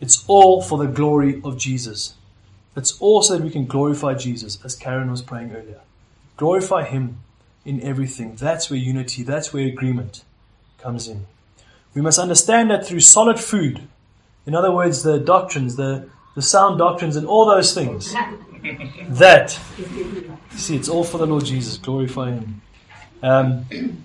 it's 0.00 0.24
all 0.26 0.60
for 0.60 0.78
the 0.78 0.86
glory 0.86 1.40
of 1.44 1.56
Jesus. 1.56 2.14
It's 2.76 2.98
all 3.00 3.22
so 3.22 3.36
that 3.36 3.42
we 3.42 3.50
can 3.50 3.66
glorify 3.66 4.14
Jesus, 4.14 4.58
as 4.64 4.74
Karen 4.74 5.10
was 5.10 5.22
praying 5.22 5.52
earlier. 5.52 5.80
Glorify 6.36 6.84
Him 6.84 7.18
in 7.64 7.80
everything. 7.82 8.34
That's 8.34 8.68
where 8.68 8.78
unity, 8.78 9.22
that's 9.22 9.52
where 9.52 9.66
agreement 9.66 10.24
comes 10.78 11.08
in. 11.08 11.26
We 11.94 12.02
must 12.02 12.18
understand 12.18 12.70
that 12.70 12.86
through 12.86 13.00
solid 13.00 13.38
food, 13.40 13.88
in 14.44 14.54
other 14.54 14.72
words, 14.72 15.02
the 15.02 15.18
doctrines, 15.18 15.76
the, 15.76 16.08
the 16.34 16.42
sound 16.42 16.78
doctrines, 16.78 17.16
and 17.16 17.26
all 17.26 17.46
those 17.46 17.72
things, 17.72 18.12
that, 19.08 19.58
see, 20.50 20.76
it's 20.76 20.88
all 20.88 21.04
for 21.04 21.18
the 21.18 21.26
Lord 21.26 21.44
Jesus. 21.44 21.78
Glorify 21.78 22.32
Him. 22.32 22.60
Um, 23.22 24.04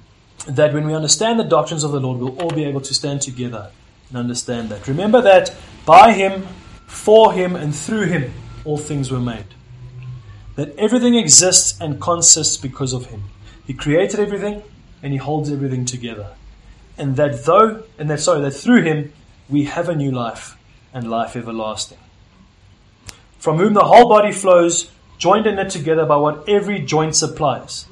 that 0.50 0.74
when 0.74 0.86
we 0.86 0.94
understand 0.94 1.40
the 1.40 1.44
doctrines 1.44 1.84
of 1.84 1.92
the 1.92 2.00
Lord, 2.00 2.20
we'll 2.20 2.42
all 2.42 2.52
be 2.52 2.66
able 2.66 2.82
to 2.82 2.94
stand 2.94 3.22
together 3.22 3.72
and 4.10 4.18
understand 4.18 4.70
that. 4.70 4.88
Remember 4.88 5.22
that 5.22 5.54
by 5.86 6.14
Him, 6.14 6.48
for 6.88 7.34
Him, 7.34 7.56
and 7.56 7.76
through 7.76 8.08
Him, 8.08 8.34
all 8.66 8.78
things 8.78 9.12
were 9.12 9.20
made. 9.20 9.46
That 10.56 10.76
everything 10.78 11.16
exists 11.16 11.80
and 11.80 12.02
consists 12.02 12.58
because 12.58 12.94
of 12.94 13.06
Him. 13.08 13.24
He 13.66 13.74
created 13.74 14.20
everything 14.20 14.64
and 15.04 15.14
He 15.14 15.20
holds 15.20 15.52
everything 15.52 15.86
together. 15.86 16.32
And 16.98 17.16
that 17.16 17.46
though, 17.46 17.84
and 17.98 18.10
that 18.10 18.20
sorry, 18.20 18.42
that 18.42 18.52
through 18.52 18.82
Him 18.82 19.14
we 19.48 19.66
have 19.66 19.88
a 19.88 19.96
new 19.96 20.12
life 20.12 20.58
and 20.94 21.10
life 21.10 21.36
everlasting. 21.36 21.98
From 23.38 23.58
whom 23.58 23.74
the 23.74 23.86
whole 23.86 24.10
body 24.10 24.32
flows, 24.32 24.92
joined 25.18 25.46
and 25.48 25.58
knit 25.58 25.70
together 25.70 26.06
by 26.06 26.18
what 26.18 26.48
every 26.50 26.80
joint 26.80 27.16
supplies. 27.16 27.86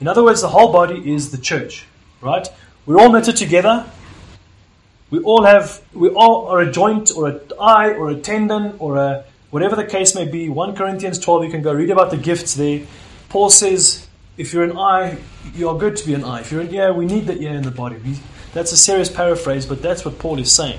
In 0.00 0.08
other 0.08 0.24
words, 0.24 0.40
the 0.40 0.48
whole 0.48 0.72
body 0.72 1.14
is 1.14 1.30
the 1.30 1.38
church, 1.38 1.86
right? 2.22 2.48
We're 2.86 2.98
all 2.98 3.12
knitted 3.12 3.36
together. 3.36 3.86
We 5.10 5.18
all 5.20 5.44
have, 5.44 5.82
we 5.92 6.08
all 6.08 6.46
are 6.46 6.60
a 6.60 6.70
joint 6.72 7.12
or 7.14 7.28
an 7.28 7.40
eye 7.60 7.90
or 7.90 8.08
a 8.10 8.16
tendon 8.16 8.76
or 8.78 8.96
a 8.96 9.24
whatever 9.50 9.76
the 9.76 9.84
case 9.84 10.14
may 10.14 10.24
be. 10.24 10.48
1 10.48 10.74
Corinthians 10.74 11.18
12, 11.18 11.44
you 11.44 11.50
can 11.50 11.60
go 11.62 11.72
read 11.72 11.90
about 11.90 12.10
the 12.10 12.16
gifts 12.16 12.54
there. 12.54 12.80
Paul 13.28 13.50
says, 13.50 14.08
if 14.38 14.52
you're 14.52 14.64
an 14.64 14.78
eye, 14.78 15.18
you 15.54 15.68
are 15.68 15.76
good 15.76 15.96
to 15.96 16.06
be 16.06 16.14
an 16.14 16.24
eye. 16.24 16.40
If 16.40 16.50
you're 16.50 16.62
an 16.62 16.74
ear, 16.74 16.94
we 16.94 17.04
need 17.04 17.26
the 17.26 17.38
ear 17.38 17.52
in 17.52 17.62
the 17.62 17.70
body. 17.70 17.98
That's 18.54 18.72
a 18.72 18.76
serious 18.76 19.10
paraphrase, 19.10 19.66
but 19.66 19.82
that's 19.82 20.04
what 20.04 20.18
Paul 20.18 20.38
is 20.38 20.50
saying. 20.50 20.78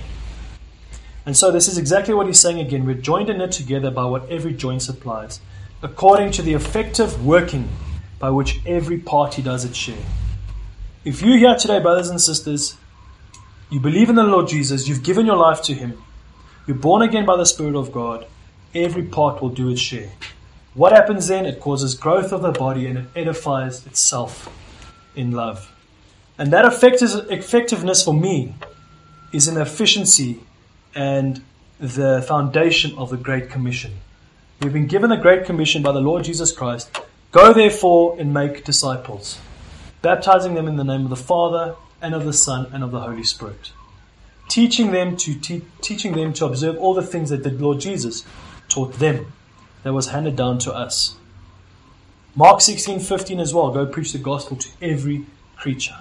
And 1.25 1.37
so 1.37 1.51
this 1.51 1.67
is 1.67 1.77
exactly 1.77 2.13
what 2.13 2.27
he's 2.27 2.39
saying 2.39 2.59
again. 2.59 2.85
We're 2.85 2.95
joined 2.95 3.29
and 3.29 3.39
knit 3.39 3.51
together 3.51 3.91
by 3.91 4.05
what 4.05 4.27
every 4.29 4.53
joint 4.53 4.81
supplies, 4.81 5.39
according 5.81 6.31
to 6.31 6.41
the 6.41 6.53
effective 6.53 7.23
working 7.23 7.69
by 8.19 8.31
which 8.31 8.59
every 8.65 8.97
party 8.97 9.41
does 9.41 9.63
its 9.63 9.77
share. 9.77 10.03
If 11.05 11.21
you're 11.21 11.37
here 11.37 11.55
today, 11.55 11.79
brothers 11.79 12.09
and 12.09 12.21
sisters, 12.21 12.77
you 13.69 13.79
believe 13.79 14.09
in 14.09 14.15
the 14.15 14.23
Lord 14.23 14.47
Jesus, 14.47 14.87
you've 14.87 15.03
given 15.03 15.25
your 15.25 15.35
life 15.35 15.61
to 15.63 15.73
Him, 15.73 16.01
you're 16.65 16.77
born 16.77 17.01
again 17.01 17.25
by 17.25 17.35
the 17.35 17.45
Spirit 17.45 17.75
of 17.75 17.91
God, 17.91 18.25
every 18.73 19.03
part 19.03 19.41
will 19.41 19.49
do 19.49 19.69
its 19.69 19.81
share. 19.81 20.11
What 20.73 20.93
happens 20.93 21.27
then? 21.27 21.45
It 21.45 21.59
causes 21.59 21.93
growth 21.93 22.31
of 22.31 22.41
the 22.41 22.51
body 22.51 22.87
and 22.87 22.99
it 22.99 23.05
edifies 23.15 23.85
itself 23.85 24.49
in 25.15 25.31
love. 25.31 25.71
And 26.37 26.53
that 26.53 26.65
effectiveness 26.65 28.03
for 28.03 28.13
me 28.13 28.55
is 29.33 29.47
an 29.47 29.57
efficiency 29.57 30.39
and 30.95 31.43
the 31.79 32.23
foundation 32.25 32.97
of 32.97 33.09
the 33.09 33.17
Great 33.17 33.49
Commission. 33.49 33.91
We've 34.61 34.71
been 34.71 34.87
given 34.87 35.09
the 35.09 35.17
Great 35.17 35.45
Commission 35.45 35.83
by 35.83 35.91
the 35.91 35.99
Lord 35.99 36.23
Jesus 36.23 36.51
Christ 36.51 36.97
Go 37.33 37.51
therefore 37.51 38.15
and 38.19 38.31
make 38.31 38.63
disciples, 38.63 39.39
baptizing 40.03 40.53
them 40.53 40.67
in 40.67 40.75
the 40.75 40.83
name 40.83 41.05
of 41.05 41.09
the 41.09 41.15
Father 41.15 41.75
and 41.99 42.13
of 42.13 42.25
the 42.25 42.33
Son 42.33 42.69
and 42.71 42.83
of 42.83 42.91
the 42.91 42.99
Holy 42.99 43.23
Spirit, 43.23 43.71
teaching 44.47 44.91
them 44.91 45.17
to 45.17 45.33
te- 45.33 45.65
teaching 45.81 46.13
them 46.13 46.33
to 46.33 46.45
observe 46.45 46.77
all 46.77 46.93
the 46.93 47.01
things 47.01 47.31
that 47.31 47.43
the 47.43 47.49
Lord 47.49 47.79
Jesus 47.79 48.23
taught 48.69 48.99
them, 48.99 49.31
that 49.81 49.93
was 49.93 50.09
handed 50.09 50.35
down 50.35 50.59
to 50.59 50.73
us. 50.73 51.15
Mark 52.35 52.59
16:15 52.59 53.39
as 53.39 53.53
well. 53.53 53.71
Go 53.71 53.85
preach 53.85 54.11
the 54.11 54.17
gospel 54.19 54.57
to 54.57 54.69
every 54.81 55.25
creature. 55.55 55.97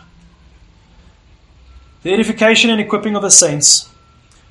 The 2.03 2.13
edification 2.13 2.71
and 2.71 2.81
equipping 2.81 3.15
of 3.15 3.23
the 3.23 3.31
saints 3.31 3.89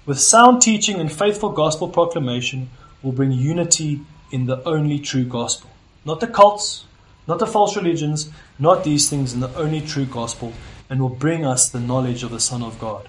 with 0.06 0.20
sound 0.20 0.62
teaching 0.62 1.00
and 1.00 1.12
faithful 1.12 1.50
gospel 1.50 1.90
proclamation 1.90 2.70
will 3.04 3.12
bring 3.12 3.32
unity 3.32 4.02
in 4.32 4.46
the 4.46 4.64
only 4.64 5.00
true 5.00 5.26
gospel. 5.26 5.70
Not 6.06 6.22
the 6.22 6.28
cults, 6.28 6.86
not 7.32 7.40
the 7.40 7.48
false 7.48 7.78
religions, 7.78 8.30
not 8.60 8.84
these 8.84 9.10
things 9.10 9.34
in 9.34 9.40
the 9.40 9.56
only 9.56 9.80
true 9.80 10.04
gospel, 10.04 10.52
and 10.90 11.00
will 11.00 11.08
bring 11.08 11.46
us 11.46 11.70
the 11.70 11.80
knowledge 11.80 12.24
of 12.24 12.30
the 12.30 12.42
Son 12.42 12.62
of 12.62 12.78
God. 12.78 13.08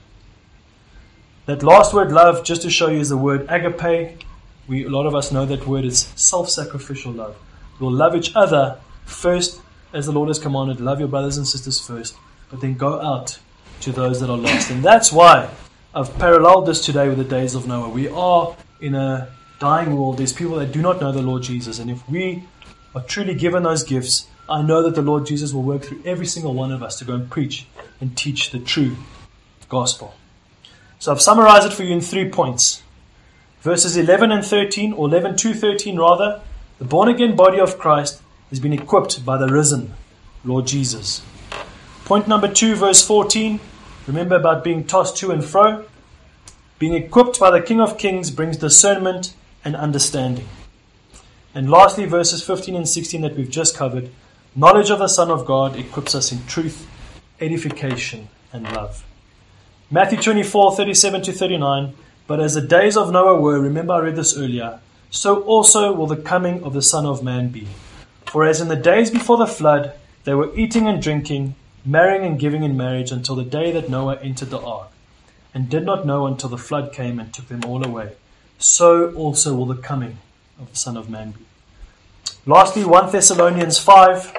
That 1.46 1.64
last 1.64 1.92
word, 1.92 2.12
love, 2.12 2.44
just 2.44 2.62
to 2.62 2.70
show 2.70 2.86
you, 2.88 3.00
is 3.00 3.08
the 3.08 3.16
word 3.16 3.46
agape. 3.48 4.22
We, 4.68 4.84
a 4.84 4.88
lot 4.88 5.06
of 5.06 5.16
us 5.16 5.32
know 5.32 5.44
that 5.46 5.66
word 5.66 5.84
is 5.84 6.02
self 6.14 6.48
sacrificial 6.48 7.10
love. 7.10 7.36
We'll 7.80 7.90
love 7.90 8.14
each 8.14 8.30
other 8.36 8.78
first, 9.06 9.60
as 9.92 10.06
the 10.06 10.12
Lord 10.12 10.28
has 10.28 10.38
commanded. 10.38 10.78
Love 10.78 11.00
your 11.00 11.08
brothers 11.08 11.36
and 11.36 11.44
sisters 11.44 11.80
first, 11.80 12.14
but 12.48 12.60
then 12.60 12.74
go 12.74 13.00
out 13.00 13.40
to 13.80 13.90
those 13.90 14.20
that 14.20 14.30
are 14.30 14.38
lost. 14.38 14.70
And 14.70 14.84
that's 14.84 15.10
why 15.10 15.50
I've 15.92 16.16
paralleled 16.16 16.66
this 16.66 16.84
today 16.84 17.08
with 17.08 17.18
the 17.18 17.24
days 17.24 17.56
of 17.56 17.66
Noah. 17.66 17.88
We 17.88 18.06
are 18.06 18.54
in 18.80 18.94
a 18.94 19.34
dying 19.58 19.96
world. 19.96 20.18
There's 20.18 20.32
people 20.32 20.54
that 20.58 20.70
do 20.70 20.80
not 20.80 21.00
know 21.00 21.10
the 21.10 21.22
Lord 21.22 21.42
Jesus. 21.42 21.80
And 21.80 21.90
if 21.90 22.08
we 22.08 22.44
are 22.94 23.02
truly 23.02 23.34
given 23.34 23.62
those 23.62 23.84
gifts, 23.84 24.26
I 24.48 24.62
know 24.62 24.82
that 24.82 24.94
the 24.94 25.02
Lord 25.02 25.26
Jesus 25.26 25.52
will 25.52 25.62
work 25.62 25.82
through 25.84 26.02
every 26.04 26.26
single 26.26 26.54
one 26.54 26.72
of 26.72 26.82
us 26.82 26.98
to 26.98 27.04
go 27.04 27.14
and 27.14 27.30
preach 27.30 27.66
and 28.00 28.16
teach 28.16 28.50
the 28.50 28.58
true 28.58 28.96
gospel. 29.68 30.14
So 30.98 31.12
I've 31.12 31.22
summarized 31.22 31.66
it 31.66 31.72
for 31.72 31.82
you 31.82 31.94
in 31.94 32.00
three 32.00 32.28
points. 32.28 32.82
Verses 33.60 33.96
11 33.96 34.32
and 34.32 34.44
13, 34.44 34.92
or 34.92 35.08
11 35.08 35.36
to 35.38 35.54
13 35.54 35.98
rather, 35.98 36.42
the 36.78 36.84
born 36.84 37.08
again 37.08 37.36
body 37.36 37.60
of 37.60 37.78
Christ 37.78 38.20
has 38.50 38.60
been 38.60 38.72
equipped 38.72 39.24
by 39.24 39.38
the 39.38 39.46
risen 39.46 39.94
Lord 40.44 40.66
Jesus. 40.66 41.22
Point 42.04 42.26
number 42.26 42.52
two, 42.52 42.74
verse 42.74 43.06
14, 43.06 43.60
remember 44.06 44.34
about 44.34 44.64
being 44.64 44.84
tossed 44.84 45.16
to 45.18 45.30
and 45.30 45.44
fro. 45.44 45.84
Being 46.78 46.94
equipped 46.94 47.38
by 47.38 47.50
the 47.50 47.62
King 47.62 47.80
of 47.80 47.96
Kings 47.96 48.30
brings 48.30 48.56
discernment 48.56 49.34
and 49.64 49.76
understanding. 49.76 50.48
And 51.54 51.70
lastly, 51.70 52.06
verses 52.06 52.42
15 52.42 52.74
and 52.74 52.88
16 52.88 53.20
that 53.20 53.36
we've 53.36 53.50
just 53.50 53.76
covered 53.76 54.10
knowledge 54.56 54.90
of 54.90 54.98
the 54.98 55.08
Son 55.08 55.30
of 55.30 55.44
God 55.44 55.76
equips 55.76 56.14
us 56.14 56.32
in 56.32 56.44
truth, 56.46 56.86
edification, 57.40 58.28
and 58.52 58.64
love. 58.64 59.04
Matthew 59.90 60.18
24 60.18 60.76
37 60.76 61.22
to 61.22 61.32
39. 61.32 61.94
But 62.26 62.40
as 62.40 62.54
the 62.54 62.62
days 62.62 62.96
of 62.96 63.12
Noah 63.12 63.40
were, 63.40 63.60
remember 63.60 63.92
I 63.92 63.98
read 63.98 64.16
this 64.16 64.38
earlier, 64.38 64.80
so 65.10 65.42
also 65.42 65.92
will 65.92 66.06
the 66.06 66.16
coming 66.16 66.62
of 66.62 66.72
the 66.72 66.80
Son 66.80 67.04
of 67.04 67.22
Man 67.22 67.48
be. 67.48 67.66
For 68.24 68.44
as 68.44 68.60
in 68.60 68.68
the 68.68 68.76
days 68.76 69.10
before 69.10 69.36
the 69.36 69.46
flood, 69.46 69.92
they 70.24 70.34
were 70.34 70.54
eating 70.56 70.86
and 70.86 71.02
drinking, 71.02 71.54
marrying 71.84 72.24
and 72.24 72.38
giving 72.38 72.62
in 72.62 72.76
marriage 72.76 73.10
until 73.10 73.34
the 73.34 73.44
day 73.44 73.72
that 73.72 73.90
Noah 73.90 74.16
entered 74.22 74.50
the 74.50 74.60
ark, 74.60 74.88
and 75.52 75.68
did 75.68 75.84
not 75.84 76.06
know 76.06 76.26
until 76.26 76.48
the 76.48 76.56
flood 76.56 76.92
came 76.92 77.18
and 77.18 77.34
took 77.34 77.48
them 77.48 77.64
all 77.66 77.84
away. 77.84 78.12
So 78.58 79.12
also 79.14 79.54
will 79.54 79.66
the 79.66 79.76
coming 79.76 80.16
of 80.62 80.70
the 80.70 80.76
Son 80.76 80.96
of 80.96 81.10
Man 81.10 81.32
be. 81.32 81.44
Lastly, 82.46 82.84
1 82.84 83.12
Thessalonians 83.12 83.78
5. 83.78 84.36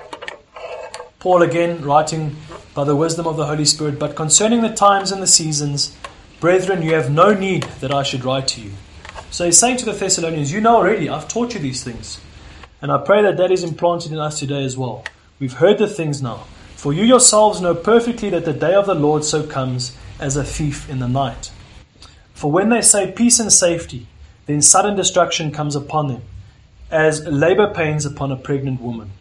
Paul 1.19 1.41
again, 1.41 1.81
writing 1.81 2.35
by 2.73 2.83
the 2.83 2.95
wisdom 2.95 3.27
of 3.27 3.37
the 3.37 3.45
Holy 3.45 3.65
Spirit, 3.65 3.99
but 3.99 4.15
concerning 4.15 4.61
the 4.61 4.73
times 4.73 5.11
and 5.11 5.21
the 5.21 5.27
seasons, 5.27 5.95
brethren, 6.39 6.81
you 6.81 6.93
have 6.93 7.11
no 7.11 7.33
need 7.33 7.63
that 7.81 7.93
I 7.93 8.03
should 8.03 8.25
write 8.25 8.47
to 8.49 8.61
you. 8.61 8.71
So 9.31 9.45
he's 9.45 9.57
saying 9.57 9.77
to 9.77 9.85
the 9.85 9.93
Thessalonians, 9.93 10.51
You 10.51 10.61
know 10.61 10.77
already, 10.77 11.09
I've 11.09 11.27
taught 11.27 11.53
you 11.53 11.59
these 11.59 11.83
things. 11.83 12.19
And 12.81 12.91
I 12.91 12.97
pray 12.97 13.21
that 13.21 13.37
that 13.37 13.51
is 13.51 13.63
implanted 13.63 14.11
in 14.11 14.19
us 14.19 14.39
today 14.39 14.63
as 14.63 14.77
well. 14.77 15.05
We've 15.39 15.53
heard 15.53 15.77
the 15.77 15.87
things 15.87 16.21
now. 16.21 16.45
For 16.75 16.91
you 16.91 17.03
yourselves 17.03 17.61
know 17.61 17.73
perfectly 17.73 18.29
that 18.31 18.43
the 18.43 18.53
day 18.53 18.73
of 18.73 18.85
the 18.85 18.95
Lord 18.95 19.23
so 19.23 19.47
comes 19.47 19.95
as 20.19 20.35
a 20.35 20.43
thief 20.43 20.89
in 20.89 20.99
the 20.99 21.07
night. 21.07 21.51
For 22.33 22.51
when 22.51 22.69
they 22.69 22.81
say 22.81 23.11
peace 23.11 23.39
and 23.39 23.51
safety, 23.51 24.07
then 24.45 24.61
sudden 24.61 24.95
destruction 24.95 25.51
comes 25.51 25.75
upon 25.75 26.07
them, 26.07 26.21
as 26.91 27.25
labor 27.25 27.73
pains 27.73 28.05
upon 28.05 28.31
a 28.31 28.35
pregnant 28.35 28.81
woman, 28.81 29.11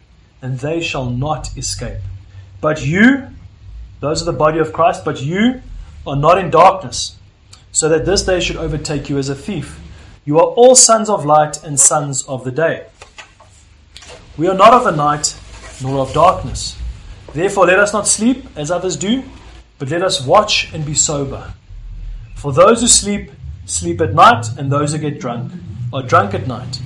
and 0.41 0.59
they 0.59 0.81
shall 0.81 1.09
not 1.09 1.55
escape. 1.57 2.01
But 2.61 2.85
you, 2.85 3.27
those 3.99 4.21
are 4.21 4.25
the 4.25 4.33
body 4.33 4.59
of 4.59 4.73
Christ, 4.73 5.05
but 5.05 5.21
you 5.21 5.61
are 6.05 6.15
not 6.15 6.37
in 6.37 6.49
darkness, 6.49 7.17
so 7.71 7.89
that 7.89 8.05
this 8.05 8.23
day 8.23 8.39
should 8.39 8.57
overtake 8.57 9.09
you 9.09 9.17
as 9.17 9.29
a 9.29 9.35
thief. 9.35 9.79
You 10.25 10.39
are 10.39 10.45
all 10.45 10.75
sons 10.75 11.09
of 11.09 11.25
light 11.25 11.63
and 11.63 11.79
sons 11.79 12.23
of 12.23 12.43
the 12.43 12.51
day. 12.51 12.85
We 14.37 14.47
are 14.47 14.55
not 14.55 14.73
of 14.73 14.83
the 14.83 14.91
night 14.91 15.39
nor 15.81 15.99
of 15.99 16.13
darkness. 16.13 16.77
Therefore, 17.33 17.65
let 17.65 17.79
us 17.79 17.93
not 17.93 18.07
sleep 18.07 18.45
as 18.55 18.71
others 18.71 18.95
do, 18.95 19.23
but 19.79 19.89
let 19.89 20.03
us 20.03 20.25
watch 20.25 20.73
and 20.73 20.85
be 20.85 20.93
sober. 20.93 21.53
For 22.35 22.53
those 22.53 22.81
who 22.81 22.87
sleep, 22.87 23.31
sleep 23.65 24.01
at 24.01 24.13
night, 24.13 24.47
and 24.57 24.71
those 24.71 24.91
who 24.91 24.97
get 24.99 25.19
drunk 25.19 25.51
are 25.91 26.03
drunk 26.03 26.33
at 26.33 26.47
night. 26.47 26.79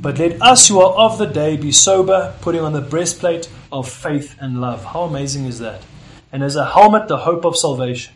But 0.00 0.18
let 0.18 0.40
us 0.40 0.68
who 0.68 0.80
are 0.80 0.92
of 0.92 1.18
the 1.18 1.26
day 1.26 1.56
be 1.56 1.72
sober, 1.72 2.34
putting 2.40 2.60
on 2.60 2.72
the 2.72 2.80
breastplate 2.80 3.48
of 3.72 3.88
faith 3.88 4.36
and 4.38 4.60
love. 4.60 4.84
How 4.84 5.02
amazing 5.02 5.46
is 5.46 5.58
that? 5.58 5.82
And 6.30 6.42
as 6.42 6.56
a 6.56 6.66
helmet, 6.66 7.08
the 7.08 7.18
hope 7.18 7.44
of 7.44 7.56
salvation. 7.56 8.14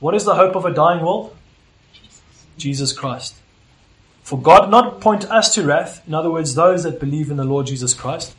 What 0.00 0.14
is 0.14 0.24
the 0.24 0.34
hope 0.34 0.56
of 0.56 0.64
a 0.64 0.74
dying 0.74 1.04
world? 1.04 1.36
Jesus 2.56 2.92
Christ. 2.92 3.36
For 4.22 4.40
God 4.40 4.70
not 4.70 5.00
point 5.00 5.30
us 5.30 5.54
to 5.54 5.62
wrath, 5.62 6.02
in 6.06 6.14
other 6.14 6.30
words, 6.30 6.54
those 6.54 6.82
that 6.84 6.98
believe 6.98 7.30
in 7.30 7.36
the 7.36 7.44
Lord 7.44 7.66
Jesus 7.66 7.94
Christ, 7.94 8.34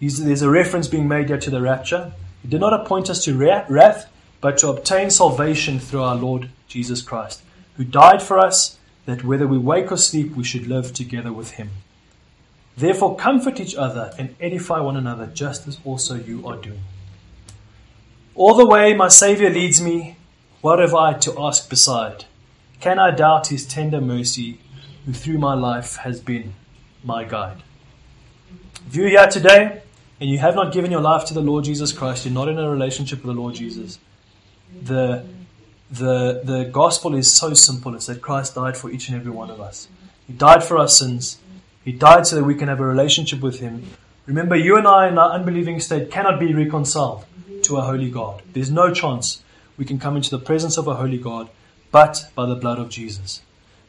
there's 0.00 0.42
a 0.42 0.48
reference 0.50 0.88
being 0.88 1.08
made 1.08 1.28
here 1.28 1.38
to 1.38 1.50
the 1.50 1.60
rapture. 1.60 2.12
He 2.42 2.48
did 2.48 2.60
not 2.60 2.72
appoint 2.72 3.10
us 3.10 3.22
to 3.24 3.36
wrath, 3.36 4.10
but 4.40 4.56
to 4.58 4.68
obtain 4.68 5.10
salvation 5.10 5.78
through 5.78 6.02
our 6.02 6.16
Lord 6.16 6.48
Jesus 6.68 7.02
Christ, 7.02 7.42
who 7.76 7.84
died 7.84 8.22
for 8.22 8.38
us, 8.38 8.78
that 9.06 9.24
whether 9.24 9.46
we 9.46 9.58
wake 9.58 9.90
or 9.90 9.96
sleep, 9.96 10.36
we 10.36 10.44
should 10.44 10.66
live 10.66 10.92
together 10.92 11.32
with 11.32 11.52
him. 11.52 11.70
Therefore, 12.76 13.16
comfort 13.16 13.60
each 13.60 13.74
other 13.74 14.12
and 14.18 14.34
edify 14.40 14.80
one 14.80 14.96
another, 14.96 15.26
just 15.26 15.66
as 15.66 15.78
also 15.84 16.14
you 16.14 16.46
are 16.46 16.56
doing. 16.56 16.80
All 18.34 18.54
the 18.54 18.66
way 18.66 18.94
my 18.94 19.08
Saviour 19.08 19.50
leads 19.50 19.82
me, 19.82 20.16
what 20.60 20.78
have 20.78 20.94
I 20.94 21.14
to 21.14 21.40
ask 21.40 21.68
beside? 21.68 22.24
Can 22.80 22.98
I 22.98 23.10
doubt 23.10 23.48
his 23.48 23.66
tender 23.66 24.00
mercy, 24.00 24.60
who 25.04 25.12
through 25.12 25.38
my 25.38 25.54
life 25.54 25.96
has 25.96 26.20
been 26.20 26.54
my 27.04 27.24
guide? 27.24 27.62
If 28.86 28.96
you're 28.96 29.08
here 29.08 29.26
today 29.26 29.82
and 30.20 30.30
you 30.30 30.38
have 30.38 30.54
not 30.54 30.72
given 30.72 30.90
your 30.90 31.00
life 31.00 31.24
to 31.26 31.34
the 31.34 31.40
Lord 31.40 31.64
Jesus 31.64 31.92
Christ, 31.92 32.24
you're 32.24 32.34
not 32.34 32.48
in 32.48 32.58
a 32.58 32.70
relationship 32.70 33.24
with 33.24 33.34
the 33.34 33.40
Lord 33.40 33.54
Jesus. 33.54 33.98
The, 34.82 35.24
the, 35.90 36.40
the 36.44 36.64
gospel 36.64 37.14
is 37.14 37.30
so 37.30 37.54
simple. 37.54 37.94
It's 37.94 38.06
that 38.06 38.22
Christ 38.22 38.54
died 38.54 38.76
for 38.76 38.90
each 38.90 39.08
and 39.08 39.18
every 39.18 39.32
one 39.32 39.50
of 39.50 39.60
us. 39.60 39.88
He 40.26 40.32
died 40.32 40.62
for 40.62 40.78
our 40.78 40.88
sins. 40.88 41.38
He 41.84 41.92
died 41.92 42.26
so 42.26 42.36
that 42.36 42.44
we 42.44 42.54
can 42.54 42.68
have 42.68 42.80
a 42.80 42.86
relationship 42.86 43.40
with 43.40 43.58
Him. 43.58 43.84
Remember, 44.26 44.54
you 44.54 44.76
and 44.76 44.86
I 44.86 45.08
in 45.08 45.18
our 45.18 45.32
unbelieving 45.32 45.80
state 45.80 46.10
cannot 46.10 46.38
be 46.38 46.54
reconciled 46.54 47.24
to 47.62 47.76
a 47.78 47.82
holy 47.82 48.10
God. 48.10 48.42
There's 48.52 48.70
no 48.70 48.92
chance 48.92 49.42
we 49.76 49.84
can 49.84 49.98
come 49.98 50.16
into 50.16 50.30
the 50.30 50.38
presence 50.38 50.76
of 50.76 50.86
a 50.86 50.94
holy 50.94 51.18
God 51.18 51.50
but 51.90 52.30
by 52.34 52.46
the 52.46 52.54
blood 52.54 52.78
of 52.78 52.88
Jesus. 52.88 53.42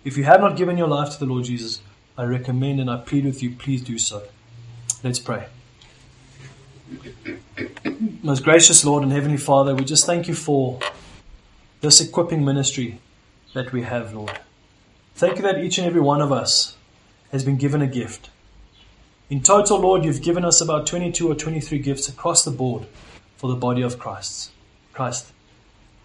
If 0.03 0.17
you 0.17 0.23
have 0.23 0.41
not 0.41 0.57
given 0.57 0.77
your 0.77 0.87
life 0.87 1.11
to 1.11 1.19
the 1.19 1.25
Lord 1.25 1.43
Jesus, 1.43 1.81
I 2.17 2.23
recommend 2.23 2.79
and 2.79 2.89
I 2.89 2.97
plead 2.97 3.25
with 3.25 3.43
you, 3.43 3.51
please 3.51 3.83
do 3.83 3.99
so. 3.99 4.23
Let's 5.03 5.19
pray. 5.19 5.45
Most 8.23 8.43
gracious 8.43 8.83
Lord 8.83 9.03
and 9.03 9.11
Heavenly 9.11 9.37
Father, 9.37 9.75
we 9.75 9.83
just 9.83 10.05
thank 10.05 10.27
you 10.27 10.33
for 10.33 10.79
this 11.82 11.99
equipping 11.99 12.45
ministry 12.45 12.99
that 13.53 13.71
we 13.73 13.82
have, 13.82 14.13
Lord. 14.13 14.39
Thank 15.15 15.38
you 15.38 15.41
that 15.43 15.59
each 15.59 15.77
and 15.77 15.88
every 15.88 16.01
one 16.01 16.21
of 16.21 16.32
us 16.32 16.75
has 17.32 17.43
been 17.43 17.57
given 17.57 17.82
a 17.82 17.88
gift. 17.88 18.29
In 19.29 19.41
total, 19.41 19.79
Lord, 19.79 20.05
you've 20.05 20.21
given 20.21 20.45
us 20.45 20.61
about 20.61 20.86
22 20.86 21.29
or 21.29 21.36
23 21.36 21.79
gifts 21.79 22.07
across 22.07 22.43
the 22.43 22.51
board 22.51 22.86
for 23.36 23.49
the 23.49 23.55
body 23.55 23.82
of 23.82 23.97
Christ. 23.97 24.51
Christ. 24.93 25.32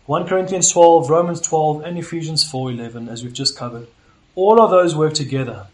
1 0.07 0.27
Corinthians 0.27 0.71
12, 0.71 1.11
Romans 1.11 1.41
12, 1.41 1.83
and 1.83 1.99
Ephesians 1.99 2.45
4:11 2.45 3.09
as 3.09 3.23
we've 3.23 3.33
just 3.33 3.57
covered. 3.57 3.89
All 4.35 4.61
of 4.61 4.71
those 4.71 4.95
work 4.95 5.15
together 5.15 5.67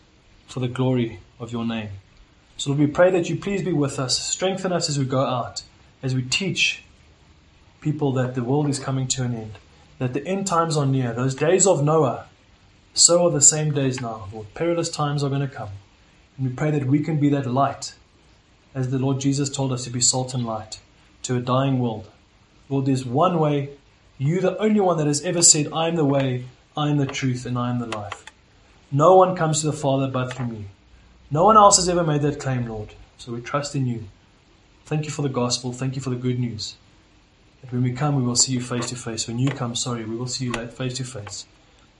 for 0.46 0.60
the 0.60 0.68
glory 0.68 1.20
of 1.38 1.52
your 1.52 1.66
name. 1.66 1.90
So 2.56 2.70
Lord, 2.70 2.80
we 2.80 2.86
pray 2.86 3.10
that 3.10 3.28
you 3.28 3.36
please 3.36 3.62
be 3.62 3.72
with 3.72 3.98
us, 3.98 4.18
strengthen 4.18 4.72
us 4.72 4.88
as 4.88 4.98
we 4.98 5.04
go 5.04 5.20
out, 5.20 5.62
as 6.02 6.14
we 6.14 6.22
teach 6.22 6.82
people 7.80 8.12
that 8.12 8.34
the 8.34 8.42
world 8.42 8.68
is 8.68 8.78
coming 8.78 9.06
to 9.08 9.22
an 9.24 9.34
end, 9.34 9.52
that 9.98 10.14
the 10.14 10.26
end 10.26 10.46
times 10.46 10.76
are 10.76 10.86
near. 10.86 11.12
Those 11.12 11.34
days 11.34 11.66
of 11.66 11.84
Noah, 11.84 12.26
so 12.94 13.26
are 13.26 13.30
the 13.30 13.40
same 13.40 13.72
days 13.72 14.00
now. 14.00 14.28
Lord, 14.32 14.52
perilous 14.54 14.90
times 14.90 15.22
are 15.22 15.28
going 15.28 15.40
to 15.40 15.48
come. 15.48 15.70
And 16.36 16.48
we 16.48 16.52
pray 16.52 16.70
that 16.70 16.86
we 16.86 17.00
can 17.00 17.18
be 17.18 17.28
that 17.30 17.46
light, 17.46 17.94
as 18.74 18.90
the 18.90 18.98
Lord 18.98 19.20
Jesus 19.20 19.48
told 19.50 19.72
us 19.72 19.84
to 19.84 19.90
be 19.90 20.00
salt 20.00 20.34
and 20.34 20.44
light, 20.44 20.80
to 21.22 21.36
a 21.36 21.40
dying 21.40 21.78
world. 21.78 22.10
Lord, 22.68 22.86
there's 22.86 23.04
one 23.04 23.38
way, 23.38 23.70
you 24.18 24.40
the 24.40 24.58
only 24.58 24.80
one 24.80 24.98
that 24.98 25.06
has 25.06 25.22
ever 25.22 25.42
said, 25.42 25.68
I 25.72 25.88
am 25.88 25.96
the 25.96 26.04
way, 26.04 26.44
I 26.76 26.88
am 26.88 26.96
the 26.96 27.06
truth, 27.06 27.44
and 27.46 27.58
I 27.58 27.70
am 27.70 27.78
the 27.78 27.86
life. 27.86 28.24
No 28.90 29.16
one 29.16 29.36
comes 29.36 29.60
to 29.60 29.66
the 29.66 29.72
Father 29.72 30.06
but 30.06 30.32
through 30.32 30.48
me. 30.48 30.66
No 31.30 31.44
one 31.44 31.56
else 31.56 31.76
has 31.76 31.88
ever 31.88 32.04
made 32.04 32.22
that 32.22 32.40
claim, 32.40 32.66
Lord. 32.66 32.94
So 33.16 33.32
we 33.32 33.40
trust 33.40 33.74
in 33.74 33.86
you. 33.86 34.04
Thank 34.84 35.04
you 35.06 35.10
for 35.10 35.22
the 35.22 35.28
gospel. 35.28 35.72
Thank 35.72 35.96
you 35.96 36.02
for 36.02 36.10
the 36.10 36.16
good 36.16 36.38
news. 36.38 36.76
That 37.62 37.72
when 37.72 37.82
we 37.82 37.92
come, 37.92 38.16
we 38.16 38.22
will 38.22 38.36
see 38.36 38.52
you 38.52 38.60
face 38.60 38.88
to 38.90 38.96
face. 38.96 39.26
When 39.26 39.38
you 39.38 39.48
come, 39.48 39.74
sorry, 39.74 40.04
we 40.04 40.16
will 40.16 40.26
see 40.26 40.46
you 40.46 40.52
face 40.68 40.94
to 40.98 41.04
face. 41.04 41.46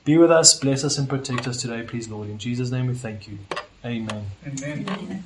Be 0.04 0.18
with 0.18 0.30
us, 0.30 0.58
bless 0.58 0.84
us, 0.84 0.98
and 0.98 1.08
protect 1.08 1.46
us 1.46 1.62
today, 1.62 1.82
please, 1.82 2.08
Lord. 2.08 2.28
In 2.28 2.38
Jesus' 2.38 2.70
name 2.70 2.88
we 2.88 2.94
thank 2.94 3.28
you. 3.28 3.38
Amen. 3.84 4.26
Amen. 4.46 5.24